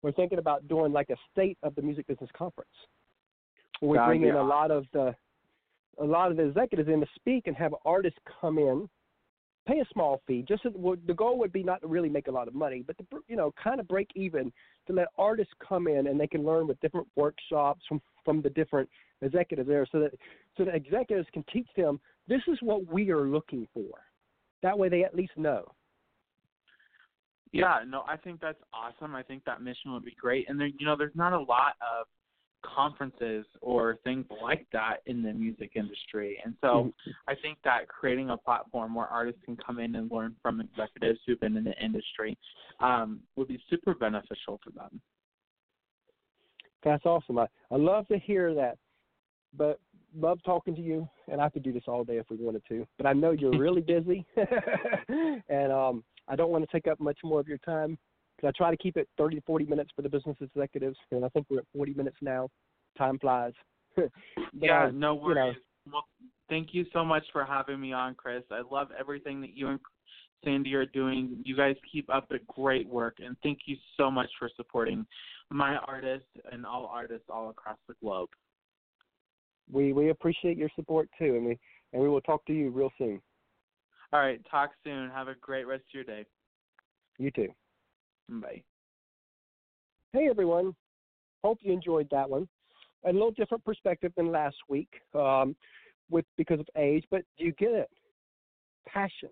We're 0.03 0.13
thinking 0.13 0.39
about 0.39 0.69
doing 0.69 0.93
like 0.93 1.11
a 1.11 1.17
state 1.33 1.59
of 1.63 1.75
the 1.75 1.83
music 1.83 2.07
business 2.07 2.31
conference, 2.37 2.71
where 3.81 4.01
we 4.01 4.07
bring 4.07 4.23
in 4.29 4.37
a 4.37 4.43
lot 4.43 4.71
of 4.71 4.85
the 4.93 5.15
a 6.01 6.05
lot 6.05 6.31
of 6.31 6.37
the 6.37 6.45
executives 6.45 6.89
in 6.89 7.01
to 7.01 7.07
speak 7.17 7.47
and 7.47 7.57
have 7.57 7.75
artists 7.85 8.19
come 8.41 8.59
in, 8.59 8.89
pay 9.67 9.81
a 9.81 9.85
small 9.93 10.23
fee. 10.27 10.45
Just 10.47 10.63
the 10.63 11.15
goal 11.15 11.39
would 11.39 11.53
be 11.53 11.63
not 11.63 11.81
to 11.83 11.89
really 11.89 12.09
make 12.09 12.29
a 12.29 12.31
lot 12.31 12.47
of 12.47 12.55
money, 12.55 12.85
but 12.87 12.97
to 12.99 13.05
you 13.29 13.37
know 13.37 13.53
kind 13.63 13.81
of 13.81 13.89
break 13.89 14.09
even 14.15 14.53
to 14.87 14.93
let 14.93 15.09
artists 15.19 15.53
come 15.67 15.89
in 15.89 16.07
and 16.07 16.19
they 16.19 16.27
can 16.27 16.45
learn 16.45 16.67
with 16.67 16.81
different 16.81 17.07
workshops 17.17 17.83
from 17.89 18.01
from 18.25 18.41
the 18.41 18.51
different 18.51 18.89
executives 19.23 19.69
there, 19.69 19.87
so 19.91 20.01
that 20.01 20.13
so 20.57 20.65
that 20.65 20.75
executives 20.75 21.29
can 21.33 21.45
teach 21.53 21.69
them 21.77 22.01
this 22.29 22.43
is 22.49 22.59
what 22.61 22.87
we 22.87 23.11
are 23.11 23.27
looking 23.27 23.67
for. 23.73 23.91
That 24.63 24.79
way, 24.79 24.89
they 24.89 25.05
at 25.05 25.15
least 25.15 25.33
know. 25.37 25.65
Yeah, 27.53 27.79
no, 27.87 28.05
I 28.07 28.17
think 28.17 28.41
that's 28.41 28.61
awesome. 28.75 29.15
I 29.15 29.23
think 29.23 29.45
that 29.45 29.63
mission 29.63 29.93
would 29.93 30.05
be 30.05 30.15
great. 30.21 30.49
And 30.49 30.61
there, 30.61 30.67
you 30.67 30.85
know, 30.85 30.97
there's 30.97 31.15
not 31.15 31.33
a 31.33 31.41
lot 31.41 31.75
of 31.81 32.07
conferences 32.65 33.47
or 33.63 33.97
things 34.05 34.27
like 34.43 34.67
that 34.73 34.97
in 35.07 35.23
the 35.23 35.33
music 35.33 35.73
industry. 35.75 36.39
And 36.45 36.55
so 36.61 36.67
mm-hmm. 36.67 37.11
I 37.27 37.35
think 37.41 37.59
that 37.65 37.89
creating 37.89 38.31
a 38.31 38.37
platform 38.37 38.95
where 38.95 39.07
artists 39.07 39.41
can 39.45 39.57
come 39.57 39.79
in 39.79 39.95
and 39.95 40.11
learn 40.11 40.35
from 40.43 40.61
executives 40.61 41.21
who've 41.27 41.41
been 41.41 41.57
in 41.57 41.65
the 41.65 41.79
industry 41.83 42.37
um, 42.81 43.21
would 43.37 43.49
be 43.49 43.61
super 43.71 43.95
beneficial 43.95 44.61
for 44.63 44.71
them. 44.75 45.01
That's 46.85 47.05
awesome. 47.07 47.39
I, 47.39 47.47
I 47.71 47.77
love 47.77 48.07
to 48.09 48.19
hear 48.19 48.55
that. 48.55 48.77
But 49.57 49.81
love 50.19 50.39
talking 50.45 50.75
to 50.75 50.81
you, 50.81 51.09
and 51.31 51.41
I 51.41 51.49
could 51.49 51.63
do 51.63 51.73
this 51.73 51.85
all 51.87 52.05
day 52.05 52.17
if 52.19 52.27
we 52.31 52.37
wanted 52.37 52.63
to. 52.69 52.87
But 52.97 53.07
I 53.07 53.13
know 53.13 53.31
you're 53.31 53.59
really 53.59 53.81
busy, 53.87 54.27
and 55.49 55.73
um, 55.73 56.05
I 56.29 56.37
don't 56.37 56.51
want 56.51 56.65
to 56.65 56.71
take 56.73 56.87
up 56.87 57.01
much 57.01 57.19
more 57.25 57.41
of 57.41 57.49
your 57.49 57.59
time 57.59 57.99
because 58.37 58.53
I 58.55 58.57
try 58.57 58.71
to 58.71 58.77
keep 58.77 58.97
it 58.97 59.09
30 59.19 59.37
to 59.37 59.43
40 59.43 59.67
minutes 59.67 59.91
for 59.95 60.03
the 60.03 60.09
business 60.09 60.37
executives, 60.41 60.97
and 61.11 61.25
I 61.25 61.29
think 61.29 61.47
we're 61.51 61.59
at 61.59 61.67
40 61.75 61.95
minutes 61.95 62.17
now. 62.21 62.49
Time 62.97 63.19
flies. 63.19 63.53
yeah, 64.53 64.73
I, 64.73 64.91
no 64.91 65.15
worries. 65.15 65.57
You 65.87 65.91
know, 65.91 65.93
well, 65.93 66.05
thank 66.49 66.69
you 66.73 66.85
so 66.93 67.05
much 67.05 67.25
for 67.33 67.45
having 67.45 67.81
me 67.81 67.93
on, 67.93 68.15
Chris. 68.15 68.43
I 68.51 68.63
love 68.71 68.89
everything 68.99 69.41
that 69.41 69.57
you 69.57 69.69
and 69.69 69.81
Sandy 70.45 70.75
are 70.75 70.87
doing. 70.87 71.39
You 71.45 71.57
guys 71.57 71.77
keep 71.91 72.13
up 72.13 72.29
the 72.29 72.39
great 72.49 72.89
work, 72.89 73.17
and 73.25 73.37
thank 73.43 73.61
you 73.67 73.77
so 73.97 74.11
much 74.11 74.29
for 74.39 74.51
supporting 74.57 75.07
my 75.51 75.77
artists 75.77 76.29
and 76.53 76.67
all 76.67 76.91
artists 76.93 77.27
all 77.29 77.51
across 77.51 77.79
the 77.89 77.95
globe. 78.03 78.29
We 79.71 79.93
we 79.93 80.11
appreciate 80.11 80.57
your 80.57 80.71
support 80.77 81.09
too, 81.19 81.37
and 81.37 81.47
we 81.47 81.59
and 81.93 82.03
we 82.03 82.09
will 82.09 82.21
talk 82.21 82.45
to 82.47 82.53
you 82.53 82.71
real 82.71 82.91
soon. 82.99 83.21
All 84.13 84.21
right, 84.21 84.41
talk 84.51 84.71
soon. 84.85 85.11
Have 85.11 85.29
a 85.29 85.35
great 85.41 85.67
rest 85.67 85.83
of 85.83 85.95
your 85.95 86.05
day. 86.05 86.25
You 87.19 87.31
too. 87.31 87.49
Bye. 88.29 88.63
Hey 90.13 90.29
everyone. 90.31 90.75
Hope 91.45 91.59
you 91.63 91.73
enjoyed 91.73 92.09
that 92.11 92.29
one. 92.29 92.49
A 93.07 93.13
little 93.13 93.31
different 93.31 93.65
perspective 93.65 94.13
than 94.17 94.33
last 94.33 94.57
week, 94.69 94.89
um, 95.15 95.55
with 96.11 96.25
because 96.37 96.61
of 96.61 96.67
age, 96.77 97.05
but 97.11 97.23
you 97.37 97.53
get 97.53 97.71
it. 97.71 97.89
Passion. 98.87 99.31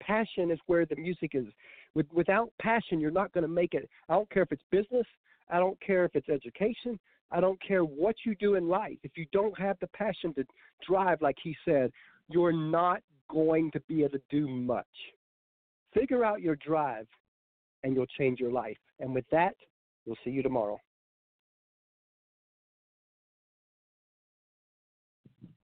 Passion 0.00 0.50
is 0.50 0.58
where 0.66 0.84
the 0.84 0.96
music 0.96 1.32
is. 1.34 1.46
With, 1.94 2.06
without 2.12 2.50
passion, 2.60 2.98
you're 2.98 3.10
not 3.10 3.32
going 3.32 3.42
to 3.42 3.48
make 3.48 3.74
it. 3.74 3.88
I 4.08 4.14
don't 4.14 4.28
care 4.30 4.42
if 4.42 4.50
it's 4.50 4.62
business. 4.70 5.06
I 5.48 5.58
don't 5.58 5.80
care 5.80 6.04
if 6.04 6.16
it's 6.16 6.28
education. 6.28 6.98
I 7.32 7.40
don't 7.40 7.60
care 7.66 7.82
what 7.82 8.14
you 8.24 8.34
do 8.34 8.54
in 8.54 8.68
life. 8.68 8.98
If 9.02 9.12
you 9.16 9.26
don't 9.32 9.58
have 9.58 9.78
the 9.80 9.86
passion 9.88 10.34
to 10.34 10.44
drive, 10.86 11.22
like 11.22 11.36
he 11.42 11.56
said, 11.64 11.90
you're 12.28 12.52
not 12.52 13.02
going 13.28 13.70
to 13.72 13.80
be 13.88 14.00
able 14.00 14.18
to 14.18 14.22
do 14.30 14.46
much. 14.46 14.86
Figure 15.94 16.24
out 16.24 16.42
your 16.42 16.56
drive 16.56 17.06
and 17.82 17.94
you'll 17.94 18.06
change 18.06 18.38
your 18.38 18.52
life. 18.52 18.76
And 19.00 19.14
with 19.14 19.24
that, 19.30 19.56
we'll 20.06 20.16
see 20.24 20.30
you 20.30 20.42
tomorrow. 20.42 20.78